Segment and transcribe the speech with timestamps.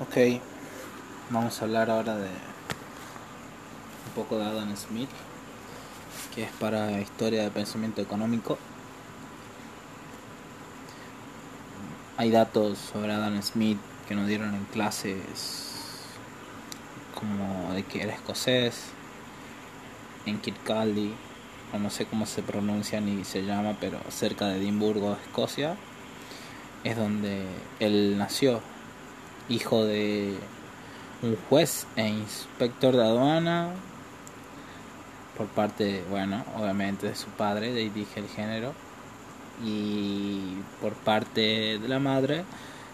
[0.00, 0.16] Ok,
[1.30, 5.08] vamos a hablar ahora de un poco de Adam Smith,
[6.34, 8.58] que es para historia de pensamiento económico.
[12.16, 13.78] Hay datos sobre Adam Smith
[14.08, 15.20] que nos dieron en clases
[17.14, 18.86] como de que era escocés,
[20.26, 21.14] en Kirkcaldy,
[21.72, 25.76] o no sé cómo se pronuncia ni se llama, pero cerca de Edimburgo, Escocia,
[26.82, 27.46] es donde
[27.78, 28.60] él nació
[29.48, 30.34] hijo de
[31.22, 33.70] un juez e inspector de aduana
[35.36, 38.72] por parte, bueno, obviamente de su padre, de dije el género,
[39.64, 42.44] y por parte de la madre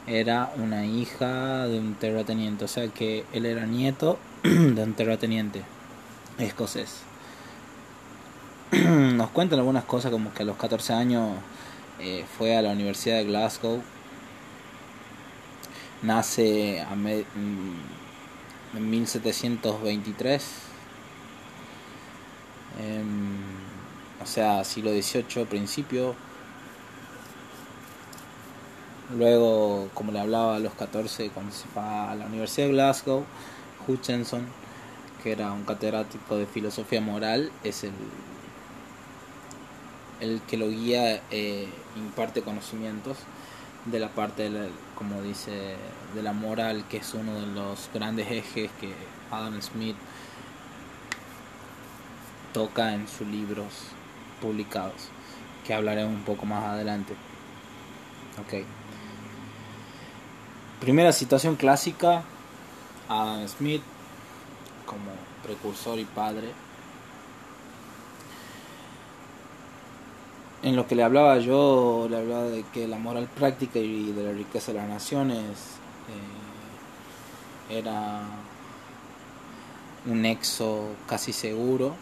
[0.06, 5.62] era una hija de un terrateniente, o sea que él era nieto de un terrateniente
[6.38, 7.02] escocés.
[8.72, 11.32] Nos cuentan algunas cosas como que a los 14 años
[11.98, 13.82] eh, fue a la Universidad de Glasgow
[16.02, 20.44] nace mm, en 1723,
[22.78, 23.36] em,
[24.22, 26.14] o sea, siglo XVIII, principio.
[29.16, 33.24] Luego, como le hablaba a los 14, cuando se fue a la Universidad de Glasgow,
[33.88, 34.46] Hutchinson,
[35.22, 37.92] que era un catedrático de filosofía moral, es el,
[40.20, 43.18] el que lo guía, e imparte conocimientos
[43.86, 44.70] de la parte, de
[45.00, 45.76] como dice,
[46.14, 48.94] de la moral, que es uno de los grandes ejes que
[49.30, 49.96] Adam Smith
[52.52, 53.72] toca en sus libros
[54.42, 55.08] publicados,
[55.66, 57.14] que hablaré un poco más adelante.
[58.42, 58.62] Ok.
[60.80, 62.22] Primera situación clásica,
[63.08, 63.82] Adam Smith
[64.84, 65.12] como
[65.42, 66.52] precursor y padre
[70.62, 74.22] en lo que le hablaba yo, le hablaba de que la moral práctica y de
[74.22, 75.44] la riqueza de las naciones
[77.70, 78.22] eh, era
[80.06, 81.94] un nexo casi seguro.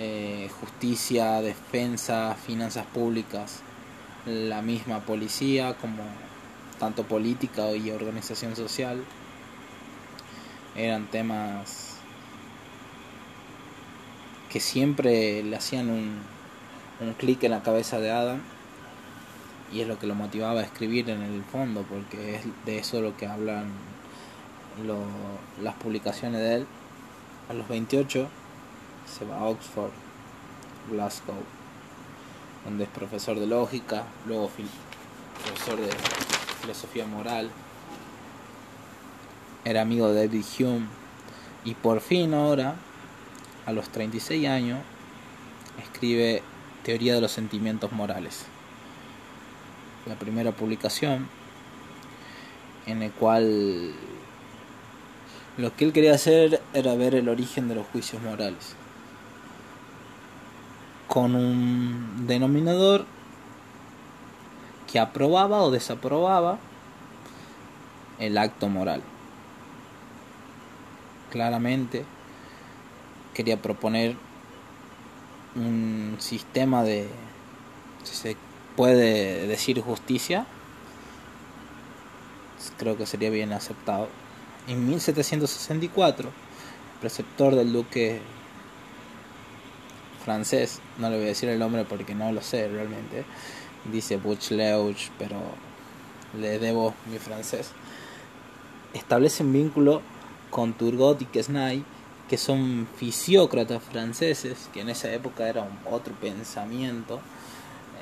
[0.00, 3.62] Eh, justicia, defensa, finanzas públicas,
[4.26, 6.04] la misma policía como
[6.78, 9.02] tanto política y organización social
[10.76, 11.96] eran temas
[14.52, 16.20] que siempre le hacían un,
[17.00, 18.40] un clic en la cabeza de Adam
[19.72, 23.00] y es lo que lo motivaba a escribir en el fondo porque es de eso
[23.00, 23.70] lo que hablan
[25.62, 26.66] las publicaciones de él.
[27.48, 28.28] A los 28
[29.18, 29.90] se va a Oxford
[30.90, 31.42] Glasgow
[32.64, 34.50] donde es profesor de lógica luego
[35.44, 35.90] profesor de
[36.60, 37.50] filosofía moral.
[39.64, 40.86] Era amigo de David Hume.
[41.64, 42.76] Y por fin ahora
[43.66, 44.80] a los 36 años
[45.82, 46.42] escribe
[46.88, 48.46] Teoría de los sentimientos morales.
[50.06, 51.28] La primera publicación
[52.86, 53.92] en el cual
[55.58, 58.74] lo que él quería hacer era ver el origen de los juicios morales
[61.08, 63.04] con un denominador
[64.90, 66.58] que aprobaba o desaprobaba
[68.18, 69.02] el acto moral.
[71.30, 72.06] Claramente
[73.34, 74.16] quería proponer
[75.54, 77.08] un sistema de,
[78.04, 78.36] si se
[78.76, 80.46] puede decir justicia,
[82.76, 84.08] creo que sería bien aceptado.
[84.66, 88.20] En 1764, el preceptor del duque
[90.24, 93.24] francés, no le voy a decir el nombre porque no lo sé realmente,
[93.90, 94.50] dice Butch
[95.18, 95.36] pero
[96.38, 97.70] le debo mi francés,
[98.92, 100.02] establece un vínculo
[100.50, 101.84] con Turgot y Quesnay
[102.28, 107.20] que son fisiócratas franceses, que en esa época era otro pensamiento,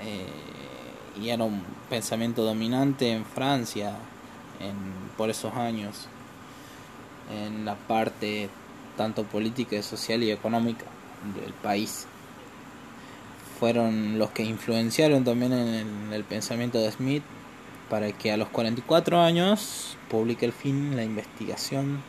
[0.03, 0.27] eh,
[1.21, 3.97] y era un pensamiento dominante en Francia
[4.61, 4.77] en,
[5.17, 6.09] por esos años,
[7.31, 8.49] en la parte
[8.97, 10.85] tanto política, social y económica
[11.41, 12.07] del país.
[13.59, 17.23] Fueron los que influenciaron también en el pensamiento de Smith
[17.89, 22.03] para que a los 44 años publique el fin la investigación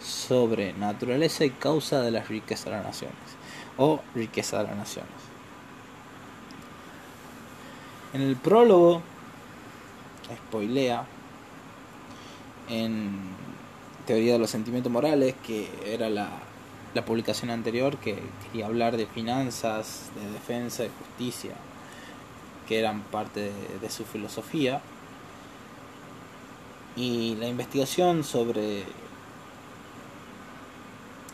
[0.00, 3.16] sobre naturaleza y causa de las riquezas de las naciones
[3.76, 5.12] o riqueza de las naciones.
[8.12, 9.02] En el prólogo
[10.48, 11.04] spoilea
[12.68, 13.10] en
[14.06, 16.28] Teoría de los Sentimientos Morales, que era la,
[16.94, 21.52] la publicación anterior, que quería hablar de finanzas, de defensa, de justicia,
[22.66, 24.80] que eran parte de su filosofía.
[26.96, 28.84] Y la investigación sobre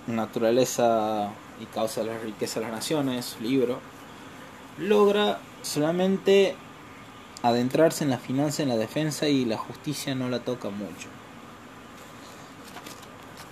[0.06, 1.31] Naturaleza
[1.61, 3.79] y causa de la riqueza de las naciones, libro,
[4.79, 6.56] logra solamente
[7.43, 11.09] adentrarse en la finanza, en la defensa y la justicia no la toca mucho.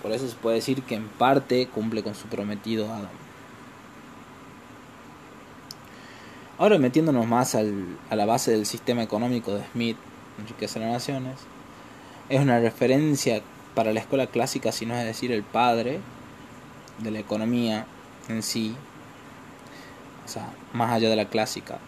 [0.01, 3.07] Por eso se puede decir que en parte cumple con su prometido Adam.
[6.57, 9.97] Ahora metiéndonos más al, a la base del sistema económico de Smith,
[10.37, 11.35] de las Naciones,
[12.29, 13.41] es una referencia
[13.75, 15.99] para la escuela clásica, si no es decir el padre
[16.99, 17.85] de la economía
[18.29, 18.75] en sí,
[20.25, 21.79] o sea, más allá de la clásica.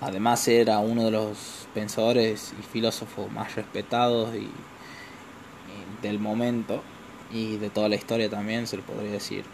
[0.00, 4.48] Además era uno de los pensadores y filósofos más respetados y,
[6.02, 6.82] del momento
[7.32, 9.44] y de toda la historia también se le podría decir.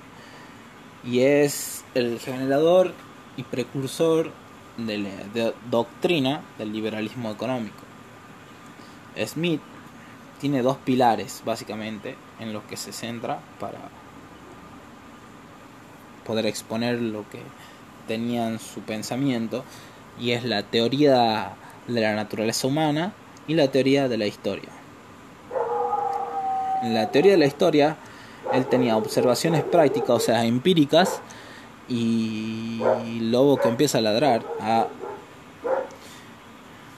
[1.02, 2.92] Y es el generador
[3.36, 4.32] y precursor
[4.76, 7.84] de la doctrina del liberalismo económico.
[9.26, 9.60] Smith
[10.40, 13.78] tiene dos pilares básicamente en los que se centra para
[16.26, 17.40] poder exponer lo que
[18.08, 19.64] tenía en su pensamiento
[20.18, 21.52] y es la teoría
[21.86, 23.12] de la naturaleza humana
[23.46, 24.70] y la teoría de la historia.
[26.82, 27.96] En la teoría de la historia,
[28.52, 31.20] él tenía observaciones prácticas, o sea, empíricas,
[31.88, 32.80] y
[33.20, 34.42] lobo que empieza a ladrar.
[34.60, 34.86] A...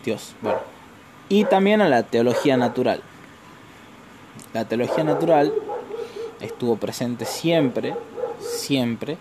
[0.05, 0.59] Dios, bueno.
[1.29, 3.03] Y también a la teología natural.
[4.53, 5.53] La teología natural
[6.41, 7.95] estuvo presente siempre,
[8.39, 9.19] siempre,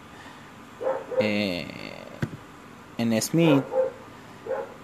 [1.19, 1.67] eh,
[2.97, 3.63] en Smith,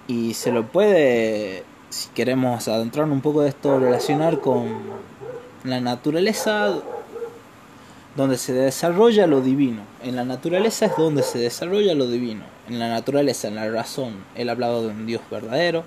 [0.07, 4.79] y se lo puede, si queremos adentrar un poco de esto, relacionar con
[5.63, 6.81] la naturaleza
[8.15, 9.83] donde se desarrolla lo divino.
[10.03, 12.43] En la naturaleza es donde se desarrolla lo divino.
[12.67, 14.15] En la naturaleza, en la razón.
[14.35, 15.83] Él hablaba de un Dios verdadero,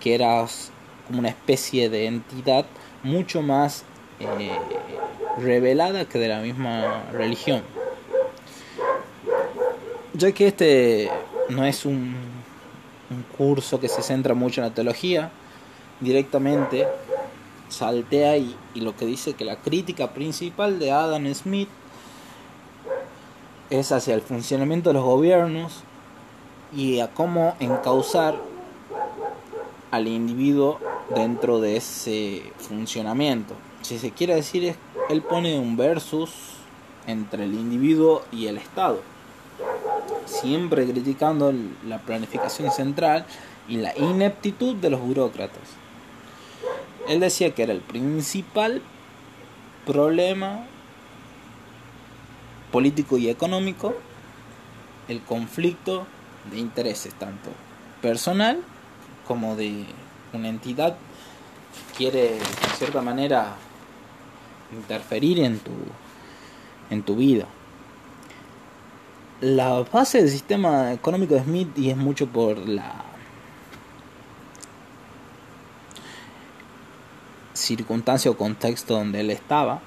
[0.00, 0.44] que era
[1.06, 2.66] como una especie de entidad
[3.02, 3.84] mucho más
[4.20, 4.50] eh,
[5.38, 7.62] revelada que de la misma religión.
[10.14, 11.10] Ya que este
[11.48, 12.14] no es un
[13.36, 15.30] curso que se centra mucho en la teología,
[16.00, 16.86] directamente
[17.68, 21.68] saltea y, y lo que dice que la crítica principal de Adam Smith
[23.70, 25.84] es hacia el funcionamiento de los gobiernos
[26.74, 28.36] y a cómo encauzar
[29.90, 30.78] al individuo
[31.14, 33.54] dentro de ese funcionamiento.
[33.82, 34.74] Si se quiere decir,
[35.08, 36.30] él pone un versus
[37.06, 39.00] entre el individuo y el Estado
[40.30, 41.52] siempre criticando
[41.86, 43.26] la planificación central
[43.68, 45.58] y la ineptitud de los burócratas.
[47.08, 48.82] Él decía que era el principal
[49.86, 50.64] problema
[52.70, 53.94] político y económico
[55.08, 56.06] el conflicto
[56.50, 57.50] de intereses, tanto
[58.00, 58.60] personal
[59.30, 59.84] como de
[60.32, 60.96] una entidad
[61.96, 62.40] quiere, de
[62.76, 63.54] cierta manera,
[64.72, 65.70] interferir en tu,
[66.90, 67.46] en tu vida
[69.40, 73.04] la base del sistema económico de Smith y es mucho por la
[77.54, 79.80] circunstancia o contexto donde él estaba.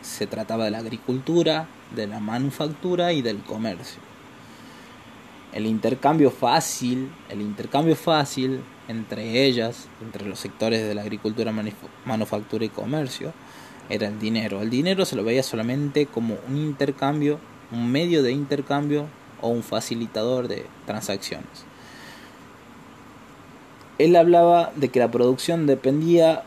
[0.00, 4.11] Se trataba de la agricultura, de la manufactura y del comercio.
[5.52, 11.52] El intercambio fácil, el intercambio fácil entre ellas, entre los sectores de la agricultura,
[12.04, 13.32] manufactura y comercio,
[13.88, 14.62] era el dinero.
[14.62, 17.38] El dinero se lo veía solamente como un intercambio
[17.72, 19.06] un medio de intercambio
[19.40, 21.64] o un facilitador de transacciones.
[23.98, 26.44] Él hablaba de que la producción dependía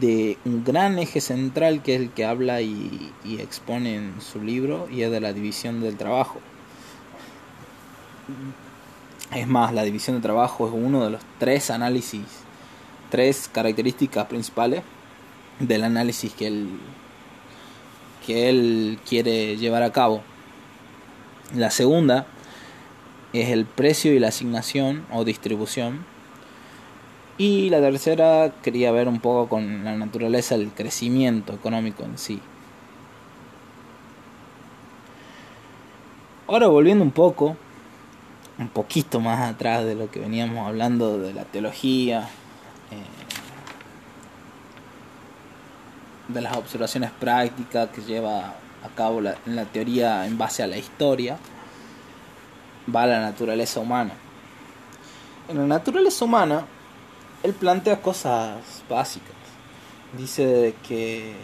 [0.00, 4.88] de un gran eje central que es el que habla y, expone en su libro
[4.90, 6.40] y es de la división del trabajo.
[9.34, 12.26] Es más, la división del trabajo es uno de los tres análisis,
[13.10, 14.82] tres características principales
[15.58, 16.68] del análisis que él,
[18.26, 20.22] que él quiere llevar a cabo.
[21.54, 22.26] La segunda
[23.32, 26.04] es el precio y la asignación o distribución.
[27.38, 32.40] Y la tercera quería ver un poco con la naturaleza del crecimiento económico en sí.
[36.46, 37.56] Ahora volviendo un poco,
[38.62, 42.28] un poquito más atrás de lo que veníamos hablando de la teología,
[42.90, 43.02] eh,
[46.28, 48.54] de las observaciones prácticas que lleva
[48.84, 51.36] a cabo la, en la teoría en base a la historia,
[52.94, 54.14] va a la naturaleza humana.
[55.48, 56.64] En la naturaleza humana,
[57.42, 59.34] él plantea cosas básicas.
[60.16, 61.34] Dice que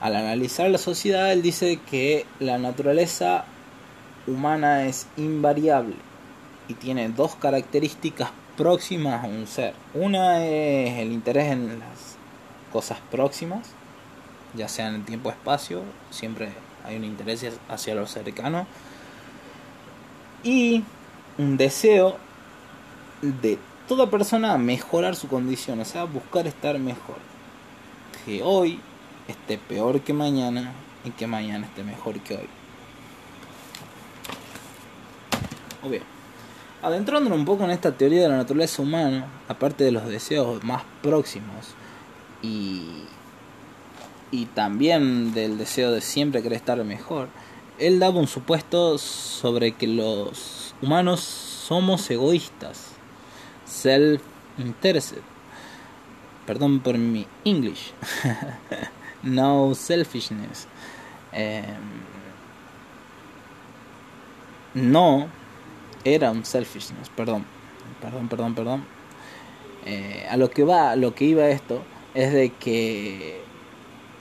[0.00, 3.44] al analizar la sociedad, él dice que la naturaleza
[4.26, 5.96] humana es invariable
[6.68, 9.74] y tiene dos características próximas a un ser.
[9.94, 12.16] Una es el interés en las
[12.72, 13.76] cosas próximas
[14.56, 16.50] ya sea en el tiempo-espacio, siempre
[16.84, 18.66] hay un interés hacia lo cercano.
[20.42, 20.82] Y
[21.38, 22.16] un deseo
[23.20, 27.16] de toda persona a mejorar su condición, o sea, buscar estar mejor.
[28.24, 28.80] Que hoy
[29.28, 30.72] esté peor que mañana
[31.04, 32.48] y que mañana esté mejor que hoy.
[35.86, 36.00] Obvio.
[36.82, 40.82] Adentrándonos un poco en esta teoría de la naturaleza humana, aparte de los deseos más
[41.02, 41.74] próximos
[42.42, 43.04] y,
[44.30, 47.28] y también del deseo de siempre querer estar mejor,
[47.78, 52.92] él daba un supuesto sobre que los humanos somos egoístas,
[53.66, 55.22] self-interested.
[56.46, 57.92] Perdón por mi English.
[59.22, 60.66] no selfishness.
[61.32, 61.64] Em,
[64.74, 65.28] no
[66.14, 67.44] era un selfishness, perdón.
[68.00, 68.84] Perdón, perdón, perdón.
[69.84, 71.82] Eh, a lo que va, a lo que iba esto
[72.14, 73.40] es de que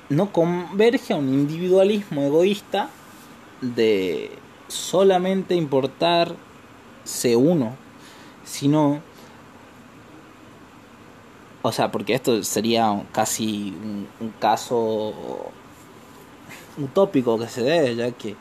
[0.09, 2.89] no converge a un individualismo egoísta
[3.61, 4.31] de
[4.67, 7.75] solamente importarse uno,
[8.43, 9.01] sino,
[11.61, 13.73] o sea, porque esto sería casi
[14.19, 15.13] un, caso
[16.77, 18.35] utópico que se dé, ya que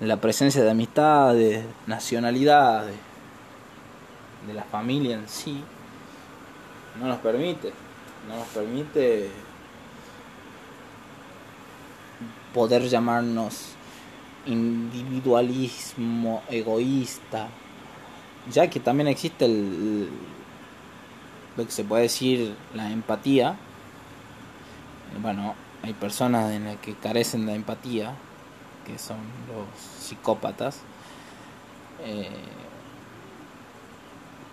[0.00, 2.96] la presencia de amistades, nacionalidades,
[4.46, 5.62] de la familia en sí,
[7.00, 7.72] no nos permite,
[8.28, 9.30] no nos permite
[12.54, 13.72] poder llamarnos
[14.46, 17.48] individualismo egoísta,
[18.50, 20.08] ya que también existe el,
[21.56, 23.56] lo que se puede decir la empatía.
[25.20, 28.14] Bueno, hay personas en las que carecen de empatía,
[28.86, 30.80] que son los psicópatas.
[32.04, 32.28] Eh,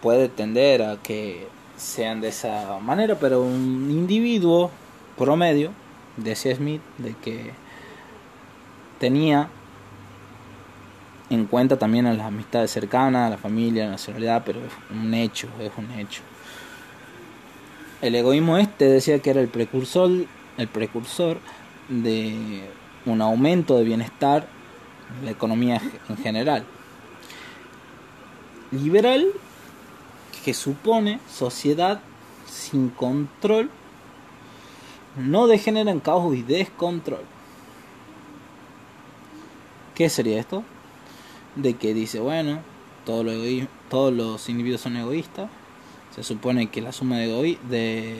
[0.01, 1.47] puede tender a que
[1.77, 4.71] sean de esa manera, pero un individuo
[5.17, 5.71] promedio,
[6.17, 7.51] decía Smith, de que
[8.99, 9.49] tenía
[11.29, 14.73] en cuenta también a las amistades cercanas, a la familia, a la nacionalidad, pero es
[14.91, 16.21] un hecho, es un hecho.
[18.01, 20.09] El egoísmo este decía que era el precursor,
[20.57, 21.37] el precursor
[21.87, 22.69] de
[23.05, 24.47] un aumento de bienestar
[25.19, 26.65] en la economía en general.
[28.71, 29.27] Liberal
[30.43, 32.01] que supone sociedad
[32.45, 33.69] sin control
[35.17, 37.21] no degenera en caos y descontrol.
[39.95, 40.63] ¿Qué sería esto?
[41.55, 42.59] de que dice, bueno,
[43.05, 43.35] todos los,
[43.89, 45.49] todos los individuos son egoístas.
[46.15, 48.15] Se supone que la suma de, de,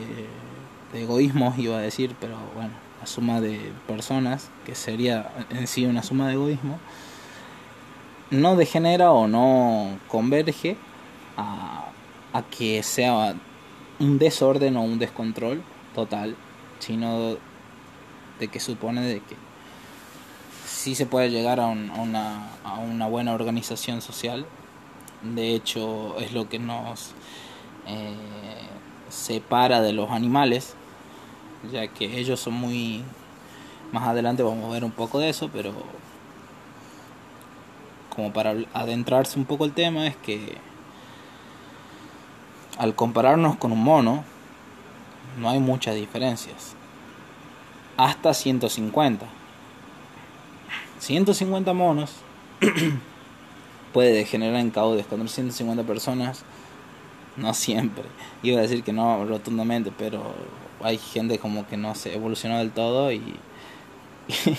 [0.92, 2.72] de egoísmos, iba a decir, pero bueno,
[3.04, 6.80] la suma de personas, que sería en sí una suma de egoísmo,
[8.32, 10.78] no degenera o no converge
[11.36, 11.90] a,
[12.32, 13.36] a que sea
[14.00, 15.62] un desorden o un descontrol
[15.94, 16.38] total,
[16.80, 17.36] sino
[18.40, 19.36] de que supone de que
[20.66, 24.46] sí se puede llegar a, una, a una buena organización social.
[25.24, 27.12] De hecho, es lo que nos
[27.86, 28.16] eh,
[29.10, 30.76] separa de los animales,
[31.72, 33.04] ya que ellos son muy...
[33.92, 35.72] Más adelante vamos a ver un poco de eso, pero
[38.10, 40.58] como para adentrarse un poco el tema es que
[42.78, 44.24] al compararnos con un mono
[45.40, 46.76] no hay muchas diferencias.
[47.98, 49.28] Hasta 150
[51.04, 52.14] 150 monos
[53.94, 56.44] puede degenerar en caos con 150 personas.
[57.36, 58.06] No siempre.
[58.42, 60.34] Iba a decir que no rotundamente, pero
[60.84, 63.22] hay gente como que no se evolucionó del todo y...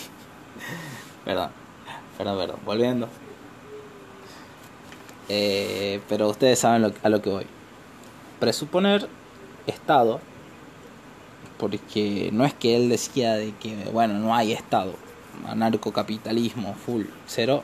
[1.25, 1.51] perdón,
[2.19, 3.09] perdón, perdón, volviendo.
[5.29, 7.47] Eh, pero ustedes saben a lo que voy.
[8.41, 9.09] Presuponer
[9.67, 10.21] Estado,
[11.59, 14.95] porque no es que él decía de que, bueno, no hay Estado
[15.47, 17.63] anarcocapitalismo full cero.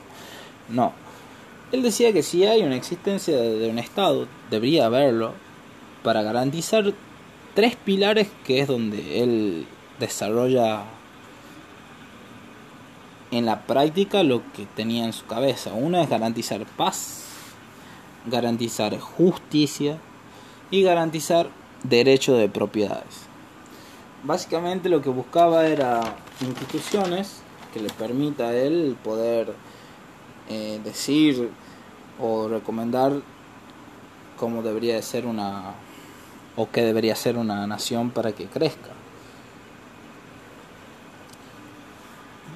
[0.69, 0.93] No.
[1.71, 5.33] Él decía que si hay una existencia de un Estado, debería haberlo,
[6.03, 6.93] para garantizar
[7.53, 9.67] tres pilares que es donde él
[9.99, 10.83] desarrolla
[13.31, 15.73] en la práctica lo que tenía en su cabeza.
[15.73, 17.25] Uno es garantizar paz,
[18.25, 19.97] garantizar justicia
[20.69, 21.49] y garantizar
[21.83, 23.27] derecho de propiedades.
[24.23, 26.01] Básicamente lo que buscaba era
[26.41, 27.41] instituciones
[27.73, 29.53] que le permita a él poder
[30.49, 31.49] eh, decir
[32.19, 33.21] o recomendar
[34.37, 35.73] cómo debería de ser una
[36.61, 38.91] o qué debería ser una nación para que crezca.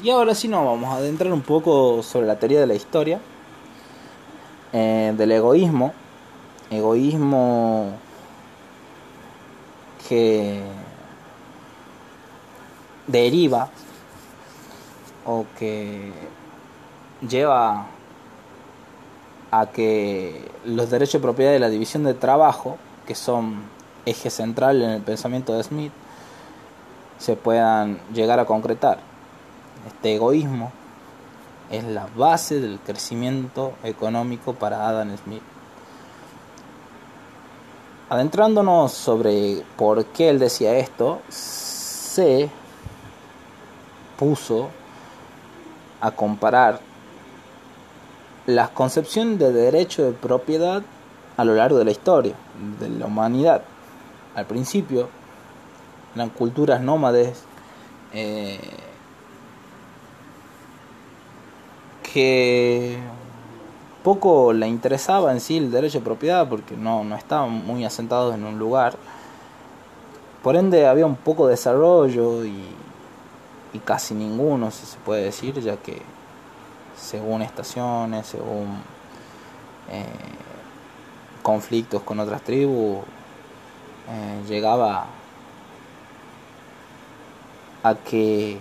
[0.03, 3.19] Y ahora sí nos vamos a adentrar un poco sobre la teoría de la historia,
[4.73, 5.93] eh, del egoísmo,
[6.69, 7.93] egoísmo
[10.07, 10.61] que
[13.07, 13.69] deriva
[15.25, 16.11] o que
[17.27, 17.87] lleva
[19.49, 23.74] a que los derechos de propiedad y la división de trabajo, que son
[24.05, 25.91] eje central en el pensamiento de Smith,
[27.17, 28.99] se puedan llegar a concretar.
[29.87, 30.71] Este egoísmo
[31.71, 35.41] es la base del crecimiento económico para Adam Smith.
[38.09, 42.49] Adentrándonos sobre por qué él decía esto, se
[44.17, 44.69] puso
[46.01, 46.79] a comparar
[48.45, 50.83] la concepción de derecho de propiedad
[51.35, 52.35] a lo largo de la historia
[52.79, 53.63] de la humanidad.
[54.35, 55.09] Al principio
[56.13, 57.43] eran culturas nómades
[58.13, 58.59] eh,
[62.13, 62.97] que
[64.03, 68.35] poco le interesaba en sí el derecho de propiedad porque no, no estaban muy asentados
[68.35, 68.97] en un lugar.
[70.43, 72.63] Por ende había un poco de desarrollo y,
[73.83, 76.01] casi ninguno, si se puede decir, ya que
[76.95, 78.77] según estaciones, según
[79.91, 80.05] eh,
[81.41, 82.99] conflictos con otras tribus,
[84.09, 85.07] eh, llegaba
[87.83, 88.57] a que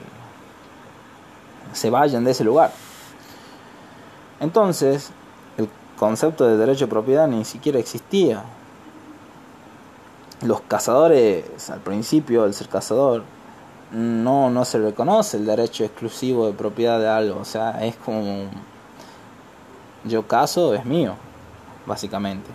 [1.73, 2.73] se vayan de ese lugar.
[4.41, 5.11] Entonces,
[5.57, 8.43] el concepto de derecho de propiedad ni siquiera existía.
[10.43, 13.23] Los cazadores, al principio, el ser cazador,
[13.93, 17.41] no, no se reconoce el derecho exclusivo de propiedad de algo.
[17.41, 18.49] O sea, es como
[20.05, 21.15] yo caso, es mío,
[21.87, 22.51] básicamente.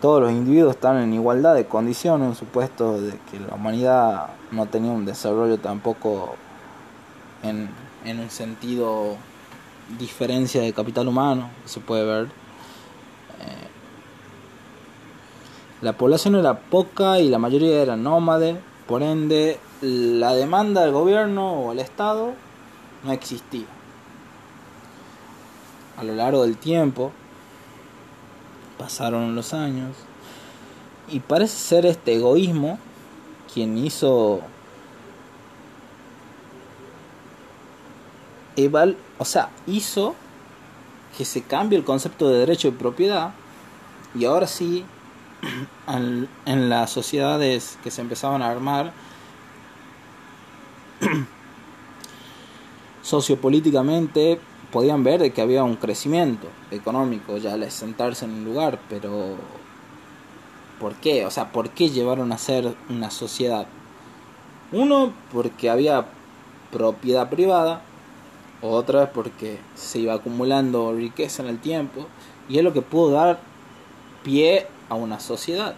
[0.00, 4.90] Todos los individuos están en igualdad de condiciones, supuesto de que la humanidad no tenía
[4.90, 6.36] un desarrollo tampoco
[7.42, 7.70] en,
[8.04, 9.16] en un sentido
[9.98, 12.24] diferencia de capital humano, se puede ver.
[12.24, 13.68] Eh,
[15.80, 21.52] la población era poca y la mayoría era nómade, por ende la demanda del gobierno
[21.52, 22.32] o el Estado
[23.04, 23.66] no existía.
[25.96, 27.12] A lo largo del tiempo,
[28.78, 29.96] pasaron los años,
[31.08, 32.78] y parece ser este egoísmo
[33.52, 34.40] quien hizo
[38.56, 40.14] eval, o sea, hizo
[41.16, 43.32] que se cambie el concepto de derecho de propiedad
[44.14, 44.84] y ahora sí
[46.46, 48.92] en las sociedades que se empezaban a armar
[53.02, 54.40] sociopolíticamente
[54.76, 59.34] podían ver de que había un crecimiento económico ya al sentarse en un lugar, pero
[60.78, 61.24] ¿por qué?
[61.24, 63.66] O sea, ¿por qué llevaron a ser una sociedad?
[64.72, 66.04] Uno, porque había
[66.70, 67.80] propiedad privada,
[68.60, 72.06] otra porque se iba acumulando riqueza en el tiempo
[72.46, 73.40] y es lo que pudo dar
[74.24, 75.74] pie a una sociedad.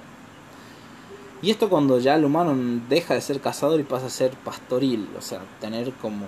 [1.40, 2.52] Y esto cuando ya el humano
[2.88, 6.26] deja de ser cazador y pasa a ser pastoril, o sea, tener como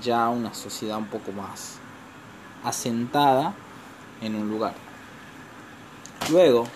[0.00, 1.77] ya una sociedad un poco más
[2.64, 3.54] asentada
[4.20, 4.74] en un lugar.
[6.30, 6.66] Luego,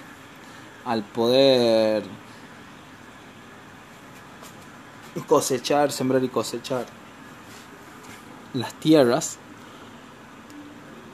[0.84, 2.04] al poder
[5.26, 6.86] cosechar, sembrar y cosechar
[8.54, 9.38] las tierras,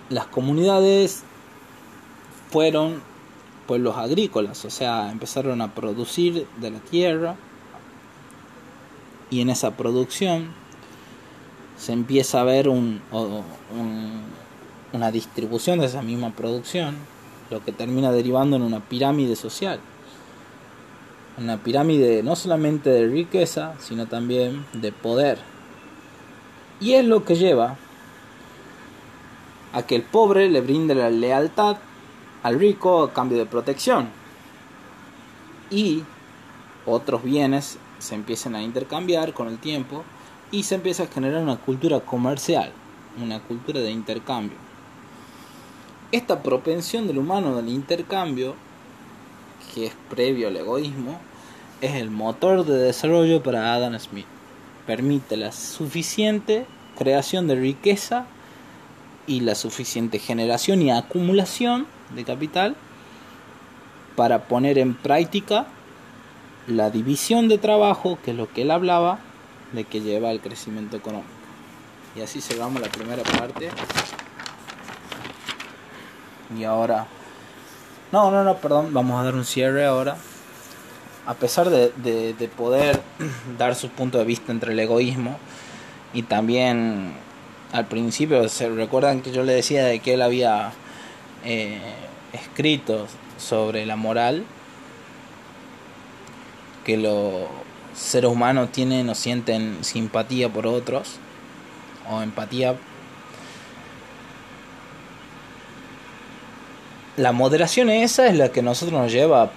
[0.08, 1.22] las comunidades
[2.50, 3.02] fueron
[3.66, 7.36] pueblos agrícolas, o sea, empezaron a producir de la tierra
[9.30, 10.48] y en esa producción
[11.76, 13.02] se empieza a ver un,
[14.92, 16.96] una distribución de esa misma producción,
[17.50, 19.80] lo que termina derivando en una pirámide social.
[21.36, 25.38] Una pirámide no solamente de riqueza, sino también de poder.
[26.80, 27.76] Y es lo que lleva
[29.72, 31.76] a que el pobre le brinde la lealtad
[32.42, 34.08] al rico a cambio de protección.
[35.70, 36.02] Y
[36.86, 40.04] otros bienes se empiezan a intercambiar con el tiempo
[40.50, 42.72] y se empieza a generar una cultura comercial,
[43.22, 44.67] una cultura de intercambio.
[46.10, 48.54] Esta propensión del humano del intercambio,
[49.74, 51.20] que es previo al egoísmo,
[51.82, 54.26] es el motor de desarrollo para Adam Smith.
[54.86, 56.64] Permite la suficiente
[56.96, 58.24] creación de riqueza
[59.26, 62.74] y la suficiente generación y acumulación de capital
[64.16, 65.66] para poner en práctica
[66.66, 69.18] la división de trabajo, que es lo que él hablaba,
[69.72, 71.28] de que lleva al crecimiento económico.
[72.16, 73.68] Y así cerramos la primera parte.
[76.56, 77.06] Y ahora...
[78.10, 80.16] No, no, no, perdón, vamos a dar un cierre ahora.
[81.26, 81.90] A pesar de,
[82.32, 83.00] de, poder
[83.58, 85.36] dar su punto de vista entre el egoísmo
[86.14, 87.12] y también
[87.72, 90.72] al principio, se recuerdan que yo le decía de que él había
[91.44, 91.80] eh,
[92.32, 93.06] escrito
[93.36, 94.44] sobre la moral,
[96.84, 97.46] que los
[97.94, 101.16] seres humanos tienen o sienten simpatía por otros,
[102.10, 102.76] o empatía.
[107.18, 109.50] La moderación esa es la que nosotros nos lleva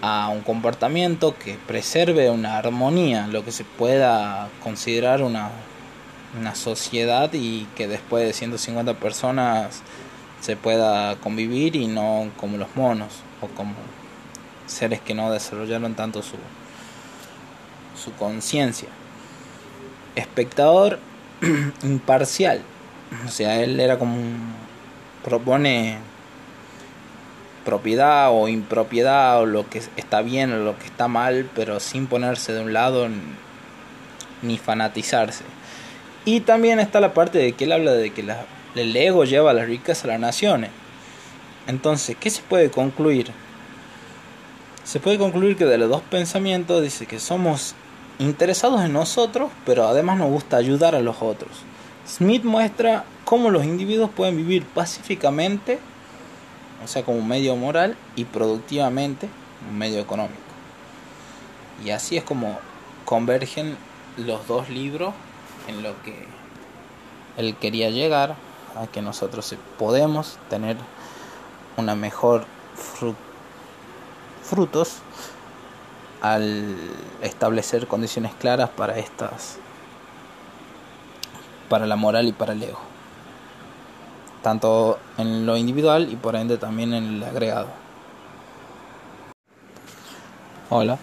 [0.00, 5.50] a un comportamiento que preserve una armonía, lo que se pueda considerar una,
[6.40, 9.82] una sociedad y que después de 150 personas
[10.40, 13.74] se pueda convivir y no como los monos o como
[14.66, 16.36] seres que no desarrollaron tanto su,
[18.02, 18.88] su conciencia.
[20.16, 20.98] Espectador
[21.82, 22.62] imparcial.
[23.26, 24.54] O sea, él era como un,
[25.22, 25.98] propone
[27.64, 32.06] propiedad o impropiedad o lo que está bien o lo que está mal, pero sin
[32.06, 33.08] ponerse de un lado
[34.42, 35.44] ni fanatizarse.
[36.24, 39.52] Y también está la parte de que él habla de que la, el ego lleva
[39.52, 40.70] las riquezas a las naciones.
[41.66, 43.30] Entonces, ¿qué se puede concluir?
[44.84, 47.74] Se puede concluir que de los dos pensamientos dice que somos
[48.18, 51.50] interesados en nosotros, pero además nos gusta ayudar a los otros.
[52.06, 55.78] Smith muestra cómo los individuos pueden vivir pacíficamente,
[56.84, 59.28] o sea, como un medio moral, y productivamente,
[59.68, 60.38] un medio económico.
[61.84, 62.58] Y así es como
[63.04, 63.76] convergen
[64.16, 65.14] los dos libros
[65.66, 66.26] en lo que
[67.36, 68.36] él quería llegar,
[68.76, 70.76] a que nosotros podemos tener
[71.76, 72.44] una mejor
[74.42, 74.98] frutos
[76.20, 76.76] al
[77.22, 79.58] establecer condiciones claras para estas
[81.68, 82.93] para la moral y para el ego
[84.44, 87.66] tanto en lo individual y por ende también en el agregado
[90.70, 90.96] hola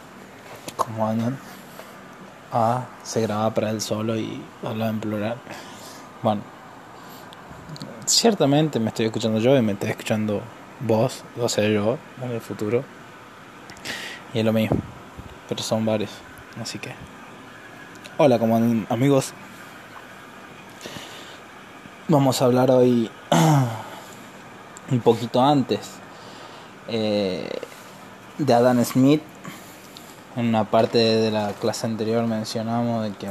[0.78, 1.38] ¿cómo andan?
[2.54, 5.38] ah, se graba para él solo y habla en plural
[6.24, 6.42] bueno
[8.06, 10.42] ciertamente me estoy escuchando yo y me estoy escuchando
[10.80, 12.86] vos, o sea yo en el futuro
[14.34, 14.78] y es lo mismo
[15.52, 16.10] pero son varios.
[16.62, 16.94] Así que,
[18.16, 18.56] hola, como
[18.88, 19.34] amigos.
[22.12, 23.10] Vamos a hablar hoy
[24.92, 25.92] un poquito antes
[26.90, 27.50] eh,
[28.38, 29.22] de Adam Smith.
[30.36, 33.30] En una parte de la clase anterior mencionamos de que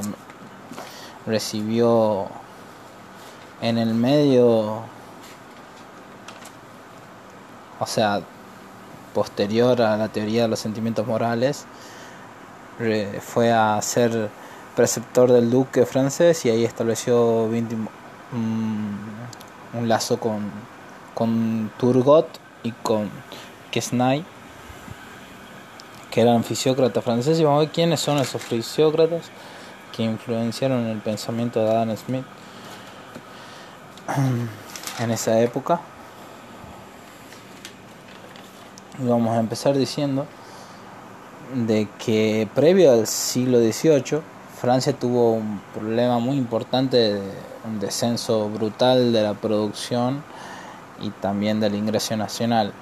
[1.26, 2.28] recibió
[3.60, 4.80] en el medio,
[7.80, 8.22] o sea,
[9.12, 11.66] posterior a la teoría de los sentimientos morales,
[13.20, 14.30] fue a ser
[14.74, 17.46] preceptor del duque francés y ahí estableció
[18.32, 20.50] un, lazo con,
[21.14, 22.26] con Turgot
[22.62, 23.10] y con
[23.70, 24.24] Quesnay,
[26.10, 27.40] que eran fisiócratas franceses.
[27.40, 29.30] Y vamos a ver quiénes son esos fisiócratas
[29.94, 32.24] que influenciaron el pensamiento de Adam Smith
[34.98, 35.80] en esa época.
[39.02, 40.26] Y vamos a empezar diciendo
[41.54, 44.20] de que previo al siglo XVIII
[44.60, 47.22] Francia tuvo un problema muy importante de
[47.64, 50.22] un descenso brutal de la producción
[51.00, 52.74] y también del ingreso nacional.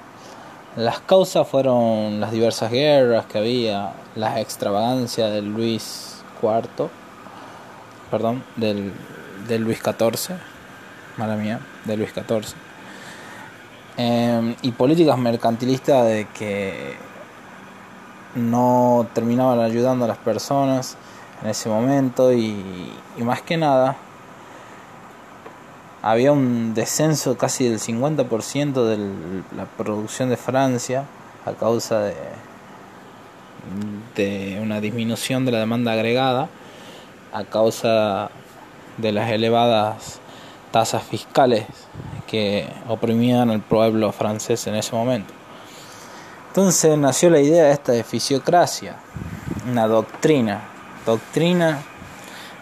[0.74, 6.88] Las causas fueron las diversas guerras que había, las extravagancias de Luis IV,
[8.10, 8.92] perdón, del,
[9.46, 10.34] de Luis XIV,
[11.16, 12.56] mala mía, de Luis XIV,
[13.98, 16.96] em, y políticas mercantilistas de que
[18.34, 20.96] no terminaban ayudando a las personas
[21.42, 23.96] en ese momento y, más que nada
[26.02, 31.04] había un descenso casi del 50% de la producción de Francia
[31.44, 32.14] a causa de,
[34.14, 36.48] de una disminución de la demanda agregada
[37.32, 38.30] a causa
[38.96, 40.20] de las elevadas
[40.70, 41.66] tasas fiscales
[42.26, 45.32] que oprimían al pueblo francés en ese momento.
[46.48, 48.96] Entonces nació la idea esta de fisiocracia,
[49.70, 50.77] una doctrina,
[51.08, 51.82] doctrina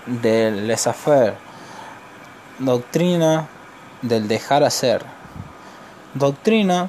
[0.06, 1.34] del laissez-faire,
[2.60, 3.48] doctrina
[4.02, 5.04] del dejar hacer,
[6.14, 6.88] doctrina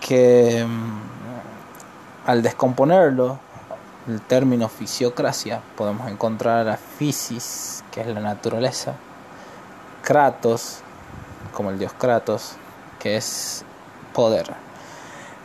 [0.00, 3.38] que mm, al descomponerlo,
[4.08, 8.94] el término fisiocracia, podemos encontrar a physis, que es la naturaleza,
[10.02, 10.78] kratos,
[11.52, 12.54] como el dios Kratos,
[12.98, 13.62] que es
[14.14, 14.54] poder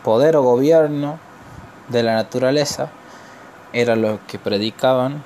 [0.05, 1.19] poder o gobierno
[1.89, 2.91] de la naturaleza
[3.73, 5.23] era lo que predicaban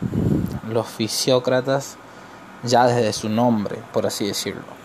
[0.70, 1.98] los fisiócratas
[2.64, 4.82] ya desde su nombre, por así decirlo.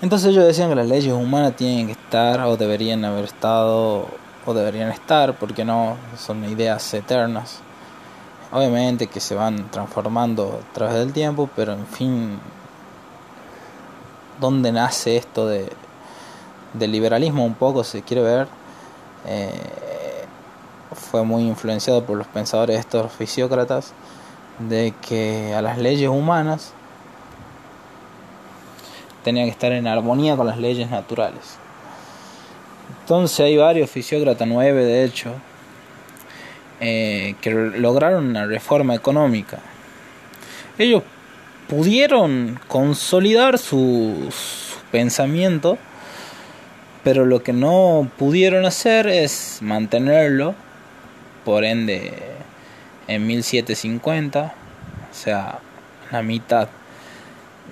[0.00, 4.08] Entonces ellos decían que las leyes humanas tienen que estar o deberían haber estado
[4.44, 7.60] o deberían estar, porque no son ideas eternas.
[8.50, 12.38] Obviamente que se van transformando a través del tiempo, pero en fin,
[14.40, 15.70] ¿dónde nace esto de,
[16.74, 18.48] del liberalismo un poco, si quiere ver,
[19.26, 19.52] eh,
[21.12, 23.92] fue muy influenciado por los pensadores estos fisiócratas,
[24.58, 26.72] de que a las leyes humanas
[29.22, 31.58] tenía que estar en armonía con las leyes naturales.
[33.02, 35.34] Entonces hay varios fisiócratas, nueve de hecho,
[36.80, 39.58] eh, que lograron una reforma económica.
[40.78, 41.02] Ellos
[41.68, 45.76] pudieron consolidar su, su pensamiento,
[47.04, 50.54] pero lo que no pudieron hacer es mantenerlo,
[51.44, 52.12] por ende,
[53.08, 54.54] en 1750,
[55.10, 55.58] o sea,
[56.10, 56.68] la mitad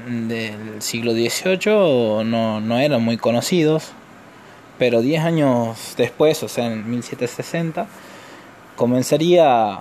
[0.06, 3.92] del siglo XVIII no, no eran muy conocidos,
[4.78, 7.86] pero 10 años después, o sea, en 1760,
[8.76, 9.80] comenzaría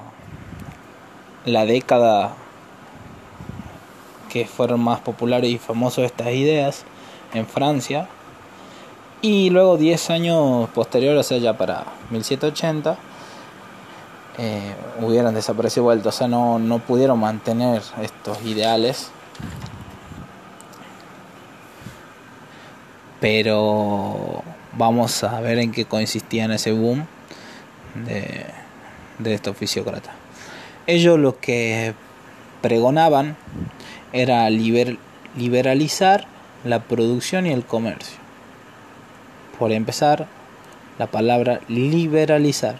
[1.45, 2.35] la década
[4.29, 6.85] que fueron más populares y famosos estas ideas
[7.33, 8.07] en Francia.
[9.21, 12.97] Y luego 10 años posteriores, o sea, ya para 1780,
[14.41, 19.11] eh, hubieran desaparecido vuelto, o sea, no, no pudieron mantener estos ideales.
[23.19, 24.41] Pero
[24.77, 27.05] vamos a ver en qué consistía ese boom
[27.95, 28.45] de,
[29.17, 30.13] de estos fisiócratas.
[30.87, 31.93] Ellos lo que
[32.61, 33.35] pregonaban
[34.13, 36.27] era liberalizar
[36.63, 38.17] la producción y el comercio.
[39.59, 40.27] Por empezar,
[40.97, 42.77] la palabra liberalizar.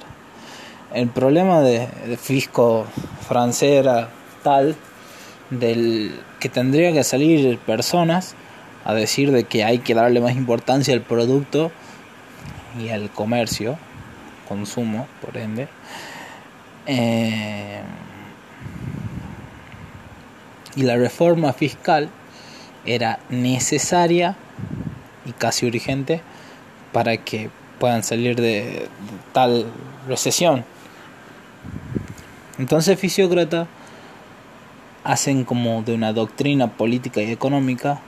[0.94, 2.88] El problema de, fisco
[3.28, 4.10] francés era
[4.44, 4.76] tal
[5.52, 8.36] del que tendría que salir personas
[8.86, 11.72] a decir de que hay que darle más importancia al producto
[12.80, 13.78] y al comercio,
[14.48, 15.68] consumo, por ende.
[16.88, 17.82] Eh,
[20.76, 22.10] y la reforma fiscal
[22.86, 24.36] era necesaria
[25.26, 26.22] y casi urgente
[26.92, 28.88] para que puedan salir de,
[29.34, 29.68] tal
[30.08, 30.66] recesión.
[32.60, 33.68] Entonces Fisiócrata
[35.06, 38.02] hacen como de una doctrina política y económica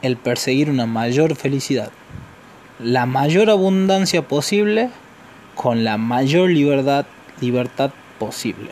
[0.00, 1.90] el perseguir una mayor felicidad,
[2.78, 4.88] la mayor abundancia posible
[5.54, 7.04] con la mayor libertad,
[7.40, 8.70] libertad posible.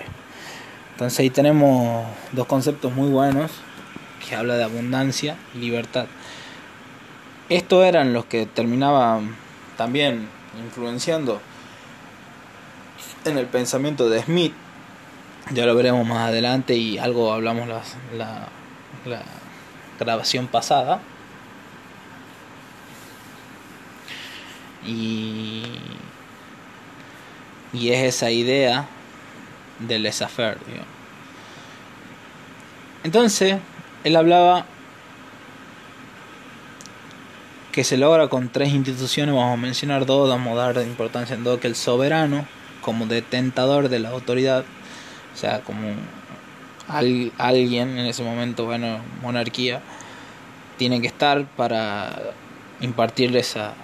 [0.92, 3.51] Entonces ahí tenemos dos conceptos muy buenos
[4.27, 6.07] que habla de abundancia y libertad.
[7.51, 9.37] Estos eran los que terminaban
[9.77, 10.29] también
[10.64, 11.42] influenciando
[13.27, 14.53] en el pensamiento de Smith.
[15.53, 17.83] Ya lo veremos más adelante y algo hablamos la,
[19.07, 19.23] la,
[19.99, 21.01] grabación pasada.
[24.85, 25.65] Y,
[27.73, 28.87] y es esa idea
[29.79, 30.59] del laissez-faire.
[33.05, 33.59] Entonces,
[34.05, 34.67] él hablaba
[37.77, 41.45] que se logra con tres instituciones, vamos a mencionar dos, vamos a dar importancia en
[41.45, 42.47] dos, que el soberano,
[42.87, 44.64] como detentador de la autoridad,
[45.35, 45.92] o sea, como
[47.37, 49.81] alguien en ese momento, bueno, monarquía,
[50.79, 52.16] tiene que estar para
[52.81, 53.75] impartirle esa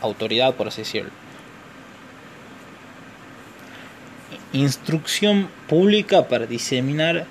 [0.00, 1.10] autoridad, por así decirlo.
[4.52, 7.24] instrucción pública para diseminar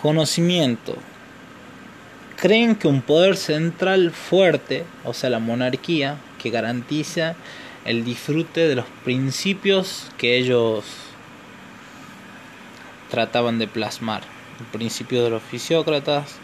[0.00, 0.94] conocimiento.
[2.36, 7.34] Creen que un poder central fuerte, o sea, la monarquía, que garantiza
[7.88, 10.84] el disfrute de los principios que ellos
[13.08, 14.20] trataban de plasmar.
[14.60, 16.36] El principio de los fisiócratas,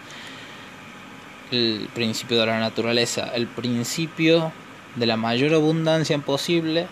[1.50, 4.52] el principio de la naturaleza, el principio
[4.96, 6.86] de la mayor abundancia posible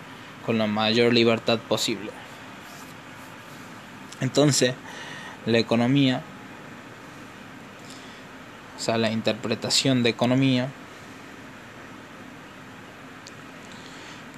[0.44, 2.10] con la mayor libertad posible.
[4.20, 4.74] Entonces,
[5.46, 6.20] la economía,
[8.76, 10.68] o sea, la interpretación de economía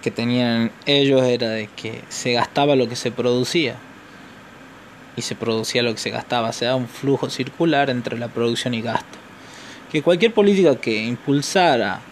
[0.04, 3.76] que tenían ellos era de que se gastaba lo que se producía
[5.16, 8.74] y se producía lo que se gastaba, se da un flujo circular entre la producción
[8.74, 9.16] y gasto.
[9.90, 12.02] Que cualquier política que impulsara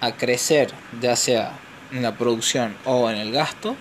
[0.00, 0.70] a crecer,
[1.02, 1.58] ya sea
[1.90, 3.74] en la producción o en el gasto,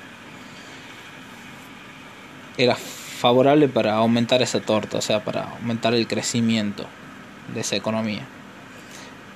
[2.58, 6.88] era favorable para aumentar esa torta, o sea, para aumentar el crecimiento
[7.54, 8.26] de esa economía.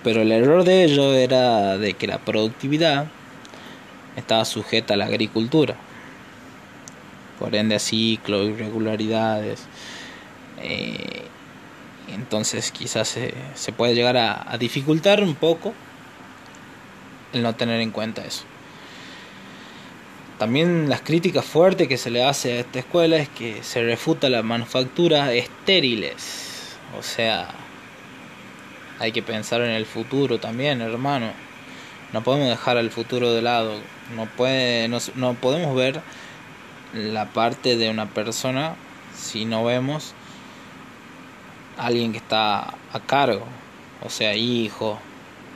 [0.04, 3.12] Pero el error de ello era de que la productividad
[4.18, 5.76] estaba sujeta a la agricultura,
[7.40, 9.66] por ende a ciclos, irregularidades.
[10.62, 11.24] Eh,
[12.14, 15.74] entonces quizás se, se puede llegar a, a dificultar un poco
[17.34, 18.44] el no tener en cuenta eso.
[20.40, 24.30] También las críticas fuertes que se le hace a esta escuela es que se refuta
[24.30, 26.76] la manufactura estériles.
[26.98, 27.50] O sea,
[29.00, 31.32] hay que pensar en el futuro también, hermano.
[32.14, 33.74] No podemos dejar al futuro de lado.
[34.16, 36.02] No, puede, no, no podemos ver
[36.94, 38.76] la parte de una persona
[39.16, 40.14] si no vemos
[41.78, 43.46] a alguien que está a cargo.
[44.04, 45.00] o sea hijo,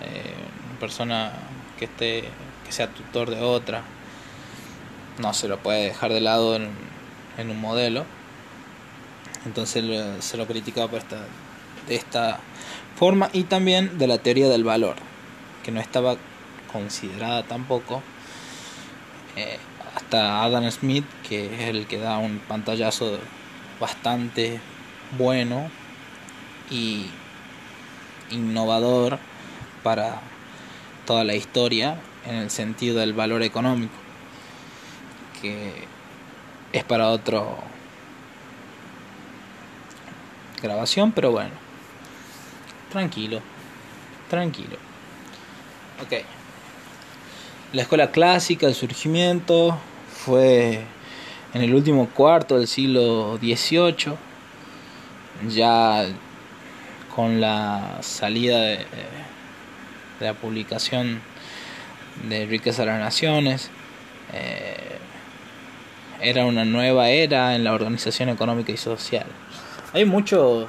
[0.02, 0.34] eh,
[0.70, 1.34] una persona
[1.78, 2.24] que esté,
[2.66, 3.84] que sea tutor de otra,
[5.20, 6.70] no se lo puede dejar de lado en,
[7.38, 8.06] en un modelo.
[9.46, 9.84] Entonces
[10.24, 11.18] se lo criticaba por esta,
[11.88, 12.40] de esta
[12.96, 14.96] forma y también de la teoría del valor,
[15.64, 16.18] que no estaba
[16.72, 18.02] considerada tampoco.
[19.36, 19.58] Eh,
[19.96, 23.20] hasta Adam Smith, que es el que da un pantallazo
[23.80, 24.60] bastante
[25.18, 25.70] bueno
[26.70, 27.08] y
[28.30, 29.20] innovador
[29.84, 30.22] para
[31.06, 33.94] toda la historia en el sentido del valor económico,
[35.42, 35.88] que
[36.72, 37.58] es para otro
[40.62, 41.52] grabación, pero bueno,
[42.92, 43.42] tranquilo,
[44.30, 44.78] tranquilo.
[46.02, 46.41] Ok.
[47.74, 49.78] La escuela clásica, el surgimiento,
[50.26, 50.82] fue
[51.54, 54.18] en el último cuarto del siglo XVIII,
[55.48, 56.06] ya
[57.16, 58.86] con la salida de,
[60.20, 61.22] la publicación
[62.28, 63.70] de Riqueza de las Naciones,
[64.34, 64.98] eh,
[66.20, 69.28] era una nueva era en la organización económica y social.
[69.94, 70.68] Hay muchos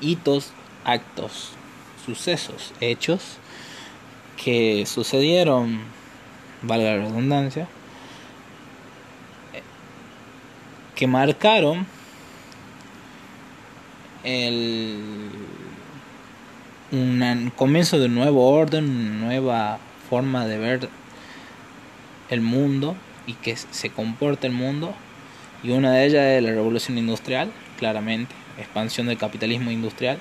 [0.00, 0.50] hitos,
[0.84, 1.52] actos,
[2.04, 3.38] sucesos, hechos
[4.42, 5.80] que sucedieron,
[6.62, 7.68] valga la redundancia,
[10.94, 11.86] que marcaron
[14.24, 15.30] el
[16.92, 20.88] un comienzo de un nuevo orden, una nueva forma de ver
[22.30, 22.96] el mundo
[23.26, 24.94] y que se comporta el mundo.
[25.62, 30.18] Y una de ellas es la revolución industrial, claramente, expansión del capitalismo industrial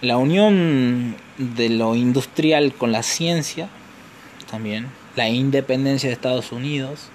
[0.00, 3.68] la unión de lo industrial con la ciencia,
[4.50, 7.08] también la independencia de Estados Unidos,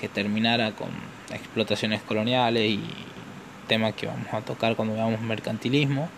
[0.00, 0.88] que terminara con
[1.32, 2.80] explotaciones coloniales y
[3.66, 6.08] tema que vamos a tocar cuando veamos mercantilismo,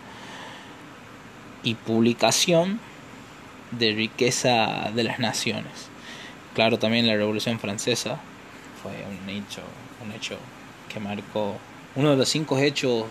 [1.63, 2.79] y publicación
[3.71, 5.89] de riqueza de las naciones.
[6.55, 8.19] Claro, también la Revolución Francesa
[8.81, 9.61] fue un hecho,
[10.03, 10.37] un hecho
[10.91, 11.57] que marcó
[11.95, 13.05] uno de los cinco hechos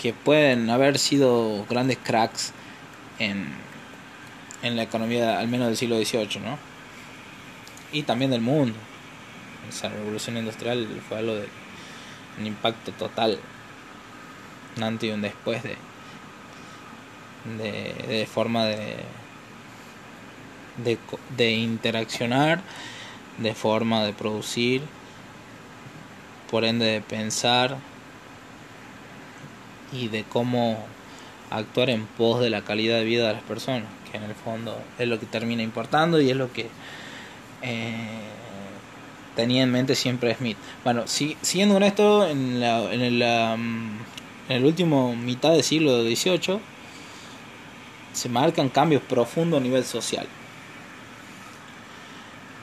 [0.00, 2.54] que pueden haber sido grandes cracks
[3.18, 3.48] en,
[4.62, 6.58] en la economía, al menos del siglo XVIII, ¿no?
[7.92, 8.78] Y también del mundo.
[9.68, 11.48] Esa revolución industrial fue algo de
[12.38, 13.38] un impacto total,
[14.78, 15.76] un antes y un después de,
[17.58, 18.96] de, de forma de,
[20.82, 20.98] de,
[21.36, 22.62] de interaccionar,
[23.36, 24.80] de forma de producir,
[26.50, 27.76] por ende de pensar,
[29.92, 30.78] y de cómo
[31.50, 34.80] actuar en pos de la calidad de vida de las personas, que en el fondo
[34.98, 36.68] es lo que termina importando y es lo que
[37.62, 38.20] eh,
[39.36, 40.56] tenía en mente siempre Smith.
[40.84, 43.98] Bueno, si, siguiendo con esto, en, la, en, el, en
[44.48, 46.60] el último mitad del siglo XVIII
[48.12, 50.26] se marcan cambios profundos a nivel social.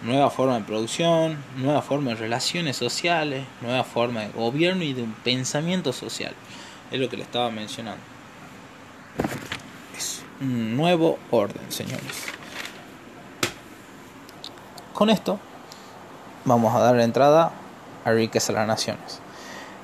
[0.03, 5.01] Nueva forma de producción, nueva forma de relaciones sociales, nueva forma de gobierno y de
[5.01, 6.33] un pensamiento social.
[6.89, 8.01] Es lo que le estaba mencionando.
[9.97, 12.25] Es un nuevo orden, señores.
[14.93, 15.37] Con esto
[16.45, 17.51] vamos a dar entrada
[18.05, 19.19] a Riqueza de las Naciones.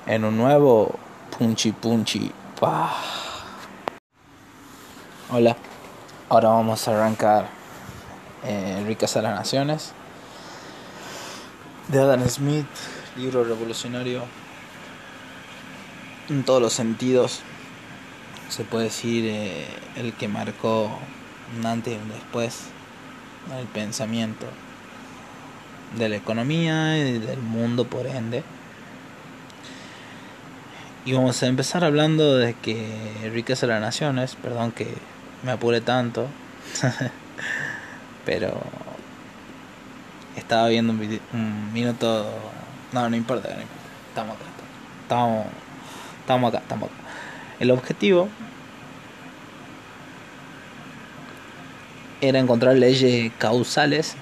[0.06, 0.98] En un nuevo
[1.38, 2.32] Punchi Punchi.
[2.58, 2.94] Pa.
[5.30, 5.56] Hola.
[6.30, 7.48] Ahora vamos a arrancar
[8.44, 9.92] eh, Riqueza de las Naciones.
[11.88, 12.66] De Adam Smith,
[13.16, 14.22] libro revolucionario
[16.28, 17.40] en todos los sentidos.
[18.48, 20.90] Se puede decir eh, el que marcó
[21.58, 22.66] un antes y un después
[23.58, 24.46] el pensamiento
[25.98, 28.42] de la economía y del mundo por ende.
[31.04, 34.88] Y vamos a empezar hablando de que riqueza de las naciones, perdón que
[35.42, 36.26] me apure tanto,
[38.24, 38.58] pero
[40.36, 42.26] estaba viendo un, minuto,
[42.92, 44.36] no, no importa, no importa, estamos
[45.02, 45.46] estamos
[46.24, 46.96] Estamos acá, estamos acá.
[47.60, 48.30] El objetivo
[52.22, 54.16] era encontrar leyes causales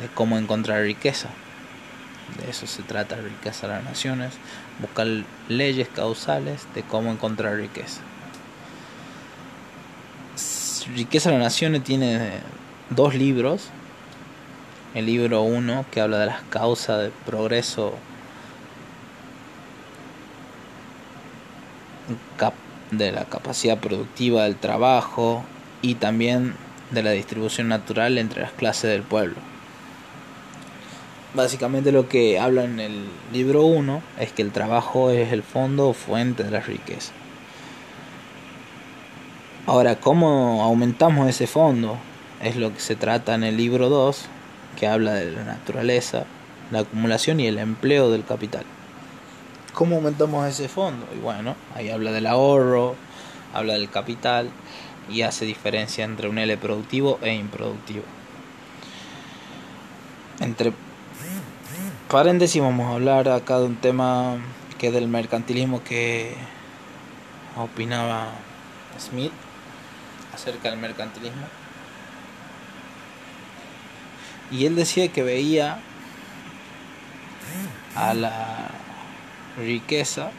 [0.00, 1.28] de cómo encontrar riqueza.
[2.38, 4.32] De eso se trata riqueza de las naciones,
[4.80, 5.06] buscar
[5.50, 8.00] leyes causales de cómo encontrar riqueza.
[10.96, 12.30] Riqueza de las naciones tiene
[12.88, 13.68] dos libros.
[14.94, 17.92] El libro 1 que habla de las causas del progreso
[22.92, 25.44] de la capacidad productiva del trabajo
[25.80, 26.54] y también
[26.90, 29.36] de la distribución natural entre las clases del pueblo.
[31.34, 35.88] Básicamente lo que habla en el libro 1 es que el trabajo es el fondo
[35.88, 37.12] o fuente de la riqueza.
[39.66, 41.96] Ahora, ¿cómo aumentamos ese fondo?
[42.42, 44.26] Es lo que se trata en el libro 2,
[44.78, 46.24] que habla de la naturaleza,
[46.70, 48.64] la acumulación y el empleo del capital.
[49.72, 51.06] ¿Cómo aumentamos ese fondo?
[51.14, 52.94] Y bueno, ahí habla del ahorro,
[53.54, 54.50] habla del capital
[55.10, 58.04] y hace diferencia entre un L productivo e improductivo.
[60.40, 60.72] Entre
[62.10, 64.36] paréntesis vamos a hablar acá de un tema
[64.76, 66.36] que es del mercantilismo que
[67.56, 68.32] opinaba
[68.98, 69.32] Smith
[70.34, 71.46] acerca del mercantilismo.
[74.50, 75.78] Y él decía que veía
[77.94, 78.81] a la
[79.56, 80.30] riqueza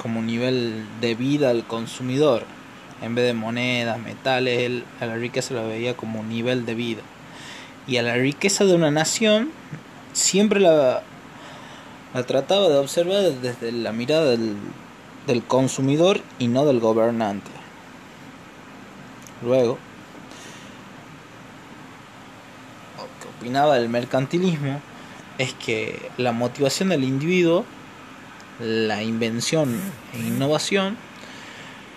[0.00, 2.44] como nivel de vida al consumidor.
[3.02, 7.02] En vez de monedas, metales, él a la riqueza lo veía como nivel de vida.
[7.86, 9.50] Y a la riqueza de una nación
[10.12, 11.02] siempre la,
[12.14, 14.56] la trataba de observar desde la mirada del,
[15.26, 17.50] del consumidor y no del gobernante.
[19.42, 19.78] Luego,
[22.98, 24.80] lo que opinaba del mercantilismo
[25.38, 27.64] es que la motivación del individuo,
[28.60, 29.80] la invención
[30.14, 30.96] e innovación,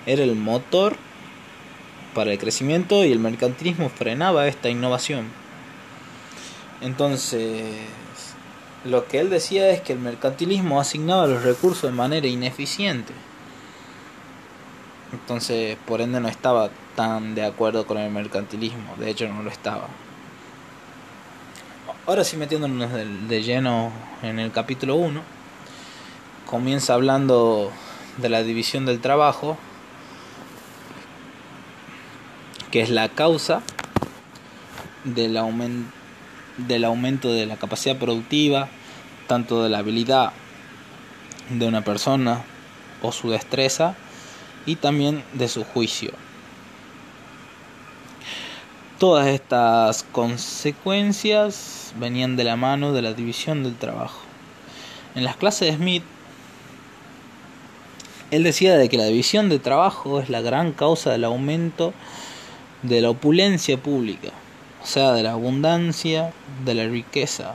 [0.06, 0.98] era el motor
[2.14, 5.28] para el crecimiento y el mercantilismo frenaba esta innovación.
[6.82, 7.66] Entonces,
[8.86, 13.14] lo que él decía es que el mercantilismo asignaba los recursos de manera ineficiente.
[15.14, 18.96] Entonces, por ende, no estaba tan de acuerdo con el mercantilismo.
[18.98, 19.88] De hecho, no lo estaba.
[22.06, 23.92] Ahora sí metiéndonos de, lleno
[24.22, 25.22] en el capítulo 1,
[26.54, 27.72] comienza hablando
[28.18, 29.58] de la división del trabajo,
[32.70, 33.64] que es la causa
[35.04, 35.36] del,
[36.60, 38.70] del aumento de la capacidad productiva,
[39.26, 40.32] tanto de la habilidad
[41.50, 42.44] de una persona
[43.02, 43.96] o su destreza,
[44.68, 46.12] y también de su juicio.
[49.00, 54.20] Todas estas consecuencias venían de la mano de la división del trabajo.
[55.16, 56.04] En las clases de Smith,
[58.34, 61.94] él decía de que la división de trabajo es la gran causa del aumento
[62.82, 64.30] de la opulencia pública,
[64.82, 66.34] o sea, de la abundancia,
[66.66, 67.54] de la riqueza,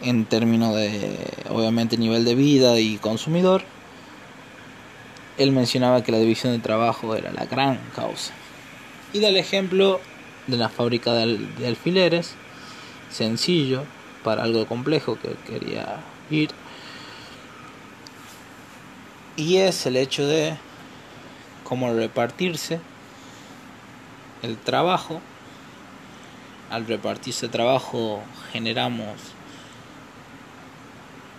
[0.00, 1.18] en términos de,
[1.50, 3.64] obviamente, nivel de vida y consumidor.
[5.38, 8.32] Él mencionaba que la división de trabajo era la gran causa
[9.12, 10.00] y da el ejemplo
[10.46, 12.34] de la fábrica de, alfileres,
[13.10, 13.82] sencillo
[14.22, 15.96] para algo complejo que quería
[16.30, 16.50] ir.
[19.36, 20.56] Y es el hecho de
[21.64, 22.80] cómo repartirse
[24.42, 25.20] el trabajo.
[26.70, 28.22] Al repartirse el trabajo
[28.52, 29.16] generamos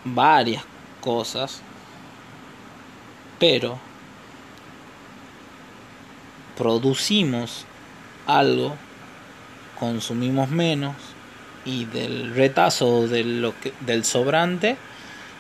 [0.06, 0.64] varias
[1.02, 1.62] cosas,
[3.40, 3.80] pero
[6.58, 7.66] producimos
[8.28, 8.76] algo,
[9.80, 10.96] consumimos menos
[11.66, 14.78] y del retazo del, del sobrante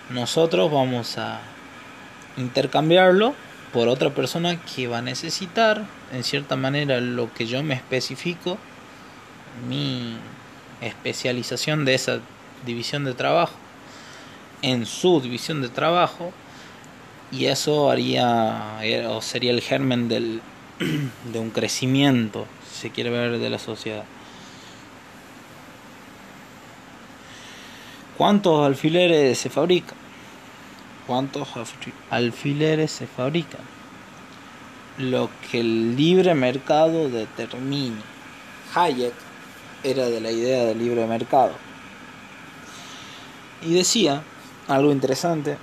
[0.10, 1.40] nosotros vamos a
[2.38, 3.36] intercambiarlo
[3.72, 8.58] por otra persona que va a necesitar en cierta manera lo que yo me especifico
[9.68, 10.18] mi
[10.82, 12.20] especialización de esa
[12.66, 13.56] división de trabajo
[14.64, 16.32] en su división de trabajo
[17.32, 20.42] y eso haría eh, o sería el germen del,
[21.32, 24.06] de un crecimiento, si se quiere ver, de la sociedad.
[28.18, 30.03] ¿Cuántos alfileres se fabrican?
[31.08, 31.50] ¿Cuántos
[32.10, 33.62] alfileres se fabrican?
[34.98, 38.02] Lo que el libre mercado determine.
[38.74, 39.14] Hayek
[39.84, 41.52] era de la idea del libre mercado.
[43.62, 44.24] Y decía
[44.68, 45.58] algo interesante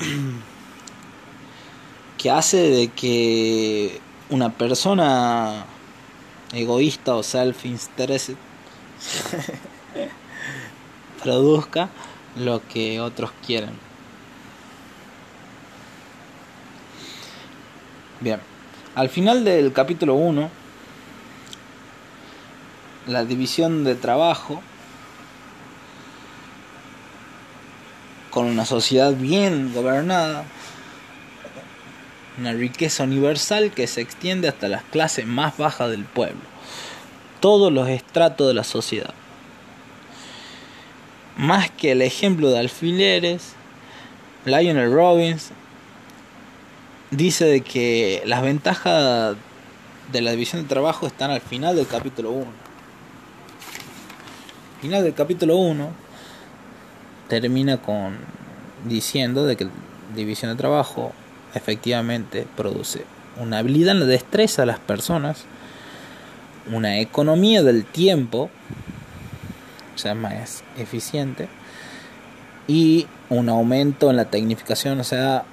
[2.18, 5.64] que hace de que una persona
[6.52, 8.36] egoísta o self-interested
[11.22, 11.88] produzca
[12.36, 13.83] lo que otros quieren.
[18.20, 18.40] Bien,
[18.94, 20.50] al final del capítulo 1,
[23.08, 24.62] la división de trabajo
[28.30, 30.44] con una sociedad bien gobernada
[32.38, 36.40] una riqueza universal que se extiende hasta las clases más bajas del pueblo,
[37.40, 39.14] todos los estratos de la sociedad.
[41.36, 43.54] Más que el ejemplo de alfileres,
[44.44, 45.50] Lionel Robbins
[47.16, 49.36] dice de que las ventajas
[50.12, 52.46] de la división de trabajo están al final del capítulo 1.
[54.82, 55.88] Final del capítulo 1
[57.28, 58.18] termina con
[58.86, 59.70] diciendo de que la
[60.14, 61.12] división de trabajo
[61.54, 63.04] efectivamente produce
[63.40, 65.44] una habilidad en la destreza de las personas,
[66.70, 68.50] una economía del tiempo,
[69.94, 71.48] o sea, más eficiente,
[72.66, 75.44] y un aumento en la tecnificación, o sea,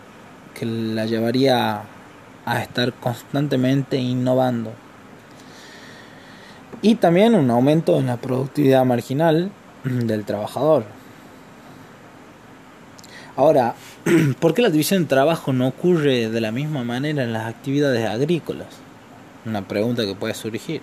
[0.53, 1.83] que la llevaría
[2.45, 4.73] a estar constantemente innovando.
[6.81, 9.51] Y también un aumento en la productividad marginal
[9.83, 10.85] del trabajador.
[13.35, 13.75] Ahora,
[14.39, 18.07] ¿por qué la división de trabajo no ocurre de la misma manera en las actividades
[18.07, 18.67] agrícolas?
[19.45, 20.81] Una pregunta que puede surgir.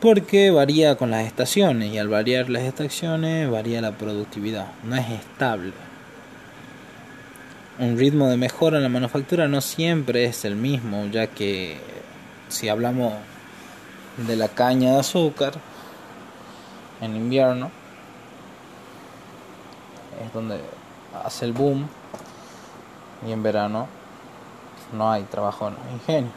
[0.00, 5.08] Porque varía con las estaciones y al variar las estaciones varía la productividad, no es
[5.10, 5.72] estable.
[7.76, 11.80] Un ritmo de mejora en la manufactura no siempre es el mismo, ya que
[12.48, 13.14] si hablamos
[14.16, 15.54] de la caña de azúcar
[17.00, 17.72] en invierno,
[20.24, 20.60] es donde
[21.24, 21.88] hace el boom
[23.26, 23.88] y en verano
[24.92, 26.30] no hay trabajo en ingenio.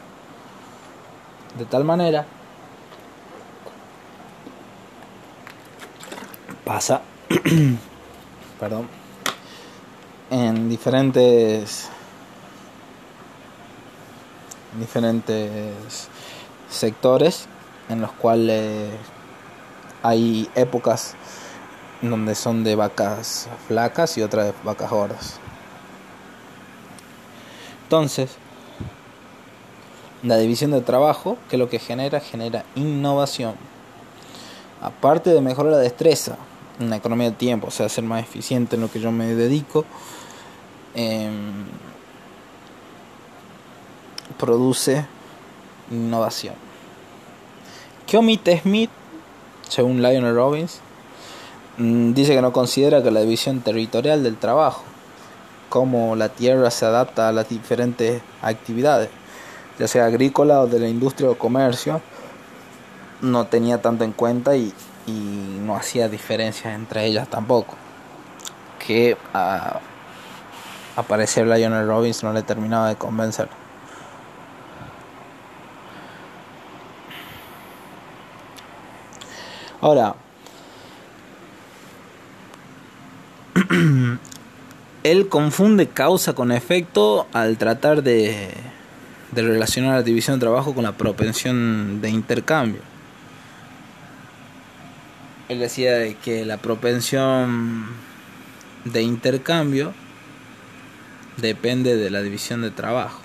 [1.56, 2.26] De tal manera
[6.64, 7.00] pasa
[8.60, 8.97] perdón
[10.30, 11.88] en diferentes
[14.78, 16.08] diferentes
[16.70, 17.46] sectores
[17.88, 18.90] en los cuales
[20.02, 21.14] hay épocas
[22.02, 25.40] donde son de vacas flacas y otras de vacas gordas.
[27.84, 28.36] Entonces,
[30.22, 33.54] la división de trabajo, que lo que genera, genera innovación.
[34.82, 36.36] Aparte de mejorar la destreza,
[36.80, 39.84] una economía de tiempo, o sea, ser más eficiente en lo que yo me dedico,
[40.94, 41.64] em,
[44.38, 45.06] produce
[45.90, 46.54] innovación.
[48.06, 48.90] ¿Qué omite Smith,
[49.68, 50.80] según Lionel Robbins?
[51.78, 54.82] Mm, dice que no considera que la división territorial del trabajo,
[55.68, 59.10] cómo la tierra se adapta a las diferentes actividades,
[59.78, 62.00] ya sea agrícola o de la industria o comercio,
[63.20, 64.72] no tenía tanto en cuenta y,
[65.10, 67.76] no hacía diferencias entre ellas tampoco.
[68.78, 69.80] Que a,
[70.96, 73.48] a parecer Lionel Robbins no le terminaba de convencer.
[79.80, 80.16] Ahora,
[85.04, 88.50] él confunde causa con efecto al tratar de,
[89.30, 92.87] de relacionar la división de trabajo con la propensión de intercambio.
[95.48, 97.86] Él decía de que la propensión
[98.84, 99.94] de intercambio
[101.38, 103.20] depende de la división de trabajo.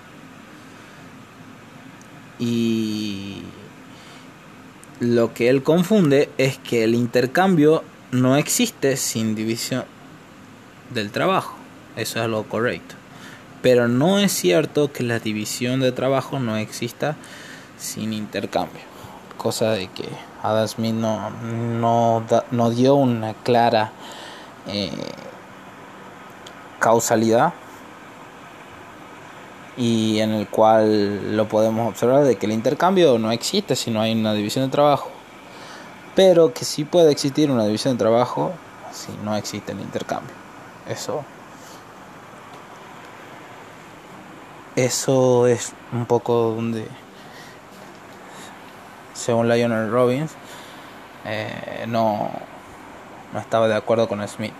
[2.39, 3.41] Y
[4.99, 9.83] lo que él confunde es que el intercambio no existe sin división
[10.93, 11.57] del trabajo.
[11.97, 12.95] Eso es lo correcto.
[13.61, 17.17] Pero no es cierto que la división de trabajo no exista
[17.77, 18.92] sin intercambio.
[19.43, 20.07] Cosa de que
[20.41, 21.29] Adam Smith no,
[22.51, 23.91] no, dio una clara
[24.67, 24.89] eh,
[26.79, 27.53] causalidad
[29.75, 33.99] y en el cual lo podemos observar de que el intercambio no existe si no
[33.99, 35.11] hay una división de trabajo.
[36.15, 38.53] Pero que sí puede existir una división de trabajo
[38.93, 40.33] si no existe el intercambio.
[40.87, 41.25] Eso
[44.75, 46.87] eso es un poco donde
[49.13, 50.31] según Lionel Robbins
[51.25, 52.29] eh, no,
[53.33, 54.53] no estaba de acuerdo con Smith.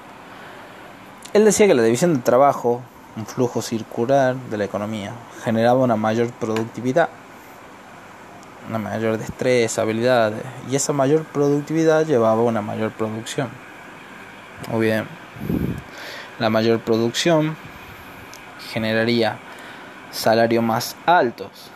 [1.34, 2.82] Él decía que la división de trabajo
[3.16, 7.10] un flujo circular de la economía generaba una mayor productividad
[8.70, 13.50] una mayor destreza, habilidades y esa mayor productividad llevaba a una mayor producción.
[14.72, 15.06] O bien.
[16.40, 17.56] La mayor producción
[18.72, 19.38] generaría
[20.12, 21.70] salarios más altos.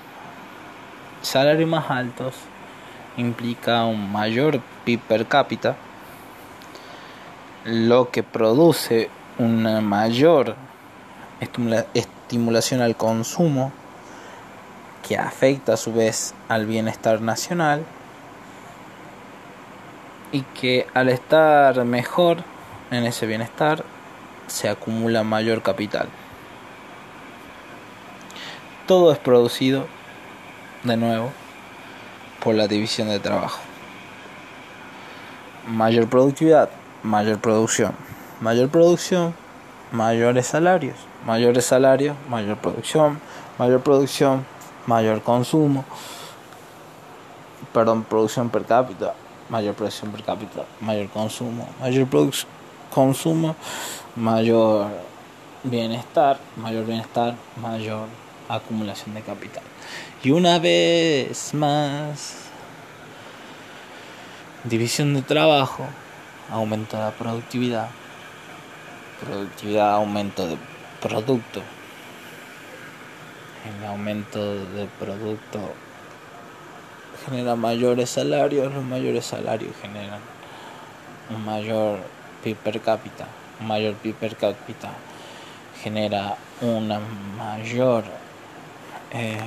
[1.21, 2.35] Salarios más altos
[3.17, 5.75] implica un mayor PIB per cápita,
[7.65, 10.55] lo que produce una mayor
[11.93, 13.71] estimulación al consumo
[15.07, 17.85] que afecta a su vez al bienestar nacional
[20.31, 22.37] y que al estar mejor
[22.91, 23.83] en ese bienestar
[24.47, 26.07] se acumula mayor capital.
[28.87, 29.85] Todo es producido,
[30.83, 31.31] de nuevo,
[32.47, 33.59] por la división de trabajo.
[35.67, 36.69] Mayor productividad,
[37.03, 37.91] mayor producción.
[38.39, 39.35] Mayor producción,
[39.91, 40.95] mayores salarios.
[41.25, 43.19] Mayores salarios, mayor producción.
[43.59, 44.45] Mayor producción,
[44.85, 45.83] mayor consumo.
[47.73, 49.13] Perdón, producción per cápita.
[49.49, 51.67] Mayor producción per cápita, mayor consumo.
[51.81, 52.07] Mayor
[52.89, 53.57] consumo,
[54.15, 54.87] mayor
[55.65, 58.07] bienestar, mayor bienestar, mayor
[58.47, 59.66] acumulación de capital.
[60.23, 62.37] Y una vez más,
[64.63, 65.85] división de trabajo,
[66.51, 67.89] aumento de la productividad,
[69.23, 70.57] productividad, aumento de
[71.01, 71.61] producto.
[73.67, 75.59] El aumento de producto
[77.25, 80.21] genera mayores salarios, los mayores salarios generan
[81.29, 81.99] un mayor
[82.43, 83.27] PIB per cápita,
[83.59, 84.89] un mayor PIB per cápita
[85.83, 86.99] genera una
[87.37, 88.03] mayor
[89.11, 89.37] eh,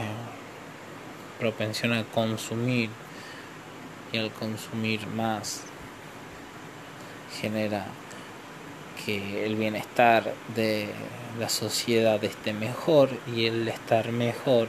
[1.41, 2.91] propensión a consumir
[4.13, 5.63] y al consumir más
[7.41, 7.87] genera
[9.05, 10.91] que el bienestar de
[11.39, 14.69] la sociedad esté mejor y el estar mejor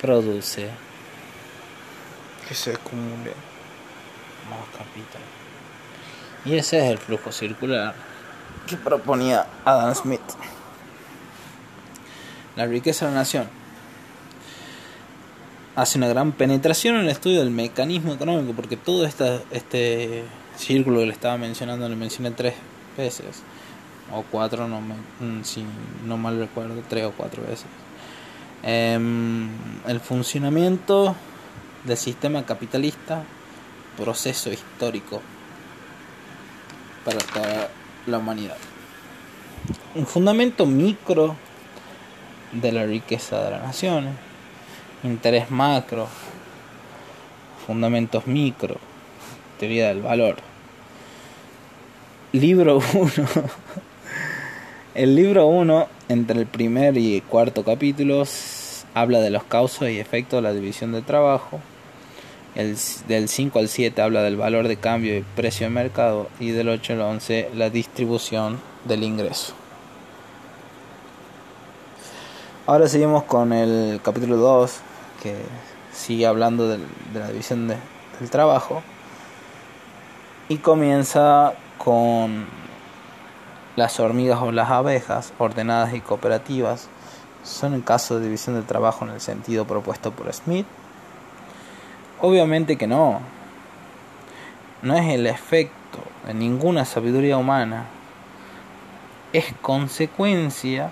[0.00, 0.68] produce
[2.46, 3.32] que se acumule
[4.50, 5.22] más capital.
[6.44, 7.94] Y ese es el flujo circular
[8.66, 10.20] que proponía Adam Smith.
[12.56, 13.57] La riqueza de la nación
[15.78, 20.24] hace una gran penetración en el estudio del mecanismo económico, porque todo este
[20.56, 22.54] círculo que le estaba mencionando, le mencioné tres
[22.96, 23.44] veces,
[24.12, 25.64] o cuatro, no me, mm, si
[26.04, 27.66] no mal recuerdo, tres o cuatro veces.
[28.64, 29.50] Em,
[29.86, 31.14] el funcionamiento
[31.84, 33.22] del sistema capitalista,
[33.96, 35.22] proceso histórico
[37.04, 37.68] para toda
[38.08, 38.56] la humanidad.
[39.94, 41.36] Un fundamento micro
[42.50, 44.27] de la riqueza de las naciones,
[45.04, 46.08] interés macro,
[47.66, 48.76] fundamentos micro,
[49.58, 50.36] teoría del valor.
[52.32, 53.10] Libro 1.
[54.94, 58.24] El libro 1, entre el primer y cuarto capítulo,
[58.94, 61.60] habla de los causas y efectos de la división de trabajo.
[62.56, 62.76] El,
[63.06, 66.28] del 5 al 7 habla del valor de cambio y precio de mercado.
[66.40, 69.54] Y del 8 al 11 la distribución del ingreso.
[72.66, 74.80] Ahora seguimos con el capítulo 2,
[75.22, 75.36] que
[75.92, 76.78] sigue hablando de
[77.14, 78.82] la división del trabajo.
[80.48, 82.46] Y comienza con
[83.76, 86.88] las hormigas o las abejas, ordenadas y cooperativas.
[87.44, 90.66] Son en caso de división del trabajo en el sentido propuesto por Smith.
[92.20, 93.20] Obviamente que no.
[94.82, 97.86] No es el efecto de ninguna sabiduría humana.
[99.32, 100.90] Es consecuencia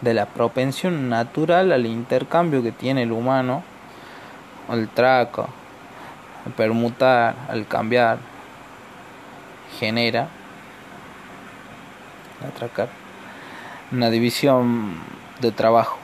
[0.00, 3.62] de la propensión natural al intercambio que tiene el humano,
[4.68, 5.48] al traco,
[6.46, 8.18] al permutar, al cambiar,
[9.78, 10.28] genera
[12.46, 12.88] atracar
[13.92, 14.94] una división
[15.40, 15.98] de trabajo.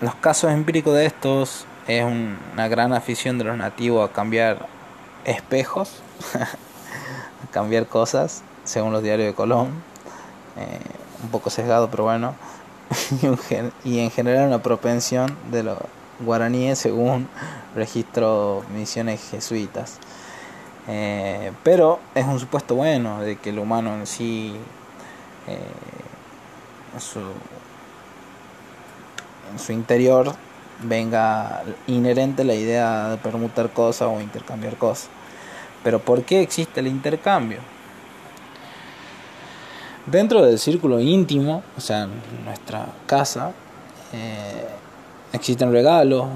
[0.00, 4.66] Los casos empíricos de estos es una gran afición de los nativos a cambiar
[5.24, 6.02] espejos,
[6.34, 9.70] a cambiar cosas, según los diarios de Colón.
[10.56, 12.34] Eh, un poco sesgado, pero bueno,
[13.84, 15.78] y en general una propensión de los
[16.20, 17.28] guaraníes según
[17.74, 19.98] registro misiones jesuitas.
[20.86, 24.54] Eh, pero es un supuesto bueno de que el humano en sí,
[25.46, 25.58] eh,
[26.94, 27.20] en, su,
[29.50, 30.34] en su interior,
[30.82, 35.08] venga inherente la idea de permutar cosas o intercambiar cosas.
[35.82, 37.60] Pero ¿por qué existe el intercambio?
[40.06, 43.52] Dentro del círculo íntimo, o sea, en nuestra casa,
[44.12, 44.66] eh,
[45.32, 46.26] existen regalos,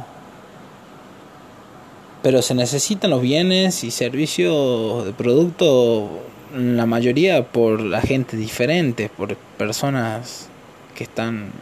[2.23, 6.09] pero se necesitan los bienes y servicios de producto,
[6.57, 10.49] la mayoría por la gente diferente, por personas
[10.95, 11.53] que están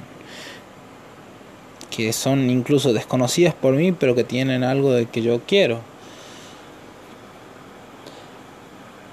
[1.90, 5.80] que son incluso desconocidas por mí, pero que tienen algo de que yo quiero.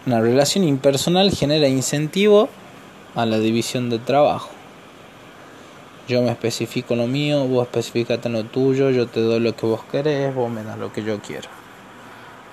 [0.05, 2.49] La relación impersonal genera incentivo
[3.15, 4.49] a la división del trabajo.
[6.07, 9.81] Yo me especifico lo mío, vos especificate lo tuyo, yo te doy lo que vos
[9.89, 11.47] querés, vos me das lo que yo quiero.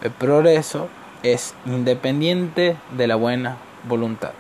[0.02, 0.88] El progreso
[1.22, 3.56] es independiente de la buena
[3.88, 4.32] voluntad.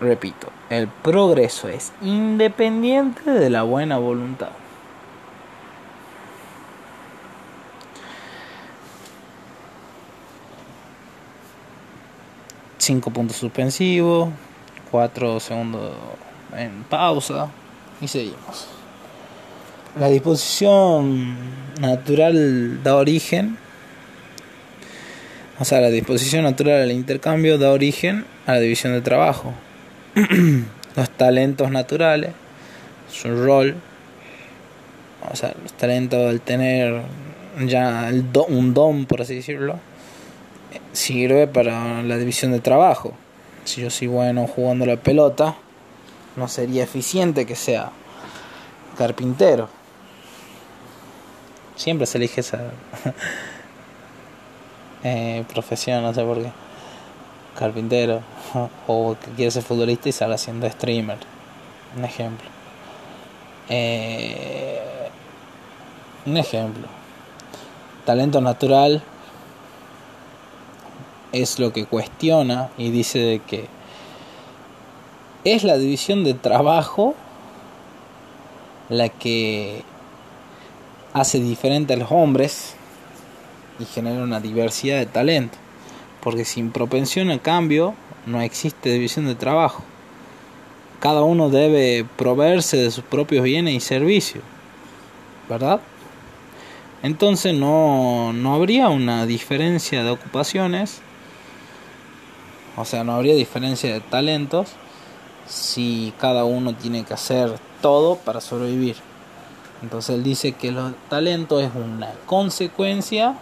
[0.00, 4.50] Repito, el progreso es independiente de la buena voluntad.
[12.84, 14.28] Cinco puntos suspensivos,
[14.90, 15.94] cuatro segundos
[16.54, 17.48] en pausa
[17.98, 18.66] y seguimos.
[19.98, 21.34] La disposición
[21.80, 23.56] natural da origen,
[25.58, 29.54] o sea, la disposición natural al intercambio da origen a la división de trabajo.
[30.94, 32.32] los talentos naturales,
[33.10, 33.76] su rol,
[35.32, 37.00] o sea, los talentos al tener
[37.64, 38.10] ya
[38.48, 39.80] un don, por así decirlo,
[40.92, 43.12] sirve para la división de trabajo.
[43.64, 45.56] Si yo soy bueno jugando la pelota,
[46.36, 47.90] no sería eficiente que sea
[48.96, 49.68] carpintero.
[51.76, 52.58] Siempre se elige esa
[55.04, 56.50] eh, profesión, no sé por qué.
[57.58, 58.22] Carpintero.
[58.86, 61.18] O que quiere ser futbolista y sale haciendo streamer.
[61.96, 62.46] Un ejemplo.
[63.68, 64.80] Eh,
[66.26, 66.86] un ejemplo.
[68.04, 69.02] Talento natural
[71.34, 73.66] es lo que cuestiona y dice de que
[75.44, 77.14] es la división de trabajo
[78.88, 79.82] la que
[81.12, 82.76] hace diferente a los hombres
[83.78, 85.58] y genera una diversidad de talento.
[86.20, 87.94] Porque sin propensión a cambio
[88.26, 89.82] no existe división de trabajo.
[91.00, 94.42] Cada uno debe proveerse de sus propios bienes y servicios.
[95.48, 95.80] ¿Verdad?
[97.02, 101.02] Entonces no, no habría una diferencia de ocupaciones.
[102.76, 104.70] O sea, no habría diferencia de talentos
[105.46, 108.96] si cada uno tiene que hacer todo para sobrevivir.
[109.82, 113.36] Entonces él dice que el talento es una consecuencia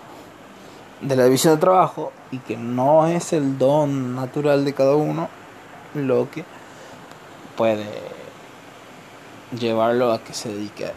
[1.01, 5.29] de la división de trabajo y que no es el don natural de cada uno
[5.95, 6.45] lo que
[7.57, 7.87] puede
[9.59, 10.91] llevarlo a que se dedique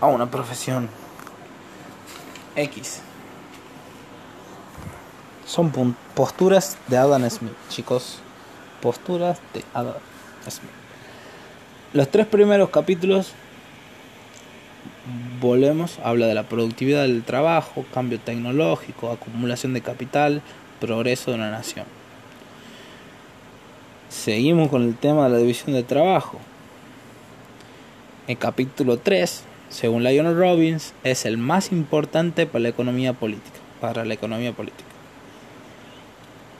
[0.00, 0.88] a, una profesión
[2.56, 3.00] X.
[5.52, 5.70] Son
[6.14, 8.20] posturas de Adam Smith, chicos.
[8.80, 9.92] Posturas de Adam
[10.48, 10.70] Smith.
[11.92, 13.32] Los tres primeros capítulos
[15.42, 20.40] volvemos, habla de la productividad del trabajo, cambio tecnológico, acumulación de capital,
[20.80, 21.84] progreso de una nación.
[24.08, 26.38] Seguimos con el tema de la división de trabajo.
[28.26, 34.06] El capítulo 3, según Lionel Robbins, es el más importante para la economía política, para
[34.06, 34.91] la economía política.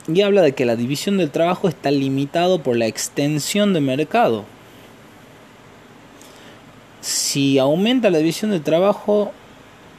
[0.09, 4.45] Y habla de que la división del trabajo está limitado por la extensión de mercado,
[7.03, 9.33] si aumenta la división de trabajo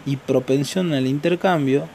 [0.05, 1.87] y propensión al intercambio,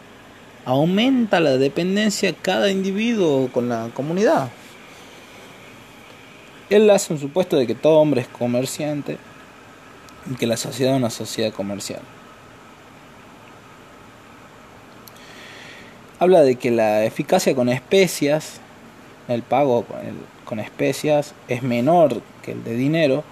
[0.66, 4.50] aumenta la dependencia cada individuo con la comunidad.
[6.68, 9.16] Él hace un supuesto de que todo hombre es comerciante
[10.30, 12.02] y que la sociedad es una sociedad comercial.
[16.20, 18.60] Habla de que la eficacia con especias,
[19.28, 19.84] el pago
[20.44, 23.22] con especias, es menor que el de dinero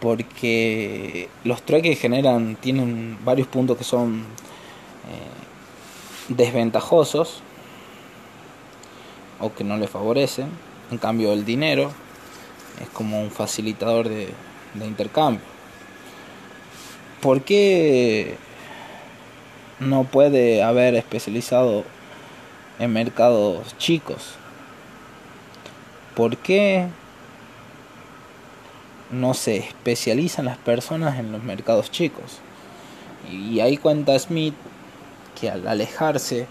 [0.00, 7.40] porque los trueques generan, tienen varios puntos que son eh, desventajosos
[9.38, 10.48] o que no le favorecen.
[10.90, 11.92] En cambio, el dinero
[12.82, 14.28] es como un facilitador de,
[14.74, 15.42] de intercambio.
[17.20, 18.34] ¿Por qué
[19.78, 21.84] no puede haber especializado
[22.78, 24.34] en mercados chicos?
[26.14, 26.88] ¿Por qué
[29.10, 32.38] no se especializan las personas en los mercados chicos.
[33.30, 34.54] Y ahí cuenta Smith
[35.38, 36.46] que al alejarse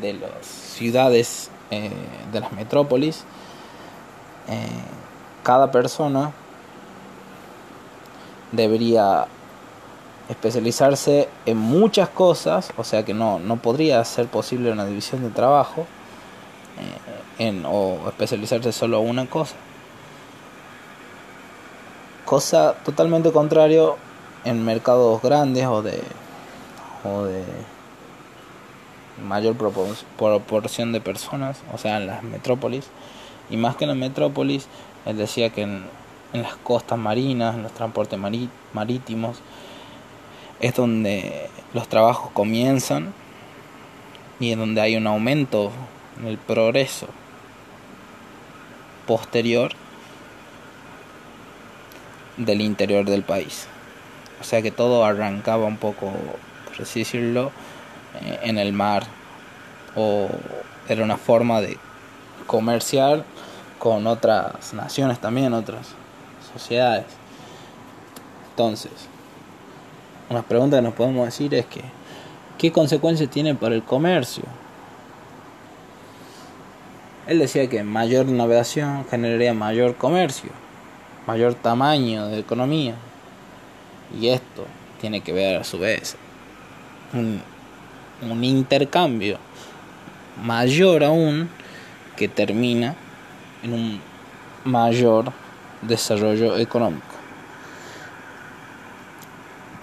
[0.00, 1.90] de las ciudades, eh,
[2.32, 3.24] de las metrópolis,
[4.48, 4.66] eh,
[5.42, 6.32] cada persona
[8.52, 9.26] debería
[10.28, 15.30] especializarse en muchas cosas, o sea que no, no podría ser posible una división de
[15.30, 15.86] trabajo
[16.78, 19.54] eh, en, o especializarse solo en una cosa.
[22.24, 23.96] Cosa totalmente contrario
[24.44, 26.02] en mercados grandes o de,
[27.04, 27.44] o de
[29.22, 32.86] mayor proporción de personas, o sea, en las metrópolis.
[33.50, 34.68] Y más que en las metrópolis,
[35.04, 35.84] él decía que en,
[36.32, 38.18] en las costas marinas, en los transportes
[38.72, 39.36] marítimos,
[40.64, 43.12] es donde los trabajos comienzan
[44.40, 45.70] y en donde hay un aumento
[46.18, 47.06] en el progreso
[49.06, 49.72] posterior
[52.38, 53.66] del interior del país.
[54.40, 56.10] O sea que todo arrancaba un poco,
[56.64, 57.52] por así decirlo,
[58.22, 59.04] eh, en el mar.
[59.94, 60.30] O
[60.88, 61.76] era una forma de
[62.46, 63.22] comerciar
[63.78, 65.88] con otras naciones también, otras
[66.54, 67.04] sociedades.
[68.48, 69.10] Entonces,
[70.30, 71.82] una pregunta que nos podemos decir es que,
[72.58, 74.44] ¿qué consecuencias tiene para el comercio?
[77.26, 80.50] Él decía que mayor navegación generaría mayor comercio
[81.26, 82.94] mayor tamaño de economía.
[84.18, 84.66] Y esto
[85.00, 86.16] tiene que ver a su vez
[87.12, 87.40] un,
[88.22, 89.38] un intercambio
[90.42, 91.48] mayor aún
[92.16, 92.94] que termina
[93.62, 94.00] en un
[94.64, 95.32] mayor
[95.82, 97.13] desarrollo económico.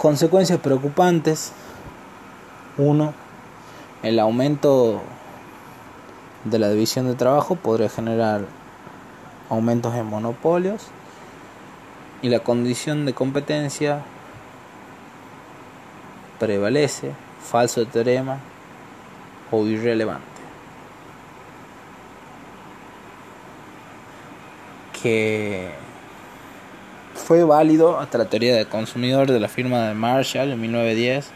[0.02, 1.52] Consecuencias preocupantes.
[2.76, 3.14] Uno,
[4.02, 5.00] el aumento
[6.42, 8.46] de la división de trabajo podría generar
[9.48, 10.88] aumentos en monopolios
[12.20, 14.02] y la condición de competencia
[16.40, 18.40] prevalece, falso teorema
[19.52, 20.26] o irrelevante.
[25.00, 25.81] Que
[27.14, 31.30] fue válido hasta la teoría del consumidor de la firma de Marshall en 1910,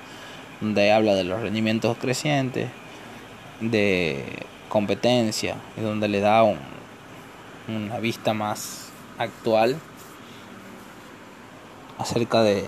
[0.61, 2.69] donde habla de los rendimientos crecientes,
[3.61, 4.25] de
[4.69, 6.43] competencia, y donde le da
[7.69, 9.77] una vista más actual
[11.99, 12.65] acerca de,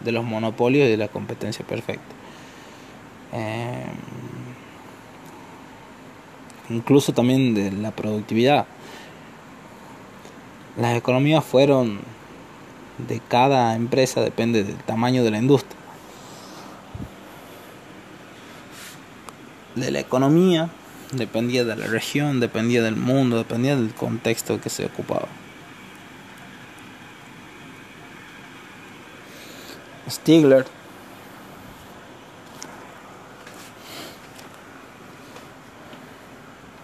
[0.00, 2.14] de los monopolios y de la competencia perfecta.
[3.32, 3.86] Eh,
[6.68, 8.66] incluso también de la productividad.
[10.76, 12.00] Las economías fueron
[13.08, 15.78] de cada empresa, depende del tamaño de la industria.
[19.74, 20.68] De la economía,
[21.12, 25.28] dependía de la región, dependía del mundo, dependía del contexto que se ocupaba.
[30.10, 30.66] Stigler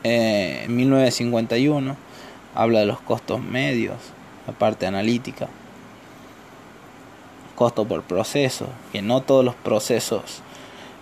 [0.04, 1.96] eh, en 1951
[2.54, 3.96] habla de los costos medios,
[4.46, 5.48] la parte analítica,
[7.58, 10.42] costo por proceso, que no todos los procesos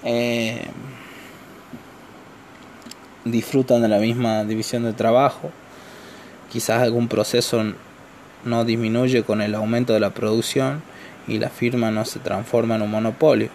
[0.05, 0.65] eh,
[3.27, 5.51] disfrutan de la misma división de trabajo,
[6.51, 7.63] quizás algún proceso
[8.45, 10.83] no disminuye con el aumento de la producción,
[11.29, 13.51] y la firma no se transforma en un monopolio.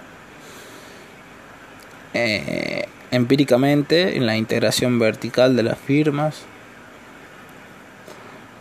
[2.13, 6.43] Eh, empíricamente, en la integración vertical de las firmas,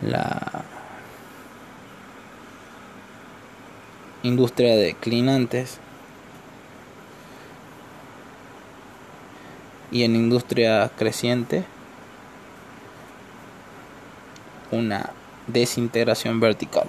[0.01, 0.63] la
[4.23, 5.79] industria de clinantes
[9.91, 11.65] y en industria creciente
[14.71, 15.09] una
[15.47, 16.87] desintegración vertical.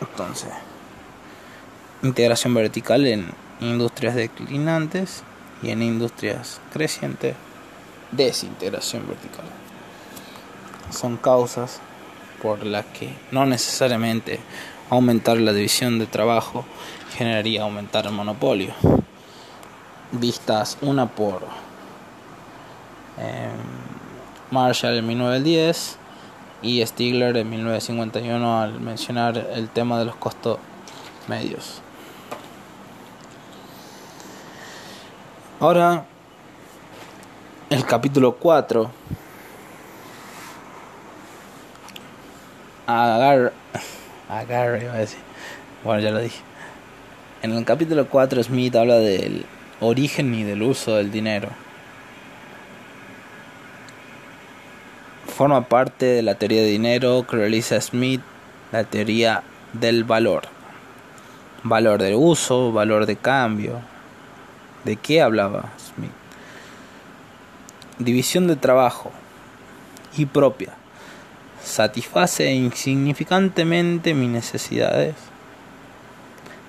[0.00, 0.50] Entonces,
[2.02, 5.22] integración vertical en industrias declinantes
[5.62, 7.34] y en industrias crecientes,
[8.12, 9.44] desintegración vertical.
[10.90, 11.80] Son causas
[12.42, 14.38] por las que no necesariamente
[14.90, 16.64] aumentar la división de trabajo
[17.16, 18.74] generaría aumentar el monopolio.
[20.12, 21.42] Vistas una por
[23.18, 23.50] eh,
[24.50, 25.98] Marshall en 1910
[26.62, 30.58] y Stigler en 1951 al mencionar el tema de los costos
[31.28, 31.82] medios.
[35.58, 36.04] Ahora,
[37.70, 38.90] el capítulo 4.
[42.86, 43.52] Agar,
[44.28, 45.20] iba a decir.
[45.84, 46.40] Bueno, ya lo dije.
[47.42, 49.46] En el capítulo 4 Smith habla del
[49.80, 51.48] origen y del uso del dinero.
[55.36, 58.22] forma parte de la teoría de dinero que realiza Smith,
[58.72, 59.42] la teoría
[59.74, 60.44] del valor.
[61.62, 63.80] Valor de uso, valor de cambio.
[64.84, 66.10] ¿De qué hablaba Smith?
[67.98, 69.12] División de trabajo
[70.16, 70.72] y propia.
[71.66, 75.16] Satisface insignificantemente mis necesidades.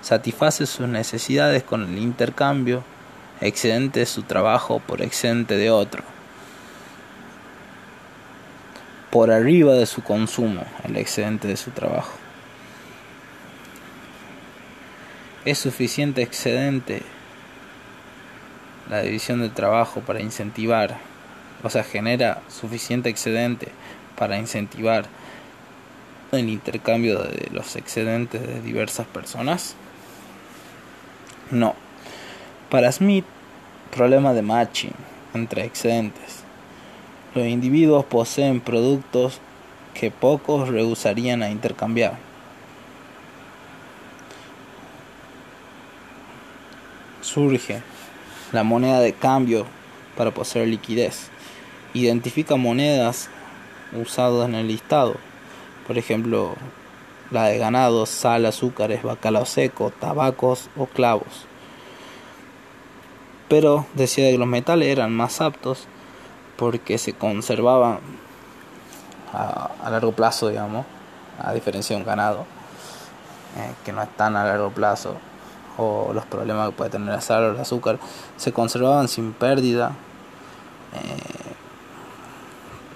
[0.02, 2.82] Satisface sus necesidades con el intercambio
[3.40, 6.02] excedente de su trabajo por excedente de otro
[9.10, 12.12] por arriba de su consumo, el excedente de su trabajo.
[15.44, 17.02] Es suficiente excedente
[18.90, 20.98] la división del trabajo para incentivar,
[21.62, 23.68] o sea, genera suficiente excedente
[24.18, 25.06] para incentivar
[26.32, 29.76] el intercambio de los excedentes de diversas personas?
[31.50, 31.74] No.
[32.70, 33.24] Para Smith,
[33.90, 34.92] problema de matching
[35.34, 36.48] entre excedentes
[37.34, 39.40] los individuos poseen productos
[39.94, 42.18] que pocos rehusarían a intercambiar.
[47.20, 47.82] Surge
[48.52, 49.66] la moneda de cambio
[50.16, 51.28] para poseer liquidez.
[51.92, 53.28] Identifica monedas
[53.92, 55.16] usadas en el listado,
[55.86, 56.54] por ejemplo,
[57.30, 61.46] la de ganado, sal, azúcares, bacalao seco, tabacos o clavos.
[63.48, 65.86] Pero decía que los metales eran más aptos
[66.56, 68.00] porque se conservaba
[69.32, 70.84] a, largo plazo, digamos,
[71.42, 72.46] a diferencia de un ganado,
[73.56, 75.16] eh, que no es tan a largo plazo,
[75.76, 77.98] o los problemas que puede tener la sal o el azúcar,
[78.36, 79.92] se conservaban sin pérdida,
[80.94, 81.54] eh,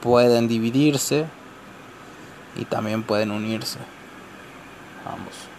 [0.03, 1.27] pueden dividirse
[2.57, 3.79] y también pueden unirse
[5.07, 5.53] ambos.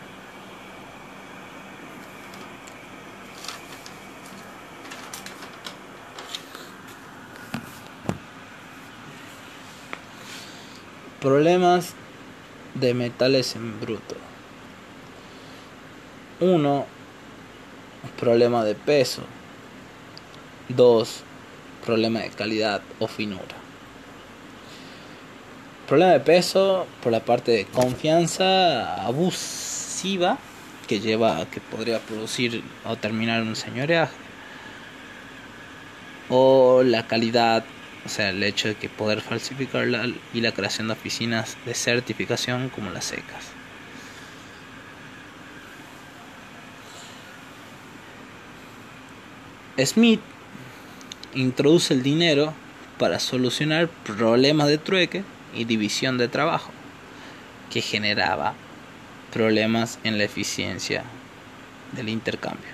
[11.24, 11.94] problemas
[12.74, 14.16] de metales en bruto.
[16.42, 16.86] Uno,
[18.20, 19.22] problema de peso.
[20.68, 21.22] Dos,
[21.86, 23.63] problema de calidad o finura.
[25.88, 30.38] Problema de peso por la parte de confianza abusiva
[30.88, 34.14] que lleva a que podría producir o terminar un señoreaje.
[36.30, 37.66] O la calidad,
[38.06, 42.70] o sea, el hecho de que poder falsificarla y la creación de oficinas de certificación
[42.70, 43.52] como las secas.
[49.84, 50.22] Smith
[51.34, 52.54] introduce el dinero
[53.00, 55.24] para solucionar problemas de trueque
[55.56, 56.72] y división de trabajo
[57.72, 58.54] que generaba
[59.32, 61.04] problemas en la eficiencia
[61.94, 62.70] del intercambio.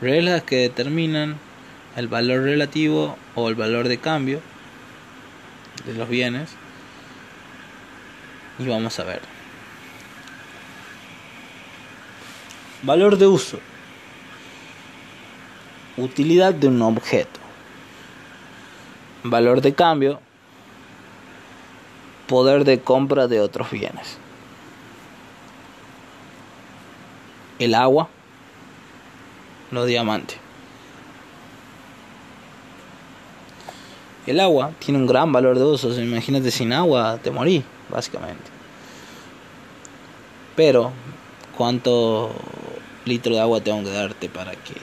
[0.00, 1.36] Reglas que determinan
[1.96, 4.40] el valor relativo o el valor de cambio
[5.86, 6.50] de los bienes
[8.58, 9.20] y vamos a ver.
[12.82, 13.58] Valor de uso
[15.98, 17.40] utilidad de un objeto,
[19.24, 20.20] valor de cambio,
[22.28, 24.18] poder de compra de otros bienes.
[27.58, 28.08] El agua,
[29.72, 30.38] los diamantes.
[34.26, 35.92] El agua tiene un gran valor de uso.
[36.00, 38.50] imagínate sin agua te morí, básicamente.
[40.54, 40.92] Pero,
[41.56, 42.32] ¿cuánto
[43.04, 44.74] litro de agua tengo que darte para que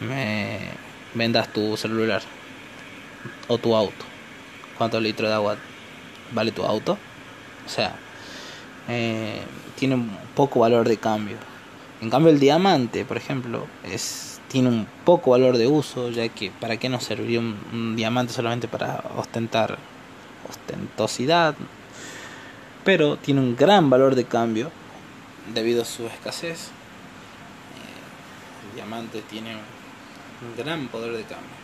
[0.00, 0.58] me
[1.14, 2.22] vendas tu celular
[3.48, 4.15] o tu auto.
[4.78, 5.56] ¿Cuántos litros de agua
[6.32, 6.98] vale tu auto?
[7.64, 7.96] O sea,
[8.88, 9.42] eh,
[9.76, 11.36] tiene un poco valor de cambio.
[12.00, 16.50] En cambio el diamante, por ejemplo, es tiene un poco valor de uso, ya que
[16.50, 19.78] para qué nos serviría un, diamante solamente para ostentar
[20.48, 21.56] ostentosidad,
[22.84, 24.70] pero tiene un gran valor de cambio
[25.52, 26.68] debido a su escasez.
[26.68, 31.56] Eh, el diamante tiene un gran poder de cambio.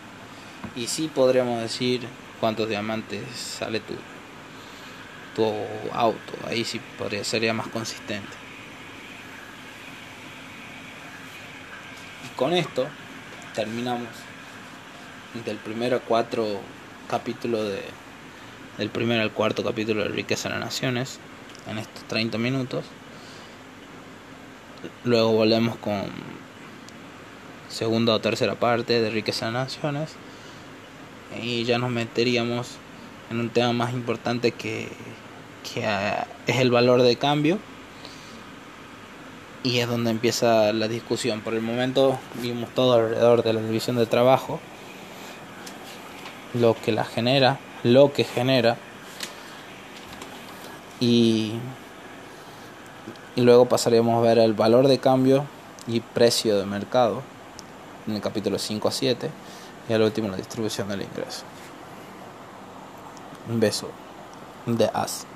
[0.75, 2.01] Y sí podríamos decir
[2.43, 3.95] cuántos diamantes sale tu,
[5.37, 5.55] tu
[5.93, 6.33] auto.
[6.49, 8.33] Ahí sí podría, sería más consistente.
[12.27, 12.89] Y con esto
[13.55, 14.09] terminamos
[15.45, 16.61] del primero a cuatro
[17.09, 17.85] capítulos de
[18.77, 21.21] del primero al cuarto capítulo de Riqueza de las Naciones
[21.69, 22.85] en estos 30 minutos.
[25.05, 26.07] Luego volvemos con
[27.69, 30.17] segunda o tercera parte de Riqueza de Naciones
[31.41, 32.77] y ya nos meteríamos
[33.31, 34.89] en un tema más importante que,
[35.73, 37.59] que ah, es el valor de cambio.
[39.65, 41.41] Y es donde empieza la discusión.
[41.41, 44.59] Por el momento vimos todo alrededor de la división de trabajo,
[46.55, 48.77] lo que la genera, lo que genera.
[50.99, 51.53] Y,
[53.37, 55.47] y luego pasaríamos a ver el valor de cambio
[55.87, 57.23] y precio de mercado
[58.09, 59.31] en el capítulo 5 a 7
[59.89, 61.43] y al último la distribución del ingreso.
[63.49, 63.91] Un beso
[64.67, 65.27] de As.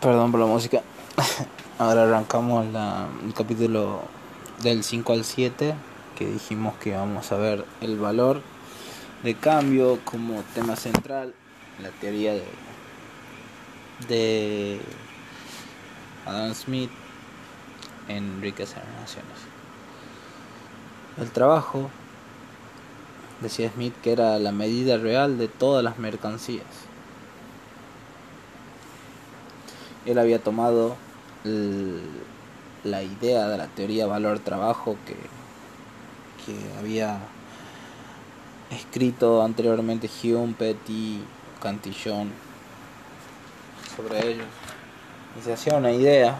[0.00, 0.82] Perdón por la música.
[1.78, 4.02] Ahora arrancamos el capítulo
[4.62, 5.74] del 5 al 7
[6.16, 8.42] que dijimos que vamos a ver el valor
[9.22, 11.34] de cambio como tema central,
[11.80, 12.44] la teoría de
[14.08, 14.80] de
[16.26, 16.90] Adam Smith
[18.08, 19.38] en Riqueza de Naciones.
[21.18, 21.90] El trabajo,
[23.40, 26.66] decía Smith, que era la medida real de todas las mercancías.
[30.06, 30.96] Él había tomado
[32.84, 35.16] la idea de la teoría valor-trabajo que,
[36.78, 37.20] había
[38.70, 41.22] escrito anteriormente Hume, Petty,
[41.60, 42.30] Cantillon
[43.96, 44.46] sobre ellos
[45.38, 46.36] y se hacía una idea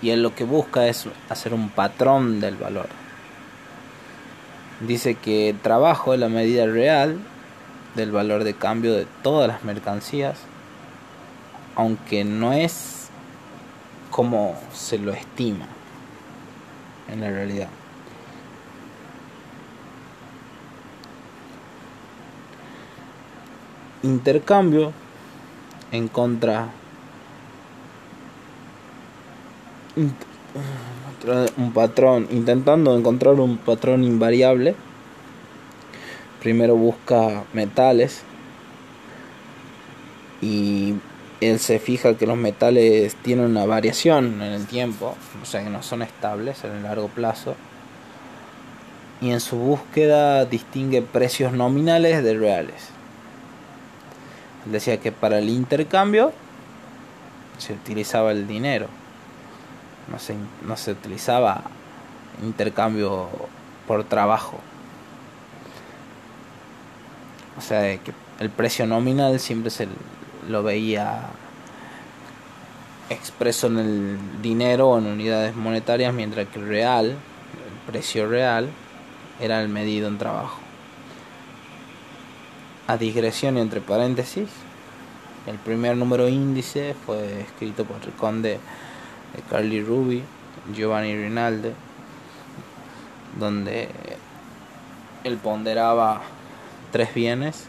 [0.00, 2.88] y él lo que busca es hacer un patrón del valor.
[4.80, 7.18] Dice que trabajo es la medida real
[7.96, 10.38] del valor de cambio de todas las mercancías,
[11.74, 13.08] aunque no es
[14.10, 15.66] como se lo estima
[17.08, 17.68] en la realidad.
[24.02, 24.92] intercambio
[25.92, 26.68] en contra
[31.56, 34.76] un patrón intentando encontrar un patrón invariable
[36.40, 38.22] primero busca metales
[40.40, 40.94] y
[41.40, 45.70] él se fija que los metales tienen una variación en el tiempo, o sea que
[45.70, 47.54] no son estables en el largo plazo.
[49.20, 52.90] Y en su búsqueda distingue precios nominales de reales.
[54.70, 56.32] Decía que para el intercambio
[57.58, 58.86] se utilizaba el dinero,
[60.10, 61.62] no se, no se utilizaba
[62.42, 63.28] intercambio
[63.86, 64.58] por trabajo.
[67.56, 69.88] O sea, que el precio nominal siempre se
[70.48, 71.22] lo veía
[73.10, 78.68] expreso en el dinero o en unidades monetarias, mientras que el real, el precio real,
[79.40, 80.57] era el medido en trabajo.
[82.88, 84.48] A digresión entre paréntesis,
[85.46, 88.58] el primer número índice fue escrito por el conde
[89.36, 90.22] de Carly Ruby,
[90.74, 91.72] Giovanni Rinaldi,
[93.38, 93.90] donde
[95.22, 96.22] él ponderaba
[96.90, 97.66] tres bienes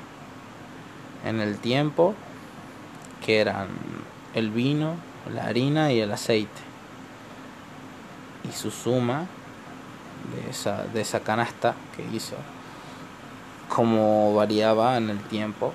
[1.25, 2.15] en el tiempo
[3.25, 3.67] que eran
[4.33, 4.95] el vino,
[5.33, 6.61] la harina y el aceite.
[8.49, 9.25] Y su suma
[10.33, 12.37] de esa, de esa canasta que hizo,
[13.69, 15.73] como variaba en el tiempo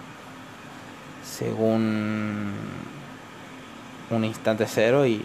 [1.25, 2.53] según
[4.11, 5.23] un instante cero y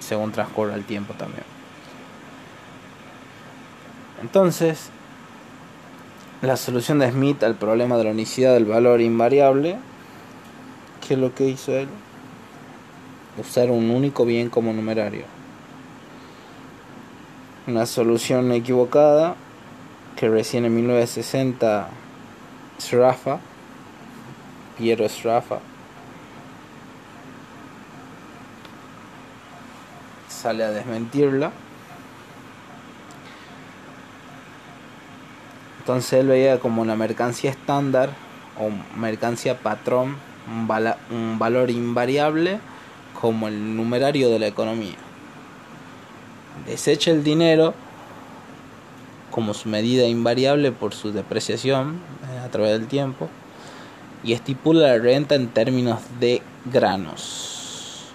[0.00, 1.44] según transcurre el tiempo también.
[4.22, 4.90] Entonces,
[6.42, 9.76] la solución de Smith al problema de la unicidad del valor invariable,
[11.06, 11.88] ¿qué es lo que hizo él?
[13.38, 15.24] Usar un único bien como numerario.
[17.66, 19.36] Una solución equivocada
[20.16, 21.88] que recién en 1960
[22.78, 23.38] Sraffa,
[24.78, 25.58] Piero Sraffa,
[30.28, 31.52] sale a desmentirla
[35.86, 38.10] Entonces él veía como la mercancía estándar
[38.58, 40.16] o mercancía patrón
[40.48, 40.68] un,
[41.16, 42.58] un valor invariable
[43.20, 44.96] como el numerario de la economía.
[46.66, 47.72] Desecha el dinero
[49.30, 52.00] como su medida invariable por su depreciación
[52.30, 53.28] eh, a través del tiempo
[54.24, 58.06] y estipula la renta en términos de granos,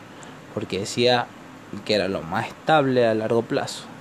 [0.53, 1.27] porque decía
[1.85, 3.91] que era lo más estable a largo plazo.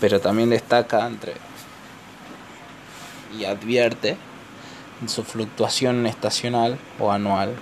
[0.00, 1.34] pero también destaca entre
[3.38, 4.16] y advierte
[5.06, 7.54] su fluctuación estacional o anual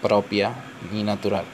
[0.00, 0.54] propia
[0.92, 1.44] y natural.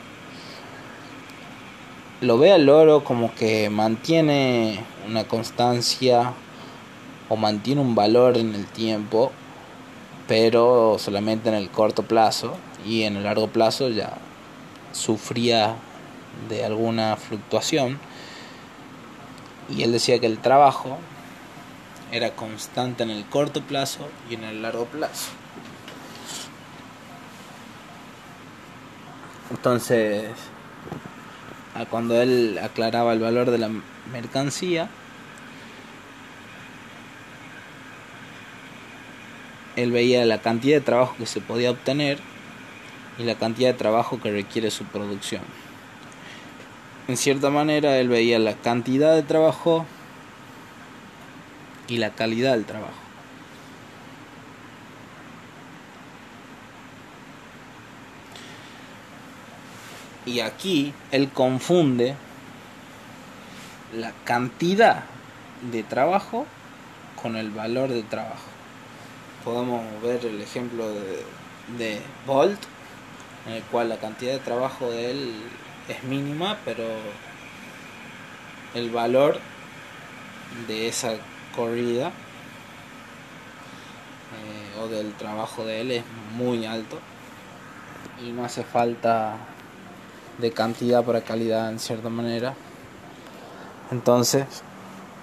[2.21, 6.35] Lo ve al oro como que mantiene una constancia
[7.31, 9.33] o mantiene un valor en el tiempo,
[10.29, 14.19] pero solamente en el corto plazo y en el largo plazo ya
[14.93, 15.77] sufría
[16.51, 17.99] de alguna fluctuación
[19.71, 20.99] y él decía que el trabajo
[22.13, 25.31] era constante en el corto plazo y en el largo plazo.
[29.51, 30.29] Entonces,
[31.89, 33.71] cuando él aclaraba el valor de la
[34.13, 34.89] mercancía,
[39.77, 42.19] él veía la cantidad de trabajo que se podía obtener
[43.19, 45.43] y la cantidad de trabajo que requiere su producción
[47.11, 49.85] en cierta manera él veía la cantidad de trabajo
[51.89, 53.10] y la calidad del trabajo.
[60.27, 62.15] Y aquí él confunde
[63.95, 65.05] la cantidad
[65.73, 66.47] de trabajo
[67.21, 68.49] con el valor de trabajo.
[69.45, 71.25] Podemos ver el ejemplo de,
[71.79, 72.61] de Bolt,
[73.47, 75.33] en el cual la cantidad de trabajo de él
[75.89, 76.85] es mínima, pero
[78.75, 79.41] el valor
[80.69, 81.15] de esa
[81.55, 82.09] corrida
[84.37, 86.05] eh, o del trabajo de él es
[86.37, 87.01] muy alto
[88.23, 89.37] y no hace falta
[90.41, 92.55] de cantidad para calidad en cierta manera.
[93.91, 94.45] Entonces,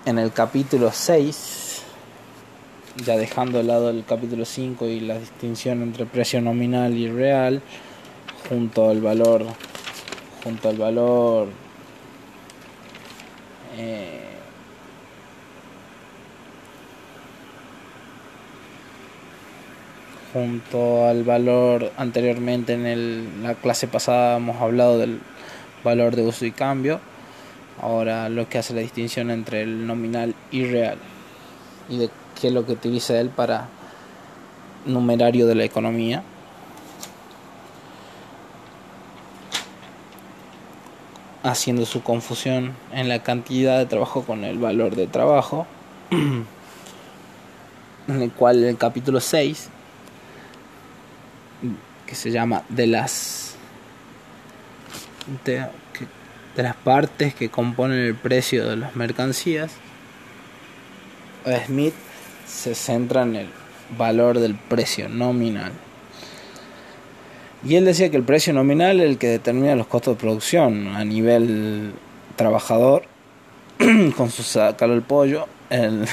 [0.06, 1.84] en el capítulo 6,
[3.06, 7.62] ya dejando de lado el capítulo 5 y la distinción entre precio nominal y real,
[8.50, 9.46] junto al valor
[10.48, 11.48] junto al valor
[13.76, 14.37] eh,
[20.34, 25.20] junto al valor anteriormente en el, la clase pasada hemos hablado del
[25.84, 27.00] valor de uso y cambio.
[27.82, 30.98] Ahora lo que hace la distinción entre el nominal y real.
[31.90, 32.10] Y de
[32.40, 33.70] qué es lo que utiliza él para
[34.86, 36.24] numerario de la economía.
[41.44, 45.66] Haciendo su confusión en la cantidad de trabajo con el valor de trabajo,
[46.12, 46.46] en
[48.22, 49.70] el cual el capítulo 6
[52.08, 53.56] que se llama de las
[55.44, 55.68] de,
[56.56, 59.72] las partes que componen el precio de las mercancías,
[61.66, 61.94] Smith
[62.48, 63.50] se centra en el
[63.98, 65.72] valor del precio nominal.
[67.64, 70.96] Y él decía que el precio nominal es el que determina los costos de producción
[70.96, 71.94] a nivel
[72.36, 73.04] trabajador,
[74.18, 76.08] con su sacar el pollo, el,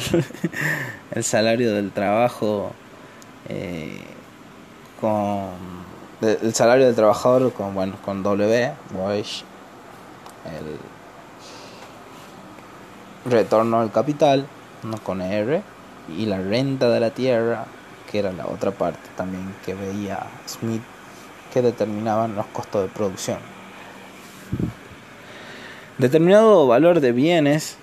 [1.14, 2.72] el salario del trabajo
[3.48, 3.98] eh,
[5.02, 5.50] con
[6.22, 8.72] el salario del trabajador con bueno con W
[10.46, 10.78] el
[13.30, 14.46] retorno al capital
[14.84, 15.62] no con R
[16.16, 17.66] y la renta de la tierra
[18.10, 20.82] que era la otra parte también que veía Smith
[21.52, 23.38] que determinaban los costos de producción.
[25.98, 27.76] Determinado valor de bienes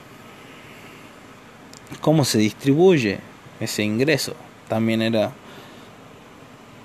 [2.02, 3.20] cómo se distribuye
[3.60, 4.36] ese ingreso
[4.68, 5.32] también era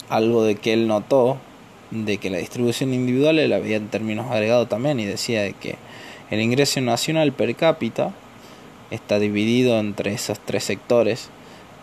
[0.08, 1.38] algo de que él notó
[1.90, 5.76] de que la distribución individual él había en términos agregados también y decía de que
[6.30, 8.12] el ingreso nacional per cápita
[8.90, 11.30] está dividido entre esos tres sectores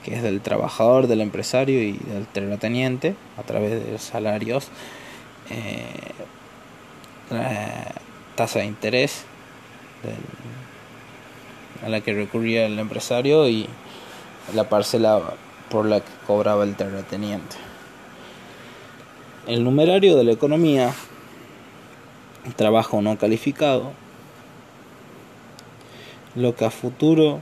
[0.03, 4.69] que es del trabajador, del empresario y del terrateniente a través de los salarios,
[5.49, 5.85] eh,
[7.29, 7.85] la
[8.35, 9.25] tasa de interés
[11.85, 13.67] a la que recurría el empresario y
[14.53, 15.21] la parcela
[15.69, 17.70] por la que cobraba el terrateniente.
[19.47, 20.93] El numerario de la economía,
[22.55, 23.91] trabajo no calificado,
[26.35, 27.41] lo que a futuro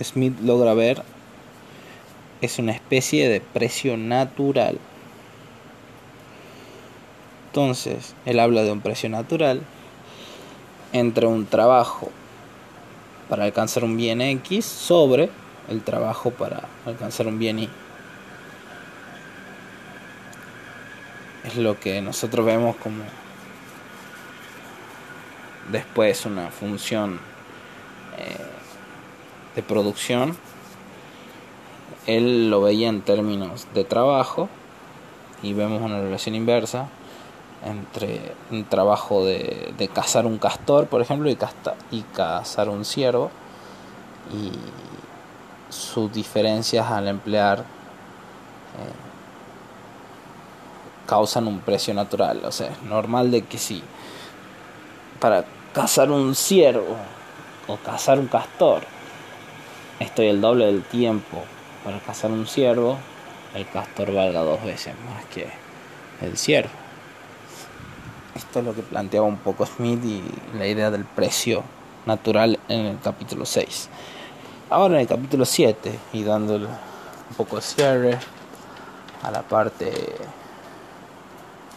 [0.00, 1.02] Smith logra ver
[2.40, 4.78] es una especie de precio natural.
[7.48, 9.62] Entonces, él habla de un precio natural
[10.92, 12.10] entre un trabajo
[13.28, 15.30] para alcanzar un bien X sobre
[15.68, 17.85] el trabajo para alcanzar un bien Y.
[21.46, 23.04] Es lo que nosotros vemos como
[25.70, 27.20] después una función
[28.18, 28.46] eh,
[29.54, 30.36] de producción.
[32.06, 34.48] Él lo veía en términos de trabajo
[35.42, 36.88] y vemos una relación inversa
[37.64, 41.38] entre un trabajo de, de cazar un castor, por ejemplo, y,
[41.92, 43.30] y cazar un ciervo,
[44.32, 44.52] y
[45.72, 47.62] sus diferencias al emplear eh,
[51.06, 52.42] causan un precio natural.
[52.44, 53.82] O sea, es normal de que si
[55.20, 56.96] para cazar un ciervo
[57.66, 58.82] o cazar un castor
[60.00, 61.42] estoy el doble del tiempo
[61.84, 62.98] para cazar un ciervo,
[63.54, 65.48] el castor valga dos veces más que
[66.20, 66.70] el ciervo.
[68.34, 70.22] Esto es lo que planteaba un poco Smith y
[70.56, 71.62] la idea del precio
[72.04, 73.88] natural en el capítulo 6.
[74.68, 78.18] Ahora en el capítulo 7 y dándole un poco de cierre
[79.22, 79.92] a la parte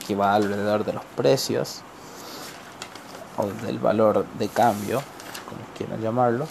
[0.09, 1.81] que va alrededor de los precios
[3.37, 5.03] o del valor de cambio,
[5.47, 6.47] como quieran llamarlo,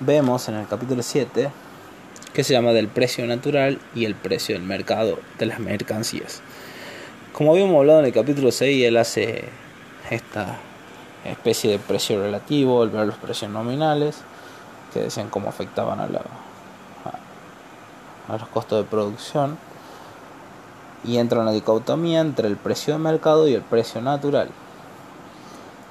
[0.00, 1.52] vemos en el capítulo 7
[2.32, 6.42] que se llama del precio natural y el precio del mercado de las mercancías.
[7.32, 9.44] Como habíamos hablado en el capítulo 6, él hace
[10.10, 10.58] esta
[11.24, 14.16] especie de precio relativo, al ver los precios nominales,
[14.92, 16.22] que decían cómo afectaban a, la,
[18.26, 19.58] a, los costos de producción,
[21.04, 24.48] y entra una dicotomía entre el precio de mercado y el precio natural.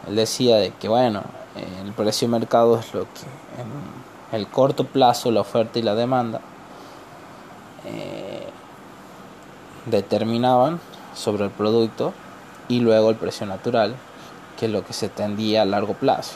[0.07, 1.23] Él decía de que, bueno,
[1.83, 3.21] el precio de mercado es lo que
[3.61, 6.41] en el corto plazo, la oferta y la demanda,
[7.85, 8.47] eh,
[9.85, 10.79] determinaban
[11.15, 12.13] sobre el producto
[12.67, 13.95] y luego el precio natural,
[14.59, 16.35] que es lo que se tendía a largo plazo.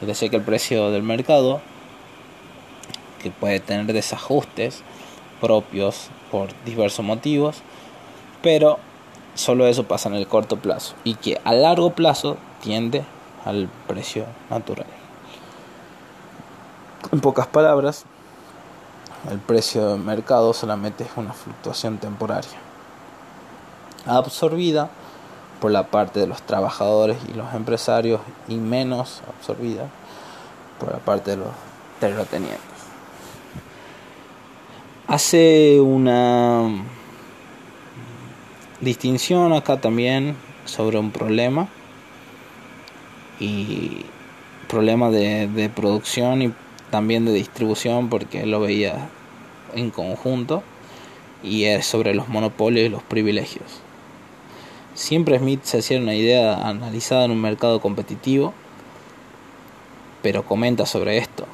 [0.00, 1.60] Y decía que el precio del mercado,
[3.22, 4.82] que puede tener desajustes
[5.40, 7.62] propios por diversos motivos,
[8.42, 8.78] pero
[9.34, 13.04] solo eso pasa en el corto plazo y que a largo plazo tiende
[13.44, 14.86] al precio natural.
[17.12, 18.04] En pocas palabras,
[19.30, 22.58] el precio del mercado solamente es una fluctuación temporaria
[24.06, 24.88] absorbida
[25.60, 29.88] por la parte de los trabajadores y los empresarios y menos absorbida
[30.78, 31.48] por la parte de los
[32.00, 32.62] terratenientes.
[35.08, 36.84] Hace una
[38.80, 41.68] distinción acá también sobre un problema
[43.40, 44.04] y
[44.68, 46.52] problema de, de producción y
[46.90, 49.08] también de distribución porque lo veía
[49.74, 50.62] en conjunto
[51.42, 53.80] y es sobre los monopolios y los privilegios.
[54.94, 58.52] Siempre Smith se hacía una idea analizada en un mercado competitivo,
[60.22, 61.46] pero comenta sobre esto.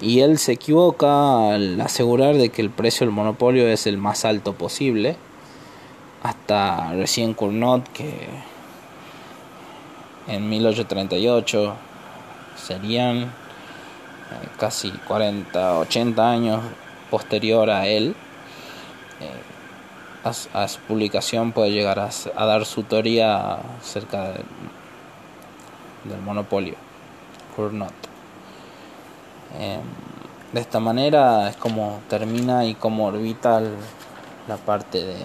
[0.00, 4.24] Y él se equivoca al asegurar de que el precio del monopolio es el más
[4.24, 5.16] alto posible.
[6.24, 8.28] Hasta recién Cournot que
[10.26, 11.74] en 1838
[12.56, 13.28] serían eh,
[14.58, 16.62] casi 40, 80 años
[17.10, 18.16] posterior a él.
[19.20, 24.32] Eh, a, su publicación puede llegar a, dar su teoría acerca
[26.04, 26.76] del monopolio.
[27.54, 27.92] Cournot.
[29.58, 29.82] Em,
[30.54, 33.60] de esta manera es como termina y como orbita
[34.48, 35.16] la parte de,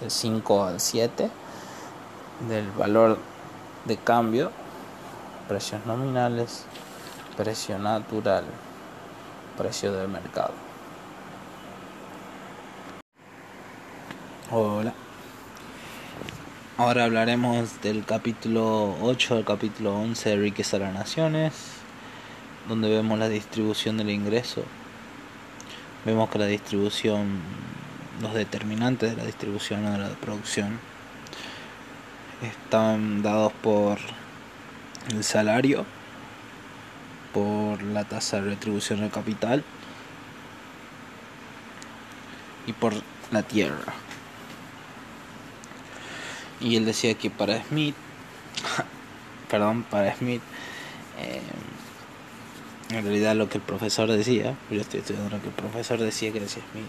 [0.00, 1.30] del 5 al 7
[2.48, 3.18] del valor
[3.84, 4.52] de cambio,
[5.48, 6.64] precios nominales,
[7.36, 8.44] precio natural,
[9.56, 10.52] precio del mercado.
[14.50, 14.94] Hola.
[16.78, 21.52] Ahora hablaremos del capítulo 8 al capítulo 11 de Riqueza de las Naciones,
[22.68, 24.62] donde vemos la distribución del ingreso.
[26.04, 27.40] Vemos que la distribución,
[28.20, 30.78] los determinantes de la distribución o de la producción,
[32.42, 33.98] están dados por
[35.10, 35.84] el salario,
[37.32, 39.64] por la tasa de retribución del capital
[42.66, 42.94] y por
[43.30, 43.94] la tierra.
[46.60, 47.94] Y él decía que para Smith,
[49.50, 50.42] perdón, para Smith,
[51.18, 51.40] eh,
[52.90, 56.32] en realidad lo que el profesor decía, yo estoy estudiando lo que el profesor decía
[56.32, 56.86] que decía Smith,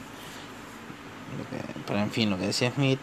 [1.87, 2.99] pero en fin, lo que decía Smith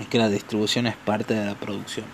[0.00, 2.06] es que la distribución es parte de la producción.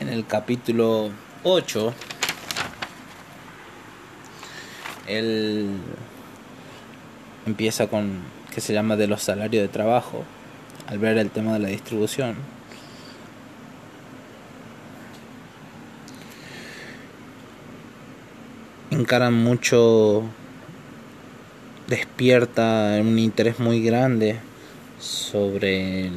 [0.00, 1.10] En el capítulo
[1.42, 1.94] 8,
[5.06, 5.70] él
[7.46, 8.20] empieza con
[8.52, 10.24] que se llama de los salarios de trabajo,
[10.86, 12.36] al ver el tema de la distribución.
[18.96, 20.22] Encaran mucho,
[21.86, 24.36] despierta un interés muy grande
[24.98, 26.10] sobre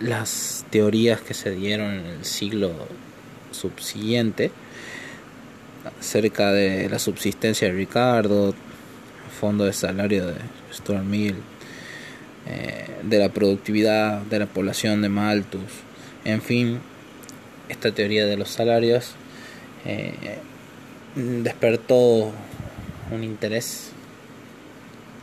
[0.00, 2.72] las teorías que se dieron en el siglo
[3.50, 4.50] subsiguiente
[6.00, 8.54] acerca de la subsistencia de Ricardo,
[9.38, 10.36] fondo de salario de
[10.72, 11.36] Stuart Mill,
[12.46, 15.82] eh, de la productividad de la población de Malthus,
[16.24, 16.78] en fin,
[17.68, 19.12] esta teoría de los salarios
[19.84, 20.14] eh,
[21.14, 22.32] despertó
[23.10, 23.90] un interés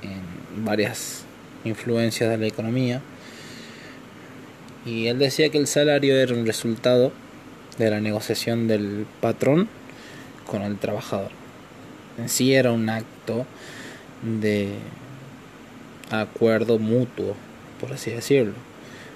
[0.02, 1.24] en varias
[1.64, 3.02] influencias de la economía
[4.86, 7.12] y él decía que el salario era un resultado
[7.78, 9.68] de la negociación del patrón
[10.46, 11.32] con el trabajador.
[12.18, 13.46] En sí era un acto
[14.24, 14.74] de
[16.12, 17.36] acuerdo mutuo,
[17.80, 18.54] por así decirlo.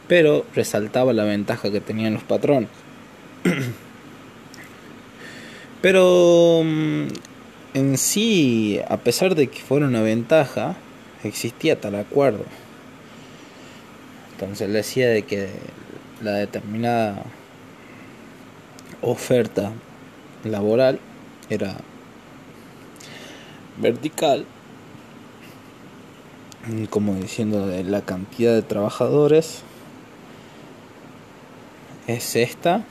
[0.08, 2.70] Pero resaltaba la ventaja que tenían los patrones.
[5.84, 7.08] Pero mm,
[7.74, 10.78] en sí, a pesar de que fuera una ventaja,
[11.26, 12.46] existía tal acuerdo.
[14.32, 15.50] Entonces él decía de que
[16.22, 17.24] la determinada
[19.02, 19.74] oferta
[20.46, 21.02] laboral
[21.50, 21.76] era
[23.78, 24.46] vertical
[26.90, 29.64] como diciendo de la cantidad de trabajadores
[32.08, 32.86] es esta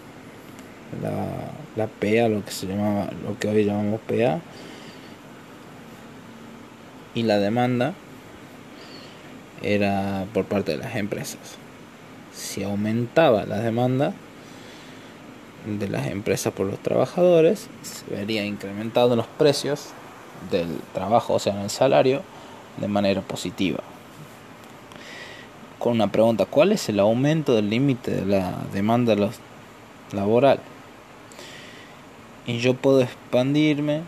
[1.00, 4.40] la, la PEA lo que se llamaba lo que hoy llamamos PEA
[7.14, 7.94] y la demanda
[9.62, 11.56] era por parte de las empresas
[12.32, 14.12] si aumentaba la demanda
[15.66, 19.90] de las empresas por los trabajadores se vería incrementado los precios
[20.50, 22.22] del trabajo o sea el salario
[22.76, 23.80] de manera positiva.
[25.78, 29.16] Con una pregunta, ¿cuál es el aumento del límite de la demanda
[30.12, 30.60] laboral?
[32.46, 34.02] Y yo puedo expandirme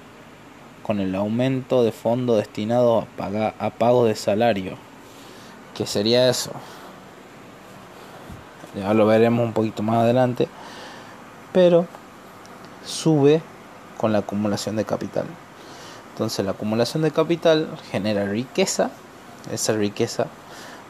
[0.83, 4.77] con el aumento de fondo destinado a, pagar, a pago de salario.
[5.75, 6.51] ¿Qué sería eso?
[8.77, 10.49] Ya lo veremos un poquito más adelante.
[11.53, 11.87] Pero
[12.85, 13.41] sube
[13.97, 15.27] con la acumulación de capital.
[16.13, 18.91] Entonces la acumulación de capital genera riqueza,
[19.53, 20.27] esa riqueza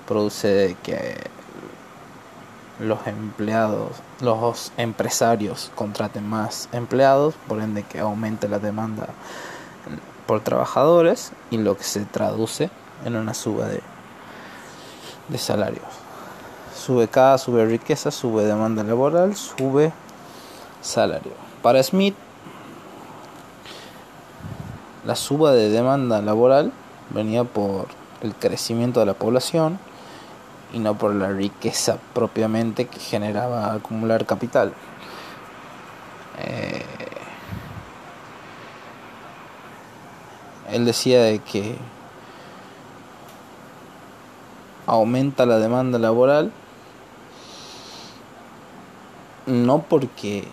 [0.06, 1.16] produce que
[2.80, 3.90] los empleados,
[4.20, 9.08] los empresarios contraten más empleados, por ende que aumente la demanda
[10.26, 12.70] por trabajadores y lo que se traduce
[13.04, 13.80] en una suba de,
[15.28, 15.84] de salarios.
[16.74, 19.92] Sube cada, sube riqueza, sube demanda laboral, sube
[20.82, 21.32] salario.
[21.62, 22.14] Para Smith
[25.04, 26.72] la suba de demanda laboral
[27.10, 27.86] venía por
[28.22, 29.78] el crecimiento de la población
[30.74, 34.72] y no por la riqueza propiamente que generaba acumular capital.
[36.38, 36.84] Eh,
[40.72, 41.76] él decía de que
[44.86, 46.52] aumenta la demanda laboral
[49.46, 50.48] no porque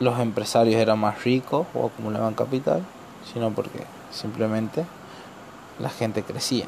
[0.00, 2.82] los empresarios eran más ricos o acumulaban capital,
[3.32, 4.84] sino porque simplemente
[5.78, 6.66] la gente crecía.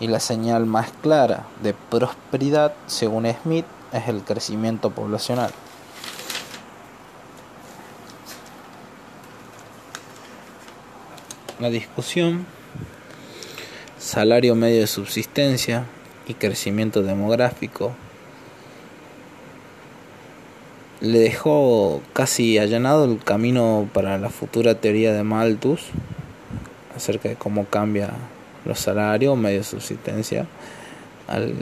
[0.00, 5.52] Y la señal más clara de prosperidad, según Smith, es el crecimiento poblacional.
[11.60, 12.44] La discusión,
[13.98, 15.84] salario medio de subsistencia
[16.26, 17.92] y crecimiento demográfico
[21.00, 25.86] le dejó casi allanado el camino para la futura teoría de Malthus
[26.96, 28.10] acerca de cómo cambia
[28.64, 30.46] los salarios medio de subsistencia
[31.28, 31.54] al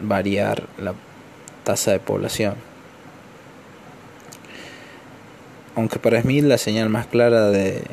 [0.00, 0.94] variar la
[1.64, 2.54] tasa de población.
[5.76, 7.84] Aunque para Smith la señal más clara de,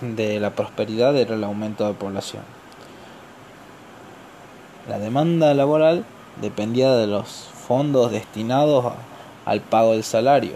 [0.00, 2.42] de la prosperidad era el aumento de población.
[4.88, 6.04] La demanda laboral
[6.40, 7.28] dependía de los
[7.68, 8.92] fondos destinados
[9.44, 10.54] al pago del salario,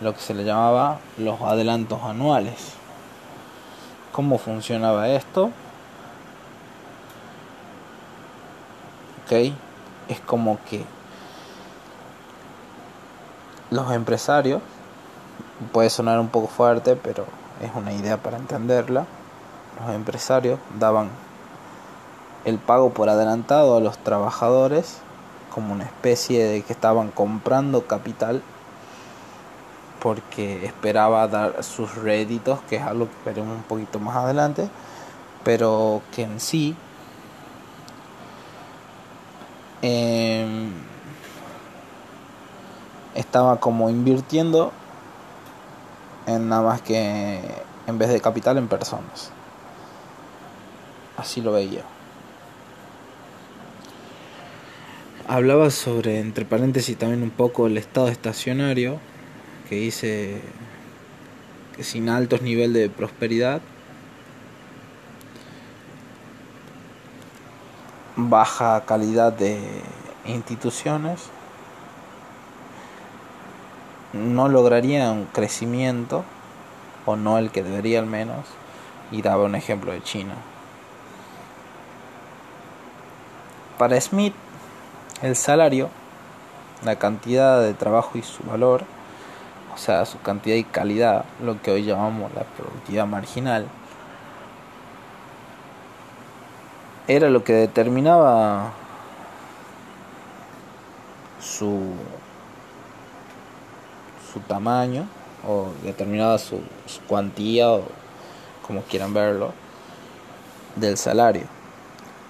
[0.00, 2.74] lo que se le llamaba los adelantos anuales.
[4.14, 5.46] ¿Cómo funcionaba esto?
[9.24, 9.32] Ok,
[10.06, 10.84] es como que
[13.72, 14.62] los empresarios,
[15.72, 17.26] puede sonar un poco fuerte, pero
[17.60, 19.06] es una idea para entenderla,
[19.84, 21.08] los empresarios daban
[22.44, 24.98] el pago por adelantado a los trabajadores
[25.52, 28.44] como una especie de que estaban comprando capital
[30.04, 34.68] porque esperaba dar sus réditos, que es algo que veremos un poquito más adelante,
[35.44, 36.76] pero que en sí
[39.80, 40.70] em,
[43.14, 44.72] estaba como invirtiendo
[46.26, 47.40] en nada más que
[47.86, 49.30] en vez de capital en personas.
[51.16, 51.80] Así lo veía.
[55.26, 59.00] Hablaba sobre, entre paréntesis, también un poco el estado estacionario,
[59.68, 60.40] que dice
[61.76, 63.60] que sin altos niveles de prosperidad,
[68.16, 69.60] baja calidad de
[70.26, 71.30] instituciones,
[74.12, 76.24] no lograría un crecimiento,
[77.06, 78.46] o no el que debería al menos,
[79.10, 80.34] y daba un ejemplo de China.
[83.78, 84.34] Para Smith,
[85.22, 85.88] el salario,
[86.84, 88.84] la cantidad de trabajo y su valor,
[89.74, 93.66] o sea, su cantidad y calidad, lo que hoy llamamos la productividad marginal,
[97.08, 98.72] era lo que determinaba
[101.40, 101.92] su,
[104.32, 105.06] su tamaño
[105.46, 107.82] o determinaba su, su cuantía o
[108.66, 109.52] como quieran verlo
[110.76, 111.44] del salario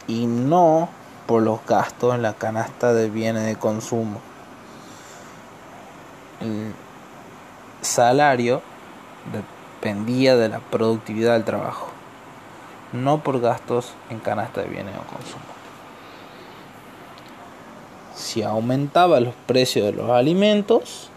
[0.07, 0.89] y no
[1.27, 4.21] por los gastos en la canasta de bienes de consumo.
[7.85, 8.63] Salario
[9.33, 11.89] dependía de la productividad del trabajo,
[12.93, 15.45] no por gastos en canasta de bienes de consumo.
[18.15, 21.11] Si aumentaba los precios de los alimentos,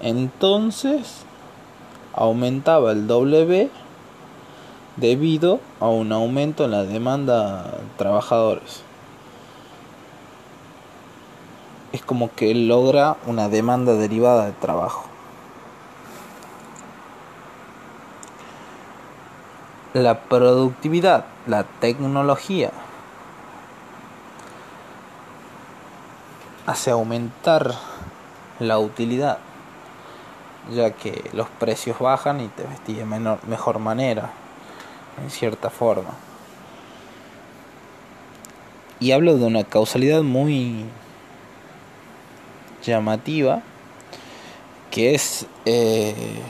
[0.00, 1.24] entonces
[2.14, 3.70] aumentaba el W
[4.96, 8.82] debido a un aumento en la demanda de trabajadores.
[11.92, 15.13] Es como que logra una demanda derivada de trabajo.
[19.94, 22.72] La productividad, la tecnología,
[26.66, 27.74] hace aumentar
[28.58, 29.38] la utilidad,
[30.72, 34.30] ya que los precios bajan y te vestís de mejor manera
[35.22, 36.10] en cierta forma.
[39.00, 40.86] Y hablo de una causalidad muy
[42.84, 43.62] llamativa,
[44.90, 46.42] que es eh,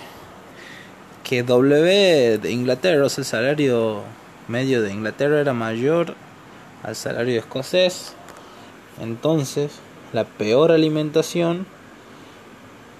[1.24, 4.02] que W de Inglaterra, o sea, el salario
[4.46, 6.14] medio de Inglaterra era mayor
[6.82, 8.14] al salario escocés.
[9.00, 9.72] Entonces,
[10.12, 11.66] la peor alimentación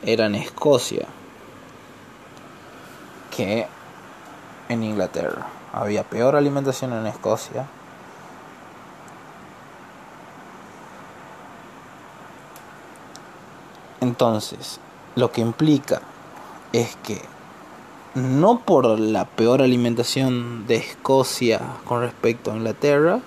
[0.03, 1.07] era en Escocia
[3.37, 3.67] que
[4.69, 5.49] en Inglaterra.
[5.73, 7.67] Había peor alimentación en Escocia.
[14.01, 14.81] Entonces,
[15.15, 16.01] lo que implica
[16.73, 17.34] es que
[18.15, 23.21] no por la peor alimentación de Escocia con respecto a Inglaterra,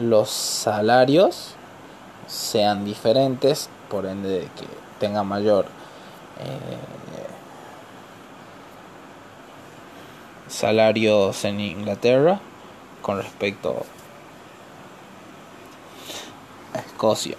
[0.00, 1.54] los salarios
[2.26, 4.66] sean diferentes, por ende de que
[4.98, 5.66] tenga mayor
[6.38, 6.78] eh,
[10.48, 12.40] salarios en Inglaterra
[13.02, 13.84] con respecto
[16.74, 17.36] a Escocia.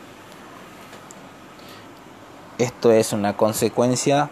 [2.57, 4.29] Esto es una consecuencia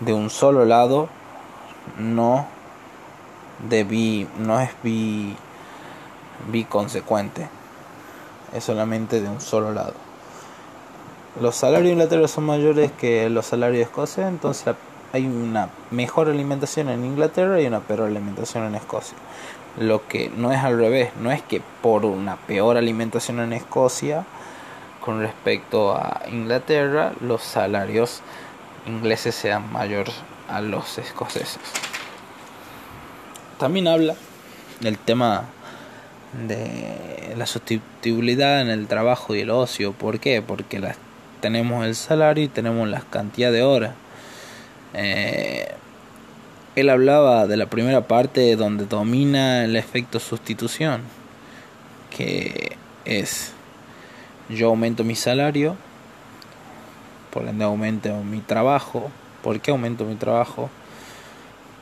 [0.00, 1.08] de un solo lado,
[1.98, 2.46] no
[3.68, 5.36] de bi, no es bi,
[6.68, 7.48] consecuente
[8.52, 9.94] es solamente de un solo lado.
[11.40, 14.74] Los salarios de Inglaterra son mayores que los salarios de Escocia, entonces
[15.12, 19.16] hay una mejor alimentación en Inglaterra y una peor alimentación en Escocia.
[19.78, 24.24] Lo que no es al revés, no es que por una peor alimentación en Escocia
[25.00, 28.22] con respecto a Inglaterra los salarios
[28.86, 30.14] ingleses sean mayores
[30.48, 31.58] a los escoceses.
[33.58, 34.14] También habla
[34.80, 35.44] del tema
[36.46, 39.92] de la sustituibilidad en el trabajo y el ocio.
[39.92, 40.42] ¿Por qué?
[40.42, 40.96] Porque las,
[41.40, 43.94] tenemos el salario y tenemos la cantidad de horas.
[44.94, 45.68] Eh,
[46.74, 51.02] él hablaba de la primera parte donde domina el efecto sustitución,
[52.10, 53.52] que es
[54.48, 55.76] yo aumento mi salario,
[57.32, 59.10] por ende aumento mi trabajo.
[59.46, 60.68] ¿Por qué aumento mi trabajo?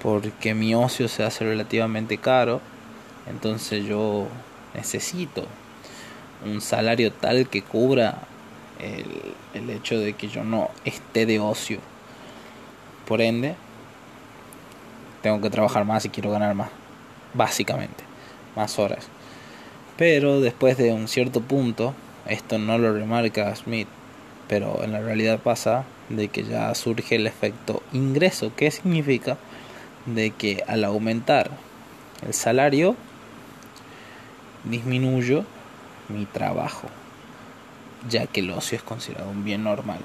[0.02, 2.60] Porque mi ocio se hace relativamente caro,
[3.26, 4.26] entonces yo
[4.74, 5.46] necesito
[6.44, 8.18] un salario tal que cubra
[8.78, 9.06] el,
[9.54, 11.78] el hecho de que yo no esté de ocio.
[13.06, 13.54] Por ende,
[15.22, 16.68] tengo que trabajar más y quiero ganar más,
[17.32, 18.04] básicamente,
[18.56, 19.06] más horas.
[19.96, 21.94] Pero después de un cierto punto,
[22.26, 23.88] esto no lo remarca Smith,
[24.55, 29.36] pero en la realidad pasa de que ya surge el efecto ingreso, ¿Qué significa
[30.06, 31.51] de que al aumentar
[32.24, 32.94] el salario
[34.62, 35.44] disminuyo
[36.09, 36.86] mi trabajo,
[38.09, 39.98] ya que el ocio es considerado un bien normal.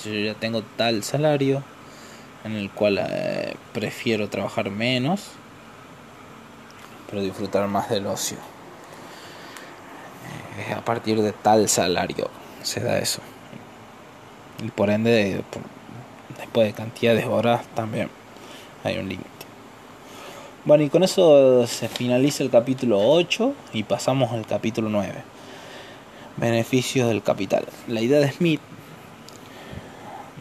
[0.00, 1.62] Si yo ya tengo tal salario,
[2.44, 5.28] en el cual eh, prefiero trabajar menos,
[7.10, 8.38] pero disfrutar más del ocio.
[10.56, 12.30] Eh, a partir de tal salario
[12.62, 13.21] se da eso.
[14.64, 15.42] Y por ende,
[16.38, 18.08] después de cantidad de horas también
[18.84, 19.28] hay un límite.
[20.64, 25.12] Bueno, y con eso se finaliza el capítulo 8 y pasamos al capítulo 9.
[26.36, 27.66] Beneficios del capital.
[27.88, 28.60] La idea de Smith,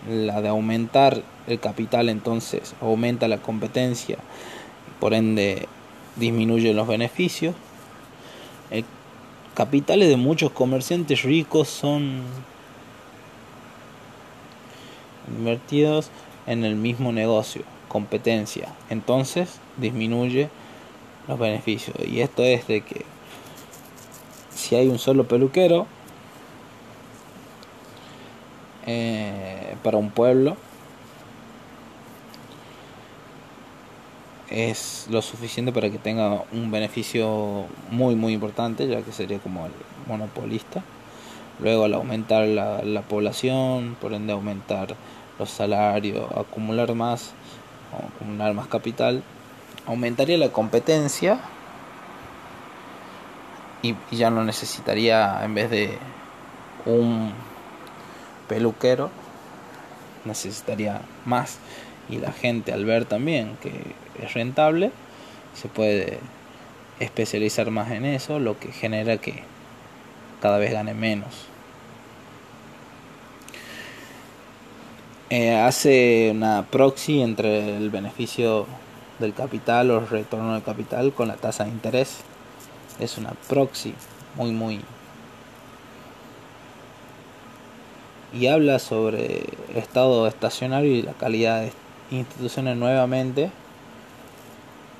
[0.07, 4.18] la de aumentar el capital entonces aumenta la competencia,
[4.99, 5.68] por ende
[6.15, 7.56] disminuye los beneficios.
[8.69, 8.85] El
[9.56, 12.22] capitales de muchos comerciantes ricos son
[15.38, 16.10] invertidos
[16.48, 18.70] en el mismo negocio, competencia.
[18.90, 20.49] Entonces disminuye
[21.28, 21.95] los beneficios.
[22.08, 23.06] Y esto es de que
[24.53, 25.88] si hay un solo peluquero
[28.86, 30.58] eh, para un pueblo,
[34.52, 39.66] es lo suficiente para que tenga un beneficio muy muy importante ya que sería como
[39.66, 39.72] el
[40.08, 40.84] monopolista
[41.60, 44.95] luego al aumentar la, la población por ende aumentar
[45.42, 47.34] los salarios acumular más
[47.92, 49.24] acumular más capital
[49.88, 51.40] aumentaría la competencia
[53.82, 55.98] y, y ya no necesitaría en vez de
[56.86, 57.34] un
[58.48, 59.10] peluquero
[60.26, 61.58] necesitaría más
[62.08, 63.72] y la gente al ver también que
[64.22, 64.92] es rentable,
[65.56, 66.20] se puede
[67.00, 69.44] especializar más en eso, lo que genera que
[70.42, 71.51] cada vez gane menos.
[75.34, 78.68] Eh, hace una proxy entre el beneficio
[79.18, 82.18] del capital o el retorno del capital con la tasa de interés.
[82.99, 83.94] Es una proxy
[84.36, 84.82] muy muy
[88.34, 91.72] y habla sobre estado estacionario y la calidad de
[92.12, 93.52] instituciones nuevamente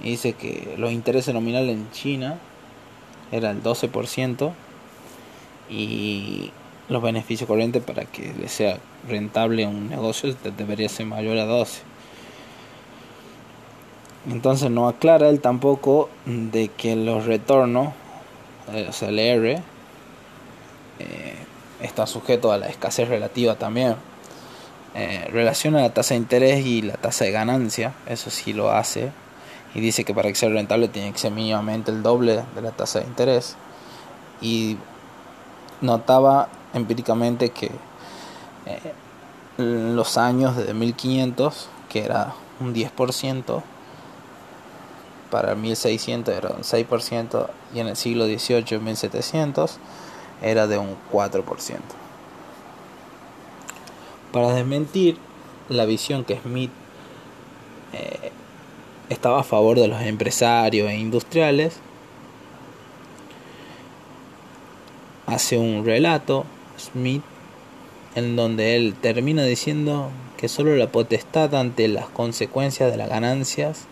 [0.02, 2.38] dice que los intereses nominales en China
[3.34, 4.53] era el 12%
[5.70, 6.52] y
[6.88, 11.82] los beneficios corrientes para que le sea rentable un negocio debería ser mayor a 12.
[14.30, 17.94] Entonces no aclara él tampoco de que los retornos,
[18.72, 19.61] eh, o sea, el R,
[20.99, 21.36] eh,
[21.82, 23.95] está sujeto a la escasez relativa también.
[24.94, 29.11] Eh, relaciona la tasa de interés y la tasa de ganancia, eso sí lo hace,
[29.73, 32.72] y dice que para que sea rentable tiene que ser mínimamente el doble de la
[32.72, 33.56] tasa de interés.
[34.41, 34.78] Y
[35.80, 37.72] notaba empíricamente que
[38.72, 38.93] eh,
[39.57, 43.64] en los años de 1500, que era un 10%,
[45.30, 49.77] para 1600 era un 6% y en el siglo XVIII, 1700,
[50.41, 51.43] era de un 4%.
[54.31, 55.18] Para desmentir
[55.69, 56.72] la visión que Smith
[57.93, 58.31] eh,
[59.10, 61.80] estaba a favor de los empresarios e industriales,
[65.27, 66.45] hace un relato,
[66.77, 67.23] Smith,
[68.16, 73.86] en donde él termina diciendo que solo la potestad ante las consecuencias de las ganancias,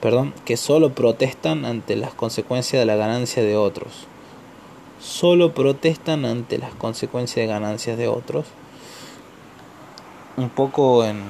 [0.00, 4.06] perdón, que solo protestan ante las consecuencias de la ganancia de otros.
[5.00, 8.46] Solo protestan ante las consecuencias de ganancias de otros.
[10.36, 11.22] Un poco en,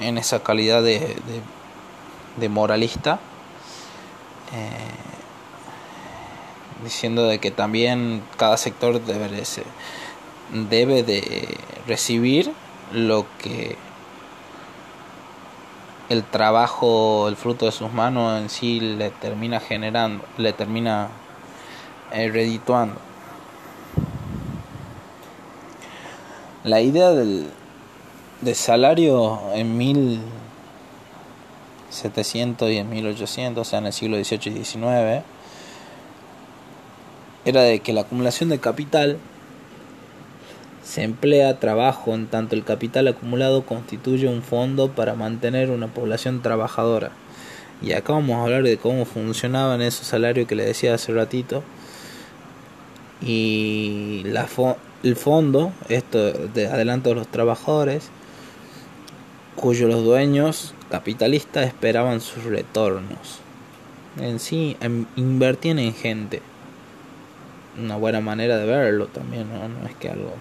[0.00, 1.16] en esa calidad de,
[2.36, 3.20] de, moralista.
[4.52, 5.06] Eh,
[6.82, 9.44] diciendo de que también cada sector debe de,
[10.52, 12.52] debe de recibir
[12.92, 13.76] lo que
[16.08, 21.08] el trabajo, el fruto de sus manos en sí le termina generando, le termina
[22.12, 22.94] eh, redituando.
[26.62, 27.48] La idea del,
[28.40, 35.24] del salario en 1700 y en 1800, o sea, en el siglo XVIII y XIX,
[37.44, 39.18] era de que la acumulación de capital
[40.86, 46.42] se emplea trabajo en tanto el capital acumulado constituye un fondo para mantener una población
[46.42, 47.10] trabajadora.
[47.82, 51.64] Y acá vamos a hablar de cómo funcionaban esos salarios que le decía hace ratito.
[53.20, 54.46] Y la
[55.02, 58.10] el fondo, esto de adelanto de los trabajadores,
[59.56, 63.40] cuyos los dueños capitalistas esperaban sus retornos.
[64.20, 64.76] En sí,
[65.16, 66.42] invertían en gente
[67.78, 70.32] una buena manera de verlo también, no, es que algo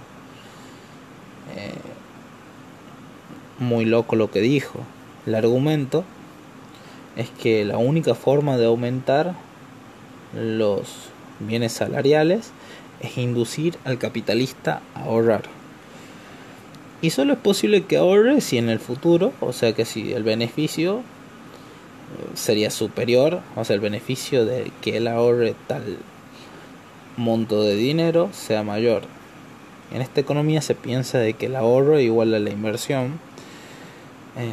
[1.55, 1.73] eh,
[3.59, 4.79] muy loco lo que dijo.
[5.25, 6.03] El argumento
[7.15, 9.33] es que la única forma de aumentar
[10.33, 11.09] los
[11.39, 12.51] bienes salariales
[12.99, 15.43] es inducir al capitalista a ahorrar.
[17.01, 20.23] Y solo es posible que ahorre si en el futuro, o sea que si el
[20.23, 21.01] beneficio eh,
[22.33, 25.97] sería superior, o sea, el beneficio de que él ahorre tal
[27.17, 29.03] monto de dinero sea mayor.
[29.91, 33.19] En esta economía se piensa de que el ahorro es igual a la inversión,
[34.37, 34.51] eh,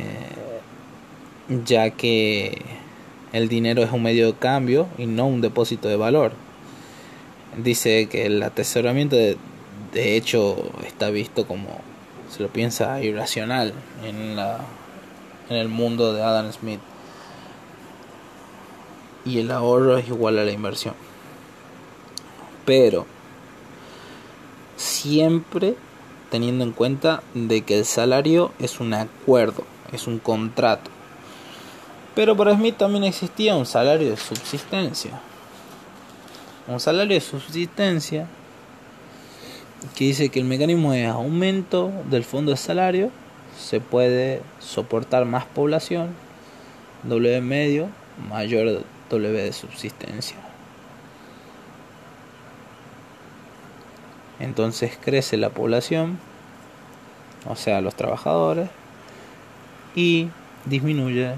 [1.64, 2.62] ya que
[3.32, 6.32] el dinero es un medio de cambio y no un depósito de valor.
[7.56, 9.36] Dice que el atesoramiento de,
[9.92, 11.80] de hecho está visto como
[12.30, 14.58] se lo piensa irracional en la
[15.50, 16.80] en el mundo de Adam Smith
[19.24, 20.94] y el ahorro es igual a la inversión
[22.64, 23.06] pero
[24.76, 25.74] siempre
[26.30, 30.90] teniendo en cuenta de que el salario es un acuerdo, es un contrato.
[32.14, 35.20] Pero para Smith también existía un salario de subsistencia.
[36.68, 38.26] Un salario de subsistencia
[39.94, 43.10] que dice que el mecanismo de aumento del fondo de salario
[43.58, 46.14] se puede soportar más población,
[47.02, 47.88] W medio,
[48.28, 50.51] mayor W de subsistencia.
[54.40, 56.18] Entonces crece la población,
[57.48, 58.68] o sea, los trabajadores,
[59.94, 60.28] y
[60.64, 61.34] disminuye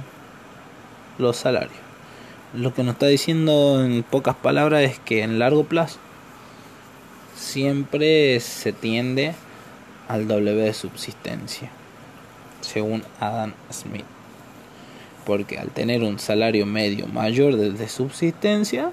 [1.18, 1.76] los salarios.
[2.54, 5.98] Lo que nos está diciendo en pocas palabras es que en largo plazo
[7.36, 9.34] siempre se tiende
[10.08, 11.70] al W de subsistencia,
[12.60, 14.04] según Adam Smith.
[15.26, 18.92] Porque al tener un salario medio mayor de subsistencia,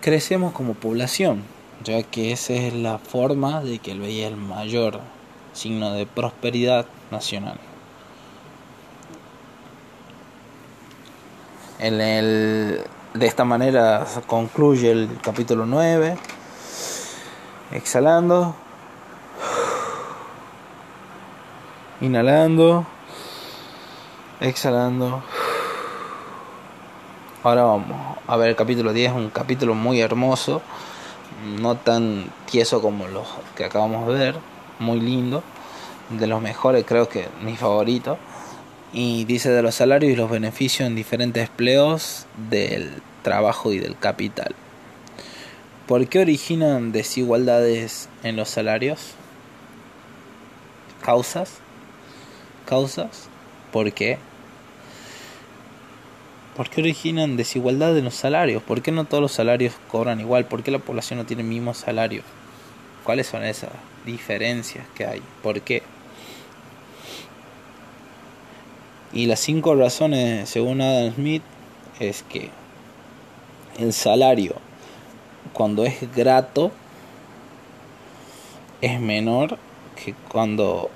[0.00, 1.42] crecemos como población
[1.86, 5.00] ya que esa es la forma de que él veía el mayor
[5.52, 7.58] signo de prosperidad nacional.
[11.78, 12.84] En el,
[13.14, 16.18] de esta manera concluye el capítulo 9,
[17.70, 18.56] exhalando,
[22.00, 22.84] inhalando,
[24.40, 25.22] exhalando.
[27.44, 30.62] Ahora vamos a ver el capítulo 10, un capítulo muy hermoso
[31.60, 34.34] no tan tieso como los que acabamos de ver,
[34.78, 35.42] muy lindo,
[36.10, 38.18] de los mejores, creo que mi favorito.
[38.92, 43.98] Y dice de los salarios y los beneficios en diferentes empleos del trabajo y del
[43.98, 44.54] capital.
[45.86, 49.12] ¿Por qué originan desigualdades en los salarios?
[51.02, 51.58] ¿Causas?
[52.64, 53.28] ¿Causas?
[53.72, 54.18] ¿Por qué?
[56.56, 58.62] ¿Por qué originan desigualdad en los salarios?
[58.62, 60.46] ¿Por qué no todos los salarios cobran igual?
[60.46, 62.22] ¿Por qué la población no tiene el mismo salario?
[63.04, 63.70] ¿Cuáles son esas
[64.06, 65.22] diferencias que hay?
[65.42, 65.82] ¿Por qué?
[69.12, 71.42] Y las cinco razones, según Adam Smith,
[72.00, 72.48] es que
[73.78, 74.54] el salario,
[75.52, 76.72] cuando es grato,
[78.80, 79.58] es menor
[80.02, 80.88] que cuando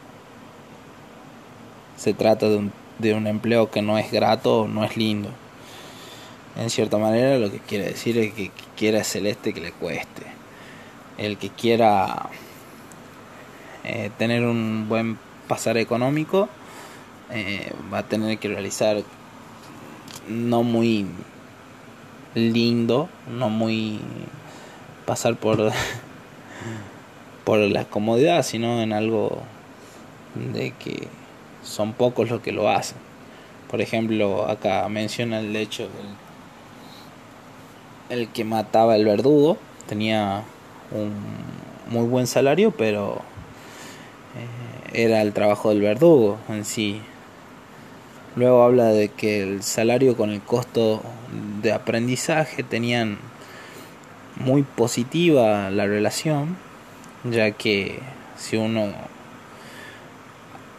[1.98, 5.28] se trata de un, de un empleo que no es grato o no es lindo.
[6.60, 10.24] En cierta manera lo que quiere decir es que quiera celeste que le cueste.
[11.16, 12.28] El que quiera
[13.82, 15.18] eh, tener un buen
[15.48, 16.50] pasar económico
[17.30, 19.02] eh, va a tener que realizar
[20.28, 21.06] no muy
[22.34, 23.98] lindo, no muy
[25.06, 25.72] pasar por
[27.44, 29.40] por la comodidad, sino en algo
[30.34, 31.08] de que
[31.62, 32.98] son pocos los que lo hacen.
[33.70, 36.29] Por ejemplo, acá menciona el hecho del
[38.10, 39.56] el que mataba el verdugo
[39.86, 40.42] tenía
[40.90, 41.14] un
[41.88, 43.22] muy buen salario, pero
[44.36, 47.00] eh, era el trabajo del verdugo en sí.
[48.36, 51.02] Luego habla de que el salario con el costo
[51.62, 53.18] de aprendizaje tenían
[54.36, 56.56] muy positiva la relación,
[57.24, 57.98] ya que
[58.36, 58.92] si uno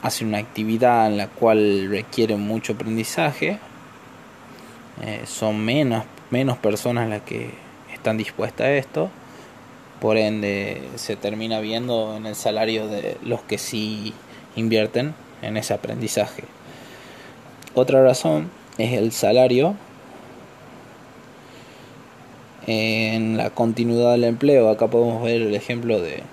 [0.02, 3.60] hace una actividad en la cual requiere mucho aprendizaje,
[5.02, 7.52] eh, son menos, menos personas las que
[7.94, 9.10] están dispuestas a esto,
[10.00, 14.14] por ende se termina viendo en el salario de los que sí
[14.56, 15.14] invierten
[15.44, 16.44] en ese aprendizaje.
[17.76, 19.76] Otra razón es el salario
[22.68, 24.70] en la continuidad del empleo.
[24.70, 26.24] Acá podemos ver el ejemplo de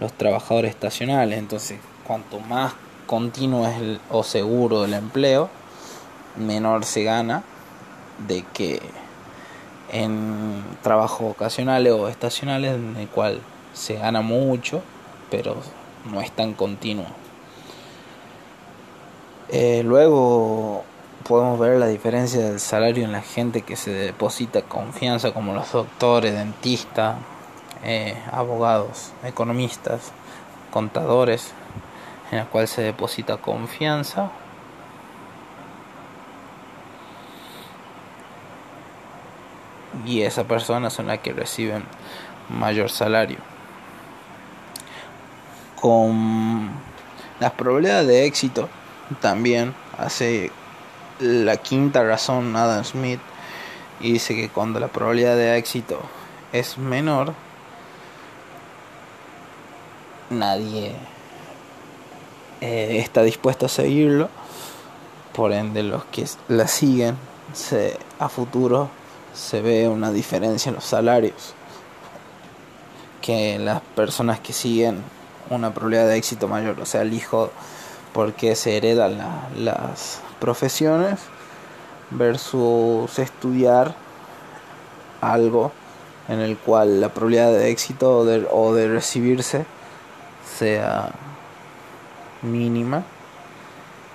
[0.00, 1.38] los trabajadores estacionales.
[1.38, 2.74] Entonces, cuanto más
[3.06, 5.48] continuo es el, o seguro el empleo,
[6.36, 7.42] menor se gana
[8.26, 8.80] de que
[9.92, 13.40] en trabajos ocasionales o estacionales en el cual
[13.72, 14.82] se gana mucho,
[15.30, 15.56] pero
[16.10, 17.06] no es tan continuo.
[19.50, 20.84] Eh, luego
[21.26, 25.72] podemos ver la diferencia del salario en la gente que se deposita confianza, como los
[25.72, 27.16] doctores, dentistas,
[27.84, 30.12] eh, abogados, economistas,
[30.70, 31.52] contadores,
[32.30, 34.30] en la cual se deposita confianza.
[40.06, 41.84] Y esas personas son las que reciben
[42.48, 43.38] mayor salario.
[45.80, 46.70] Con
[47.40, 48.68] las probabilidades de éxito
[49.20, 50.50] también hace
[51.20, 53.20] la quinta razón Adam Smith
[54.00, 56.00] y dice que cuando la probabilidad de éxito
[56.52, 57.34] es menor,
[60.30, 60.94] nadie
[62.60, 64.28] eh, está dispuesto a seguirlo,
[65.32, 67.16] por ende los que la siguen
[67.52, 68.90] se, a futuro
[69.38, 71.54] se ve una diferencia en los salarios
[73.22, 75.02] que las personas que siguen
[75.48, 77.50] una probabilidad de éxito mayor, o sea, el hijo
[78.12, 79.18] porque se heredan
[79.56, 81.20] las profesiones
[82.10, 83.94] versus estudiar
[85.20, 85.72] algo
[86.28, 88.18] en el cual la probabilidad de éxito
[88.50, 89.64] o de, recibirse
[90.58, 91.10] sea
[92.42, 93.04] mínima,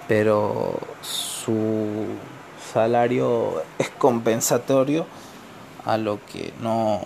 [0.07, 2.05] pero su
[2.73, 5.05] salario es compensatorio
[5.85, 7.01] a lo que no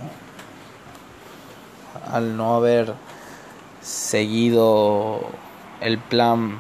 [2.11, 2.93] al no haber
[3.81, 5.21] seguido
[5.81, 6.57] el plan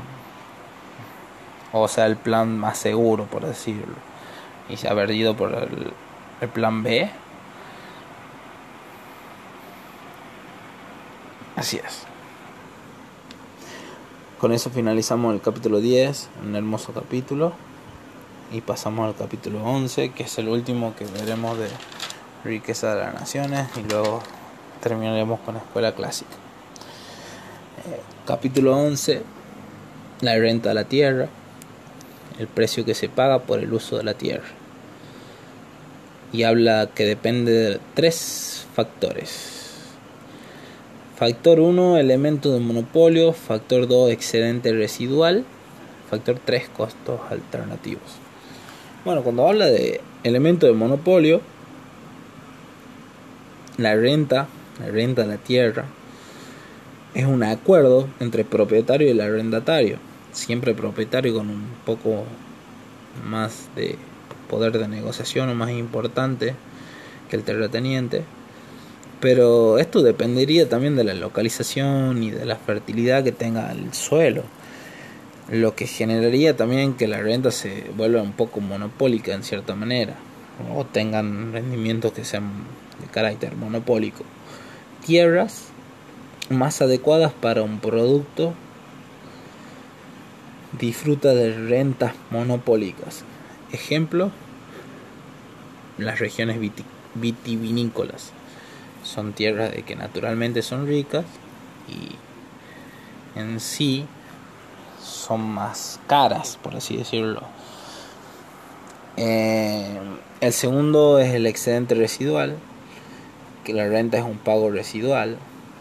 [1.71, 3.95] o sea, el plan más seguro, por decirlo,
[4.69, 5.91] y se ha perdido por el,
[6.41, 7.09] el plan B.
[11.55, 12.03] Así es.
[14.39, 17.53] Con eso finalizamos el capítulo 10, un hermoso capítulo.
[18.51, 21.67] Y pasamos al capítulo 11, que es el último que veremos de
[22.43, 23.67] riqueza de las naciones.
[23.75, 24.21] Y luego
[24.81, 26.31] terminaremos con la escuela clásica.
[27.89, 29.21] Eh, capítulo 11,
[30.21, 31.29] la renta de la tierra
[32.39, 34.47] el precio que se paga por el uso de la tierra.
[36.31, 39.55] Y habla que depende de tres factores.
[41.15, 43.33] Factor 1, elemento de monopolio.
[43.33, 45.45] Factor 2, excedente residual.
[46.09, 48.26] Factor 3, costos alternativos.
[49.07, 51.39] Bueno, cuando habla de elemento de monopolio,
[53.77, 54.49] la renta,
[54.81, 55.85] la renta de la tierra,
[57.13, 59.97] es un acuerdo entre el propietario y el arrendatario
[60.33, 62.25] siempre propietario con un poco
[63.25, 63.95] más de
[64.49, 66.53] poder de negociación o más importante
[67.29, 68.25] que el terrateniente.
[69.21, 74.43] Pero esto dependería también de la localización y de la fertilidad que tenga el suelo.
[75.49, 80.15] Lo que generaría también que la renta se vuelva un poco monopólica en cierta manera.
[80.75, 82.51] O tengan rendimientos que sean
[82.99, 84.23] de carácter monopólico.
[85.05, 85.67] Tierras
[86.49, 88.53] más adecuadas para un producto
[90.77, 93.23] disfruta de rentas monopólicas.
[93.71, 94.31] Ejemplo,
[95.97, 96.57] las regiones
[97.15, 98.31] vitivinícolas.
[99.03, 101.25] Son tierras de que naturalmente son ricas
[101.87, 104.05] y en sí
[105.07, 107.41] son más caras, por así decirlo.
[109.15, 109.99] Eh,
[110.41, 112.57] el segundo es el excedente residual,
[113.63, 115.37] que la renta es un pago residual,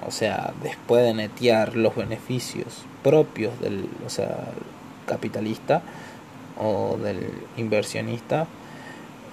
[0.07, 4.48] o sea, después de netear los beneficios propios del o sea,
[5.07, 5.82] capitalista
[6.59, 8.47] o del inversionista,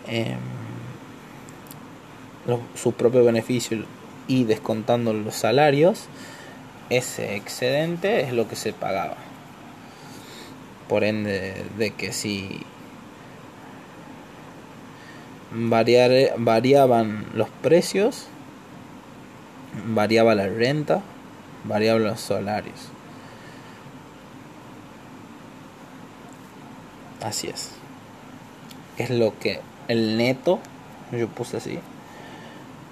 [0.08, 0.36] eh,
[2.76, 3.86] su propio beneficio
[4.28, 6.08] y descontando los salarios,
[6.90, 9.16] ese excedente es lo que se pagaba.
[10.88, 12.66] Por ende, de que si
[15.52, 18.28] variaban los precios,
[19.88, 21.02] variaba la renta,
[21.64, 22.90] variaban los salarios.
[27.22, 27.72] Así es.
[28.98, 30.60] Es lo que el neto,
[31.12, 31.80] yo puse así,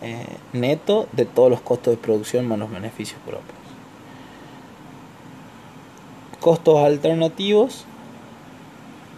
[0.02, 3.61] eh, neto de todos los costos de producción más los beneficios propios.
[6.42, 7.86] Costos alternativos,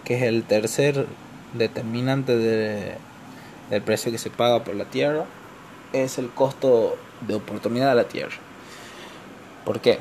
[0.04, 1.08] que es el tercer
[1.54, 2.98] determinante de,
[3.70, 5.26] del precio que se paga por la tierra,
[5.94, 8.36] es el costo de oportunidad de la tierra.
[9.64, 10.00] ¿Por qué?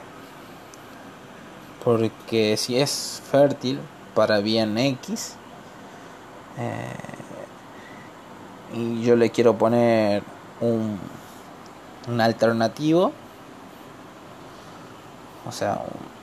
[1.85, 3.79] Porque si es fértil
[4.17, 5.37] para bien X,
[6.59, 6.97] eh,
[8.75, 10.25] y yo le quiero poner
[10.61, 10.99] un,
[12.09, 13.13] un alternativo,
[15.47, 15.81] o sea,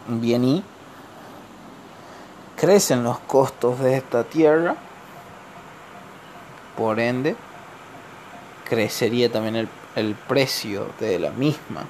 [0.08, 0.64] un bien Y,
[2.60, 4.76] crecen los costos de esta tierra,
[6.78, 7.36] por ende,
[8.66, 11.86] crecería también el, el precio de la misma,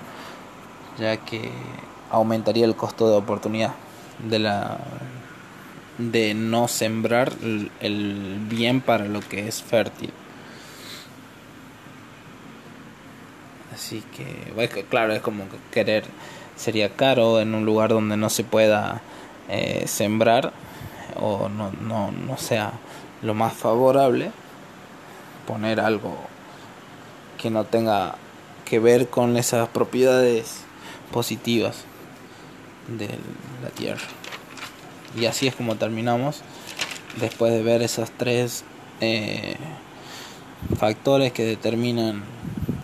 [0.98, 1.52] ya que
[2.10, 3.74] aumentaría el costo de oportunidad
[4.20, 4.78] de la
[5.98, 10.14] de no sembrar el bien para lo que es fértil.
[13.80, 16.04] Así que, claro, es como querer,
[16.58, 19.02] sería caro en un lugar donde no se pueda
[19.50, 20.54] eh, sembrar
[21.20, 22.74] o no, no, no sea
[23.22, 24.32] lo más favorable
[25.48, 26.16] poner algo
[27.38, 28.16] que no tenga
[28.66, 30.62] que ver con esas propiedades
[31.12, 31.86] positivas
[32.88, 33.08] de
[33.64, 34.06] la tierra.
[35.18, 36.42] Y así es como terminamos
[37.20, 38.64] después de ver esos tres
[39.02, 39.56] eh,
[40.78, 42.24] factores que determinan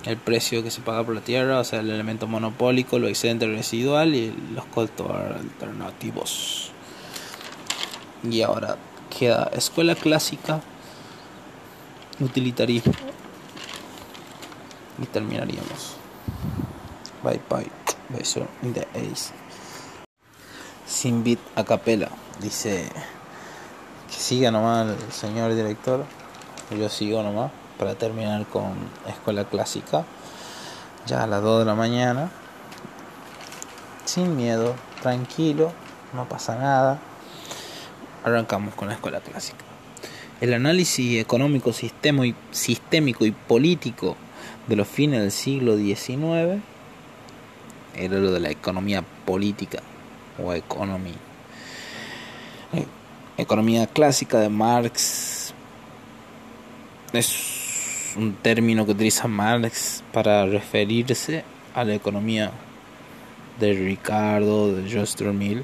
[0.06, 3.48] el precio que se paga por la tierra, o sea, el elemento monopólico, lo excedente
[3.48, 6.72] residual y los costos alternativos.
[8.24, 8.78] Y ahora
[9.18, 10.62] queda escuela clásica,
[12.20, 12.94] utilitarismo.
[15.02, 15.98] Y terminaríamos.
[17.24, 17.72] Bye bye.
[18.10, 19.34] Beso in the ace.
[20.86, 22.10] Sin beat a capela.
[22.40, 22.88] Dice
[24.08, 26.06] que siga nomás el señor director.
[26.78, 28.74] Yo sigo nomás para terminar con
[29.08, 30.06] escuela clásica
[31.06, 32.30] ya a las 2 de la mañana
[34.06, 35.72] sin miedo tranquilo
[36.14, 37.00] no pasa nada
[38.26, 39.64] arrancamos con la escuela clásica.
[40.42, 44.18] El análisis económico sistémico y político
[44.68, 46.62] de los fines del siglo XIX
[47.96, 49.82] era lo de la economía política
[50.44, 51.14] o economía
[52.74, 52.86] eh,
[53.38, 55.54] economía clásica de Marx.
[57.14, 57.65] Es
[58.16, 61.44] un término que utiliza Marx para referirse
[61.74, 62.52] a la economía
[63.60, 65.64] de Ricardo, de Justin Mill.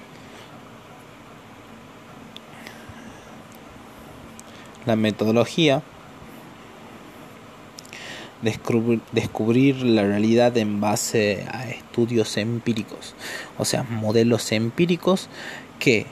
[4.86, 5.84] La metodología
[8.42, 13.16] descubrir, descubrir la realidad en base a estudios empíricos,
[13.58, 15.30] o sea, modelos empíricos
[15.80, 16.08] que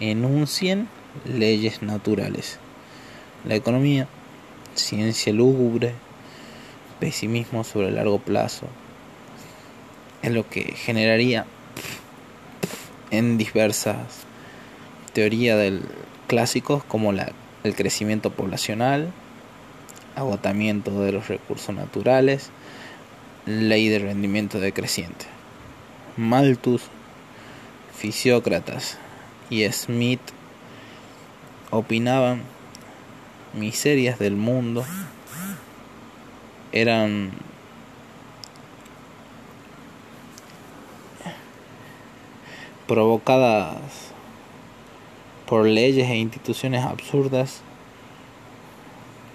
[0.00, 0.88] enuncien
[1.24, 2.58] leyes naturales.
[3.46, 4.08] La economía
[4.78, 5.92] ciencia lúgubre,
[7.00, 8.66] pesimismo sobre el largo plazo,
[10.22, 11.46] es lo que generaría
[13.10, 13.96] en diversas
[15.12, 15.82] teorías del
[16.26, 17.32] clásicos como la,
[17.64, 19.12] el crecimiento poblacional,
[20.14, 22.50] agotamiento de los recursos naturales,
[23.46, 25.26] ley de rendimiento decreciente.
[26.16, 26.82] Malthus,
[27.96, 28.98] Fisiócratas
[29.50, 30.20] y Smith
[31.70, 32.42] opinaban
[33.54, 34.84] miserias del mundo
[36.72, 37.32] eran
[42.86, 43.76] provocadas
[45.46, 47.62] por leyes e instituciones absurdas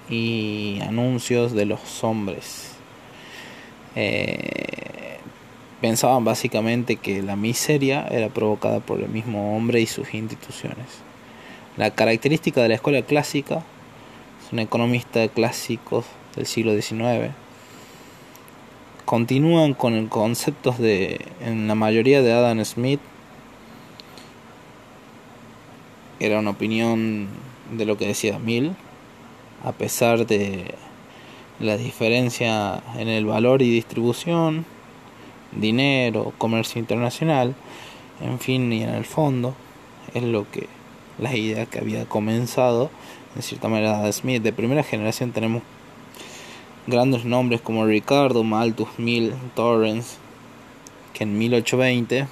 [0.10, 2.72] y anuncios de los hombres.
[3.96, 5.20] Eh,
[5.82, 10.88] pensaban básicamente que la miseria era provocada por el mismo hombre y sus instituciones.
[11.78, 13.64] La característica de la escuela clásica,
[14.54, 16.04] un economista clásico
[16.36, 17.34] del siglo XIX,
[19.04, 23.00] continúan con conceptos de, en la mayoría de Adam Smith,
[26.20, 27.30] era una opinión
[27.72, 28.76] de lo que decía Mill,
[29.64, 30.76] a pesar de
[31.60, 34.68] la diferencia en el valor y distribución,
[35.52, 37.56] dinero, comercio internacional,
[38.22, 39.56] en fin, y en el fondo,
[40.14, 40.68] es lo que
[41.18, 42.92] la idea que había comenzado
[43.36, 44.42] en cierta manera Smith.
[44.42, 45.64] De primera generación tenemos
[46.88, 50.18] grandes nombres como Ricardo, Malthus, Mill, Torrance,
[51.14, 52.28] que en 1820,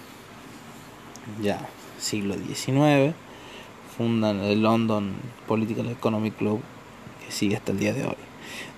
[1.42, 1.68] ya
[2.00, 3.16] siglo XIX,
[3.98, 5.14] fundan el London
[5.48, 6.62] Political Economic Club,
[7.26, 8.18] que sigue hasta el día de hoy.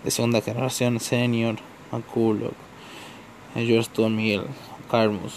[0.04, 1.56] De segunda generación, Senior,
[1.92, 2.54] McCulloch,
[3.56, 4.44] George Stuart Mill,
[4.90, 5.34] Carmus,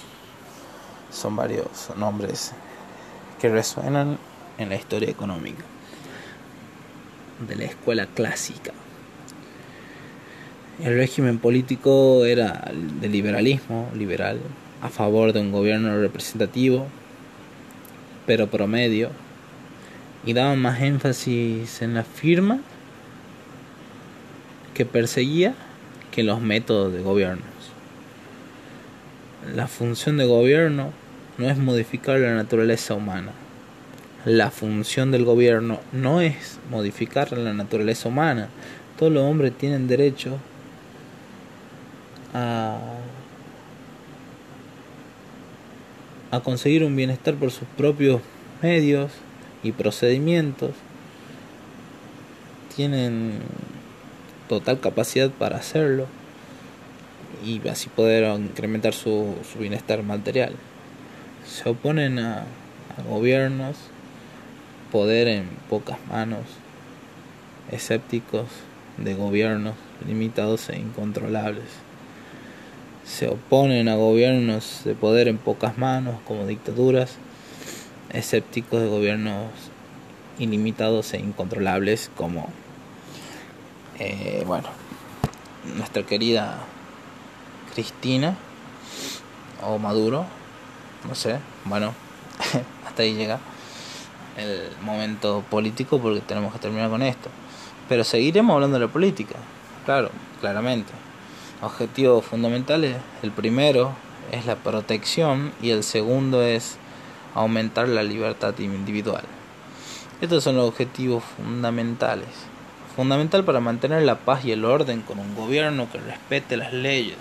[1.10, 2.52] son varios nombres
[3.40, 4.18] que resuenan
[4.58, 5.64] en la historia económica
[7.40, 8.72] de la escuela clásica.
[10.82, 14.38] El régimen político era de liberalismo, liberal,
[14.82, 16.86] a favor de un gobierno representativo,
[18.26, 19.10] pero promedio,
[20.24, 22.60] y daba más énfasis en la firma
[24.74, 25.54] que perseguía
[26.10, 27.46] que los métodos de gobiernos.
[29.54, 30.92] La función de gobierno
[31.38, 33.32] no es modificar la naturaleza humana,
[34.26, 38.48] la función del gobierno no es modificar la naturaleza humana.
[38.98, 40.38] Todos los hombres tienen derecho
[42.34, 42.76] a,
[46.32, 48.20] a conseguir un bienestar por sus propios
[48.62, 49.12] medios
[49.62, 50.72] y procedimientos.
[52.74, 53.38] Tienen
[54.48, 56.08] total capacidad para hacerlo
[57.44, 60.54] y así poder incrementar su, su bienestar material.
[61.46, 63.76] Se oponen a, a gobiernos
[64.90, 66.44] poder en pocas manos,
[67.70, 68.46] escépticos
[68.98, 69.74] de gobiernos
[70.06, 71.64] limitados e incontrolables.
[73.04, 77.16] Se oponen a gobiernos de poder en pocas manos como dictaduras,
[78.12, 79.50] escépticos de gobiernos
[80.38, 82.48] ilimitados e incontrolables como,
[83.98, 84.68] eh, bueno,
[85.76, 86.58] nuestra querida
[87.74, 88.36] Cristina
[89.62, 90.26] o Maduro,
[91.06, 91.94] no sé, bueno,
[92.86, 93.40] hasta ahí llega
[94.36, 97.30] el momento político porque tenemos que terminar con esto.
[97.88, 99.36] Pero seguiremos hablando de la política,
[99.84, 100.10] claro,
[100.40, 100.92] claramente.
[101.62, 103.92] Objetivos fundamentales, el primero
[104.32, 106.76] es la protección y el segundo es
[107.34, 109.24] aumentar la libertad individual.
[110.20, 112.28] Estos son los objetivos fundamentales.
[112.96, 117.18] Fundamental para mantener la paz y el orden con un gobierno que respete las leyes.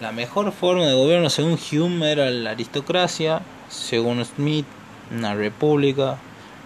[0.00, 4.66] La mejor forma de gobierno según Hume era la aristocracia, según Smith
[5.10, 6.18] una república,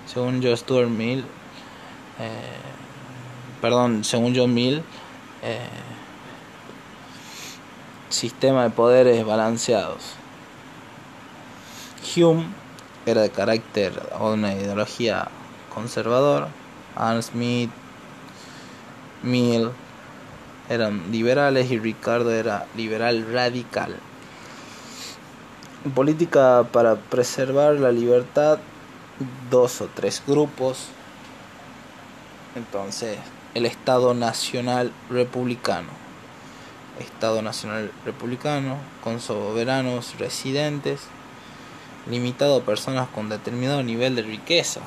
[0.06, 1.20] según John Stuart Mill,
[2.18, 2.30] eh,
[3.60, 4.82] perdón, según John Mill,
[5.42, 5.58] eh,
[8.08, 10.14] sistema de poderes balanceados.
[12.16, 12.46] Hume
[13.06, 15.28] era de carácter o una ideología
[15.72, 16.48] conservador,
[16.94, 17.70] Adam Smith,
[19.22, 19.70] Mill
[20.68, 23.96] eran liberales y Ricardo era liberal radical
[25.90, 28.58] política para preservar la libertad,
[29.50, 30.88] dos o tres grupos.
[32.54, 33.18] Entonces,
[33.54, 35.88] el Estado Nacional Republicano.
[37.00, 41.00] Estado Nacional Republicano, con soberanos residentes,
[42.08, 44.80] limitado a personas con determinado nivel de riqueza.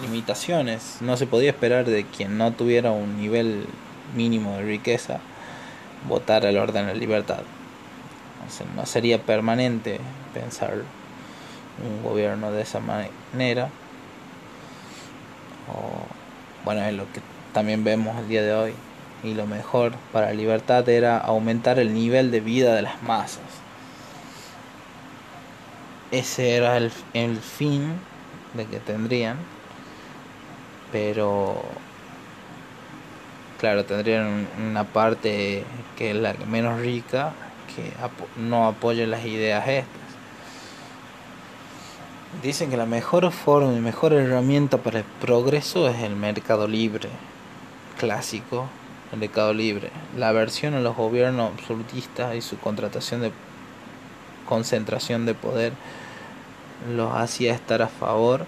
[0.00, 0.98] Limitaciones.
[1.00, 3.66] No se podía esperar de quien no tuviera un nivel
[4.14, 5.20] mínimo de riqueza
[6.08, 7.42] votar el orden de libertad.
[8.76, 10.00] no sería permanente
[10.34, 10.82] pensar
[11.82, 13.68] un gobierno de esa manera.
[15.68, 16.06] O,
[16.64, 17.20] bueno, es lo que
[17.52, 18.74] también vemos el día de hoy.
[19.24, 23.40] Y lo mejor para la libertad era aumentar el nivel de vida de las masas.
[26.10, 27.94] Ese era el, el fin
[28.54, 29.36] de que tendrían.
[30.90, 31.62] Pero
[33.62, 35.62] claro, tendrían una parte
[35.96, 37.32] que es la menos rica
[37.76, 37.92] que
[38.36, 40.02] no apoye las ideas estas.
[42.42, 47.08] Dicen que la mejor forma y mejor herramienta para el progreso es el mercado libre,
[48.00, 48.66] clásico,
[49.12, 49.90] el mercado libre.
[50.16, 53.30] La aversión a los gobiernos absolutistas y su contratación de
[54.48, 55.72] concentración de poder
[56.92, 58.44] los hacía estar a favor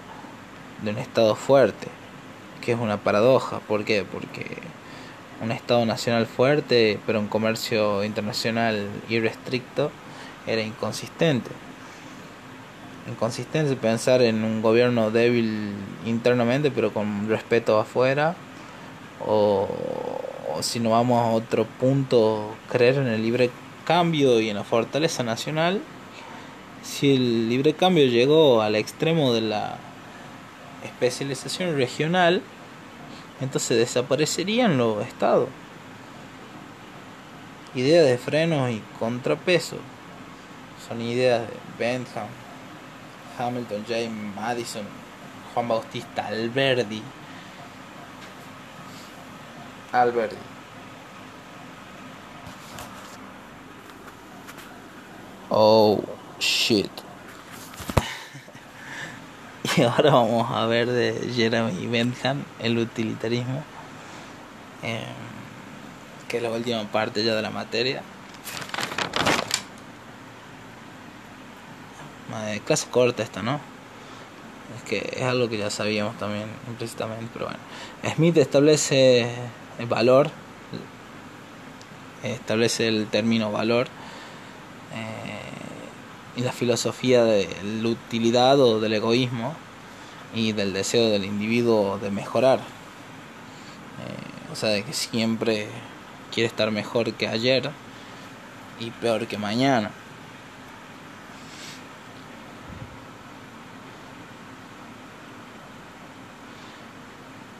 [0.83, 1.87] de un Estado fuerte,
[2.59, 3.59] que es una paradoja.
[3.59, 4.03] ¿Por qué?
[4.03, 4.74] Porque
[5.41, 9.91] un Estado nacional fuerte, pero un comercio internacional irrestricto,
[10.47, 11.49] era inconsistente.
[13.09, 15.73] Inconsistente pensar en un gobierno débil
[16.05, 18.35] internamente, pero con respeto afuera,
[19.25, 19.67] o,
[20.55, 23.49] o si no vamos a otro punto, creer en el libre
[23.85, 25.81] cambio y en la fortaleza nacional,
[26.81, 29.77] si el libre cambio llegó al extremo de la
[30.83, 32.41] especialización regional,
[33.41, 35.49] entonces desaparecerían los estados.
[37.73, 39.77] Ideas de frenos y contrapeso
[40.87, 42.27] son ideas de Bentham,
[43.37, 44.85] Hamilton, James Madison,
[45.53, 47.01] Juan Bautista Alberdi.
[49.91, 50.35] Alberdi.
[55.49, 56.03] Oh,
[56.39, 57.04] shit.
[59.77, 63.63] Y ahora vamos a ver de Jeremy Bentham el utilitarismo,
[64.81, 65.01] em,
[66.27, 68.01] que es la última parte ya de la materia.
[72.65, 73.59] clase corta esta, ¿no?
[74.77, 77.59] Es que es algo que ya sabíamos también implícitamente, pero bueno.
[78.15, 79.29] Smith establece
[79.79, 80.29] el valor,
[82.23, 83.87] establece el término valor
[86.35, 87.47] y la filosofía de
[87.81, 89.55] la utilidad o del egoísmo
[90.35, 92.59] y del deseo del individuo de mejorar.
[92.59, 95.67] Eh, o sea, de que siempre
[96.31, 97.71] quiere estar mejor que ayer
[98.79, 99.91] y peor que mañana.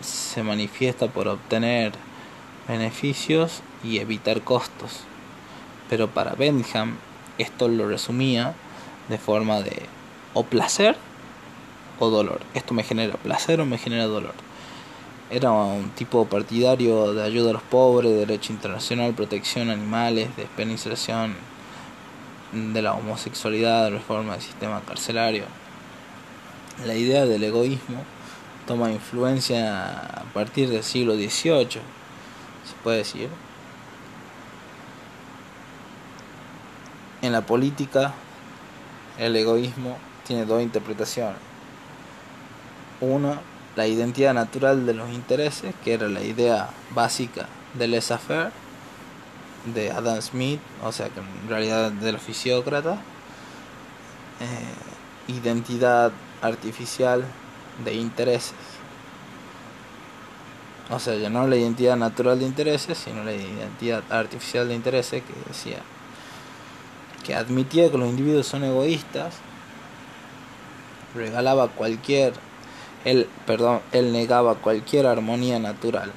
[0.01, 1.93] Se manifiesta por obtener
[2.67, 4.99] beneficios y evitar costos.
[5.89, 6.97] Pero para Bentham
[7.37, 8.53] esto lo resumía
[9.07, 9.83] de forma de
[10.33, 10.97] o placer
[11.99, 12.41] o dolor.
[12.53, 14.33] Esto me genera placer o me genera dolor.
[15.29, 21.35] Era un tipo partidario de ayuda a los pobres, derecho internacional, protección a animales, despenalización
[22.51, 25.45] de la homosexualidad, reforma del sistema carcelario.
[26.85, 28.03] La idea del egoísmo
[28.67, 33.29] toma influencia a partir del siglo XVIII, se puede decir.
[37.21, 38.13] En la política
[39.17, 41.54] el egoísmo tiene dos interpretaciones.
[43.01, 43.41] Una,
[43.75, 48.51] la identidad natural de los intereses, que era la idea básica del laissez-faire
[49.73, 52.97] de Adam Smith, o sea que en realidad de los.
[54.39, 56.11] Eh, identidad
[56.41, 57.23] artificial
[57.83, 58.53] de intereses.
[60.89, 65.23] O sea, ya no la identidad natural de intereses, sino la identidad artificial de intereses
[65.23, 65.79] que decía
[67.25, 69.33] que admitía que los individuos son egoístas,
[71.15, 72.33] regalaba cualquier,
[73.05, 76.11] él, perdón, él negaba cualquier armonía natural.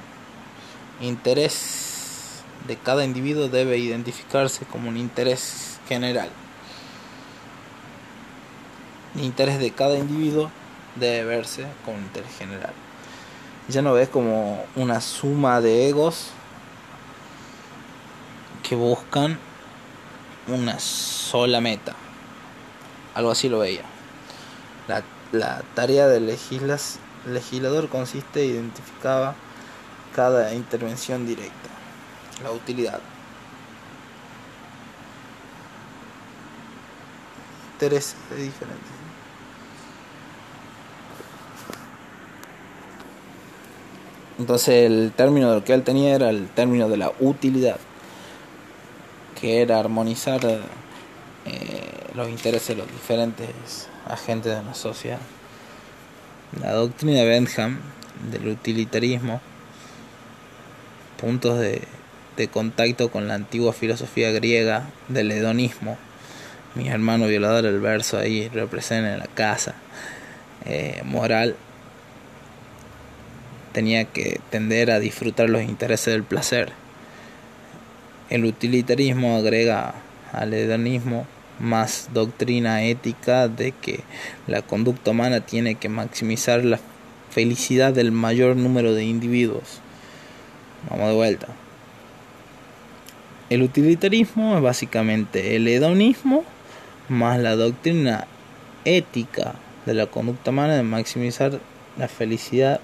[0.99, 6.29] Interés de cada individuo debe identificarse como un interés general.
[9.15, 10.51] El interés de cada individuo
[10.95, 12.73] debe verse como un interés general.
[13.67, 16.31] Ya no ves como una suma de egos
[18.67, 19.37] que buscan
[20.47, 21.95] una sola meta.
[23.13, 23.83] Algo así lo veía.
[24.87, 29.35] La, la tarea del legislador consiste en identificar
[30.15, 31.69] cada intervención directa,
[32.43, 32.99] la utilidad.
[37.73, 38.99] Intereses diferentes.
[44.37, 47.77] Entonces el término que él tenía era el término de la utilidad
[49.39, 50.59] que era armonizar eh,
[52.13, 55.19] los intereses de los diferentes agentes de la sociedad.
[56.61, 57.79] La doctrina de Bentham
[58.31, 59.41] del utilitarismo,
[61.19, 61.87] puntos de,
[62.51, 65.97] contacto con la antigua filosofía griega del hedonismo.
[66.75, 69.75] Mi hermano violador, el verso ahí representa en la casa
[70.65, 71.55] eh, moral
[73.73, 76.73] tenía que tender a disfrutar los intereses del placer
[78.29, 79.95] el utilitarismo agrega
[80.31, 81.25] al hedonismo
[81.59, 84.01] más doctrina ética de que
[84.47, 86.79] la conducta humana tiene que maximizar la
[87.29, 89.81] felicidad del mayor número de individuos.
[90.89, 91.47] Vamos de vuelta.
[93.49, 96.43] El utilitarismo es básicamente el hedonismo
[97.07, 98.27] más la doctrina
[98.85, 99.55] ética
[99.85, 101.59] de la conducta humana de maximizar
[101.97, 102.79] la felicidad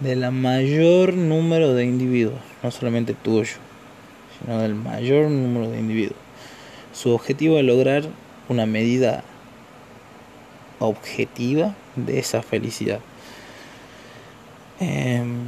[0.00, 3.54] del mayor número de individuos, no solamente tuyo
[4.38, 6.27] sino del mayor número de individuos.
[7.00, 8.02] Su objetivo es lograr
[8.48, 9.22] una medida
[10.80, 12.98] objetiva de esa felicidad.
[14.80, 15.44] Em,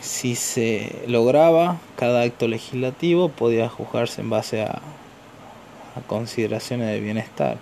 [0.00, 4.82] si se lograba, cada acto legislativo podía juzgarse en base a,
[5.94, 7.56] a consideraciones de bienestar.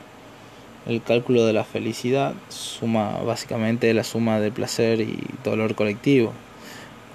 [0.86, 6.32] El cálculo de la felicidad suma básicamente la suma del placer y dolor colectivo,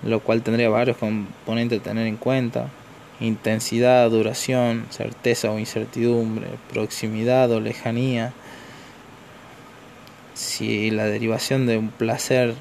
[0.03, 2.69] lo cual tendría varios componentes a tener en cuenta.
[3.19, 8.33] Intensidad, duración, certeza o incertidumbre, proximidad o lejanía.
[10.35, 12.53] Si la derivación de un placer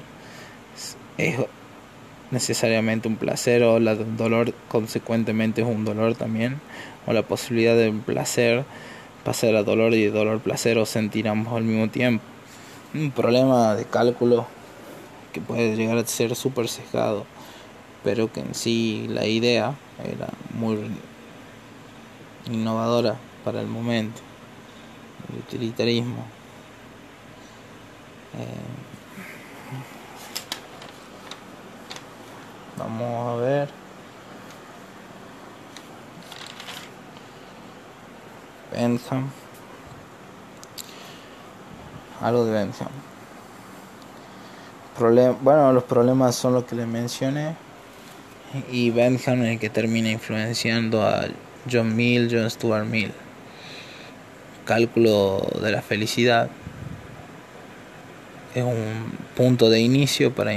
[1.17, 1.37] es
[2.31, 6.59] necesariamente un placer o la de un dolor consecuentemente es un dolor también
[7.05, 8.65] o la posibilidad de un placer
[9.23, 12.23] pasar a dolor y de dolor placer o sentir ambos al mismo tiempo
[12.93, 14.45] un problema de cálculo
[15.31, 17.25] que puede llegar a ser súper sesgado
[18.03, 20.91] pero que en sí la idea era muy
[22.45, 24.21] innovadora para el momento
[25.29, 26.25] el utilitarismo
[28.37, 28.87] eh,
[32.77, 33.69] Vamos a ver.
[38.71, 39.29] Bentham.
[42.21, 42.87] Algo de Bentham.
[45.41, 47.55] bueno, los problemas son los que le mencioné.
[48.71, 51.25] Y el que termina influenciando a
[51.71, 53.11] John Mill, John Stuart Mill.
[54.65, 56.49] Cálculo de la felicidad.
[58.55, 60.53] Es un punto de inicio para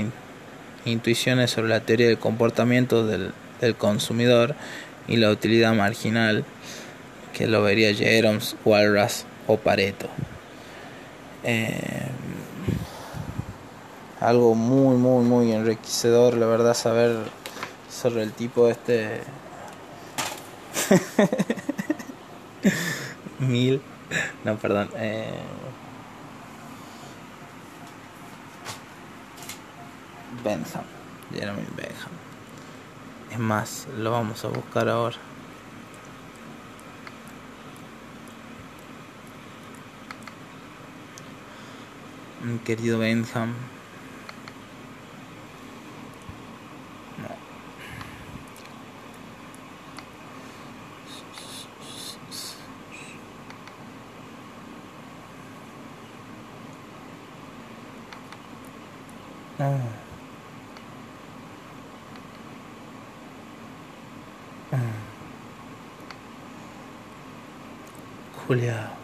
[0.85, 3.33] intuiciones sobre la teoría del comportamiento del,
[3.77, 4.55] consumidor
[5.07, 6.45] y la utilidad marginal,
[7.35, 10.09] que lo vería Jeroms, Walras o Pareto.
[11.45, 12.09] Eh,
[14.21, 17.17] algo muy, muy, muy enriquecedor, la verdad, saber
[18.01, 19.21] sobre el tipo este.
[23.39, 23.83] Mil.
[24.45, 24.89] No, perdón.
[24.97, 25.43] Eh,
[31.33, 32.11] Jeremy Bentham.
[33.31, 35.17] Es más, lo vamos a buscar ahora.
[42.43, 43.55] Mi querido Bentham.
[59.61, 59.79] No.
[64.73, 64.79] Ah.
[68.49, 69.00] Julia.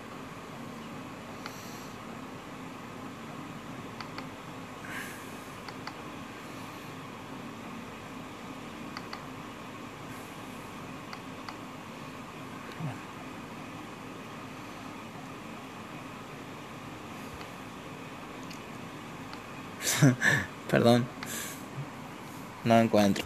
[20.70, 21.06] Perdón.
[22.64, 23.24] No encuentro.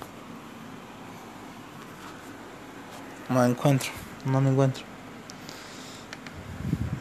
[3.29, 3.91] No encuentro.
[4.27, 4.85] No me encuentro.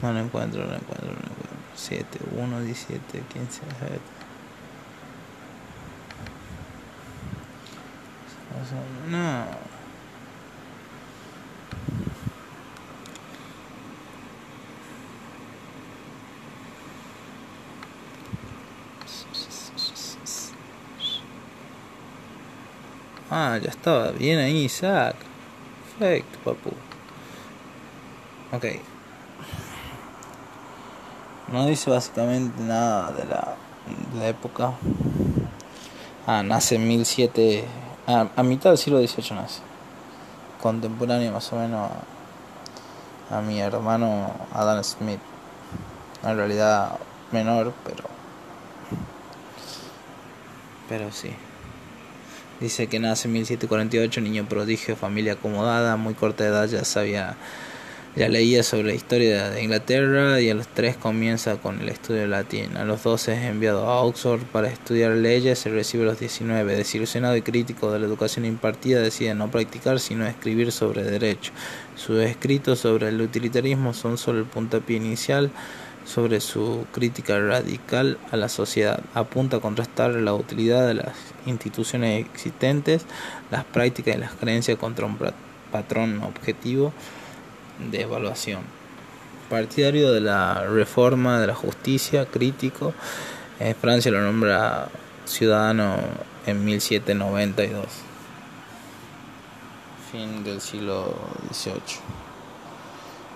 [0.01, 1.49] No lo encuentro, no lo encuentro, no lo encuentro.
[1.75, 3.99] 7, 1, 17, 15, 7.
[9.09, 9.69] No.
[23.31, 25.15] Ah, ya estaba bien ahí, Isaac.
[25.99, 26.69] Perfecto, papu.
[28.51, 28.65] Ok.
[31.51, 34.73] No dice básicamente nada de la, época.
[36.27, 37.65] Ah, nace en 1007.
[38.07, 39.61] Ah, a mitad del siglo XVIII nace.
[40.61, 41.89] Contemporáneo más o menos
[43.29, 45.21] a, a mi hermano Adam Smith.
[46.23, 46.97] En realidad
[47.31, 48.03] menor, pero.
[50.87, 51.33] Pero sí.
[52.59, 57.37] Dice que nace en 1748, niño prodigio, familia acomodada, muy corta edad ya sabía
[58.15, 62.21] ya leía sobre la historia de Inglaterra y a los tres comienza con el estudio
[62.21, 62.75] de latín.
[62.75, 66.75] A los 12 es enviado a Oxford para estudiar leyes y recibe a los 19.
[66.75, 71.51] Desilusionado y crítico de la educación impartida, decide no practicar sino escribir sobre derecho.
[71.95, 75.51] Sus escritos sobre el utilitarismo son solo el puntapié inicial
[76.05, 79.01] sobre su crítica radical a la sociedad.
[79.13, 81.15] Apunta a contrastar la utilidad de las
[81.45, 83.05] instituciones existentes,
[83.51, 85.17] las prácticas y las creencias contra un
[85.71, 86.93] patrón objetivo
[87.91, 88.61] de evaluación.
[89.49, 92.93] Partidario de la reforma de la justicia, crítico,
[93.59, 94.89] en Francia lo nombra
[95.25, 95.97] ciudadano
[96.45, 97.85] en 1792,
[100.11, 101.13] fin del siglo
[101.51, 102.28] XVIII.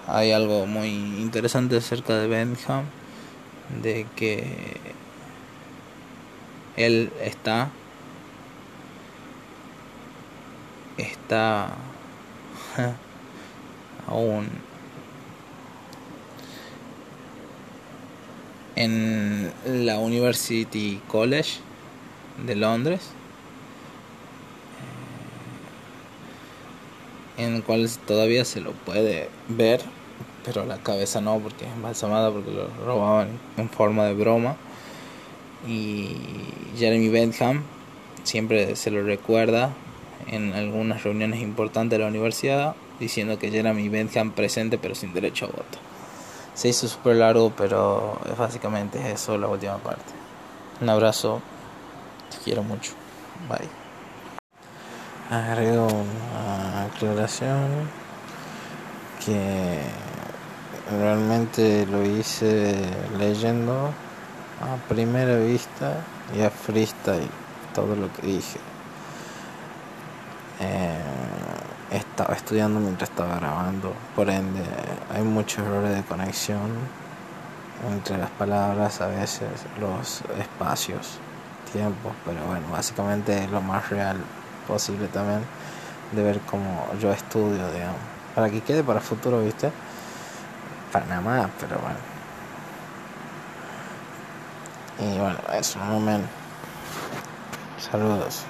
[0.07, 2.85] Hay algo muy interesante acerca de Bentham,
[3.81, 4.77] de que
[6.75, 7.69] él está
[10.97, 11.69] está
[14.07, 14.47] aún
[18.75, 21.59] en la University College
[22.45, 23.11] de Londres,
[24.81, 24.83] eh,
[27.37, 29.81] en el cual todavía se lo puede ver,
[30.45, 34.55] pero la cabeza no, porque es embalsamada, porque lo robaban en forma de broma.
[35.67, 36.15] Y
[36.77, 37.63] Jeremy Bentham
[38.23, 39.71] siempre se lo recuerda
[40.27, 45.45] en algunas reuniones importantes de la universidad, diciendo que Jeremy Bentham presente pero sin derecho
[45.45, 45.77] a voto.
[46.53, 50.11] Se hizo súper largo, pero básicamente eso la última parte.
[50.81, 51.41] Un abrazo,
[52.29, 52.91] te quiero mucho.
[53.49, 53.82] Bye.
[55.29, 57.89] Agrego una aclaración
[59.25, 59.79] que
[60.91, 62.75] realmente lo hice
[63.17, 63.91] leyendo
[64.61, 66.01] a primera vista
[66.37, 67.29] y a freestyle
[67.73, 68.59] todo lo que dije.
[70.59, 70.99] Eh,
[71.91, 74.61] estaba estudiando mientras estaba grabando, por ende
[75.13, 76.69] hay muchos errores de conexión
[77.89, 81.19] entre las palabras, a veces los espacios,
[81.71, 84.17] tiempos, pero bueno, básicamente es lo más real
[84.67, 85.41] posible también
[86.11, 87.99] de ver cómo yo estudio, digamos,
[88.35, 89.71] para que quede para el futuro, ¿viste?
[90.91, 92.13] Para nada más, pero bueno.
[94.99, 96.27] Y bueno, eso, un momento.
[97.79, 98.45] Saludos.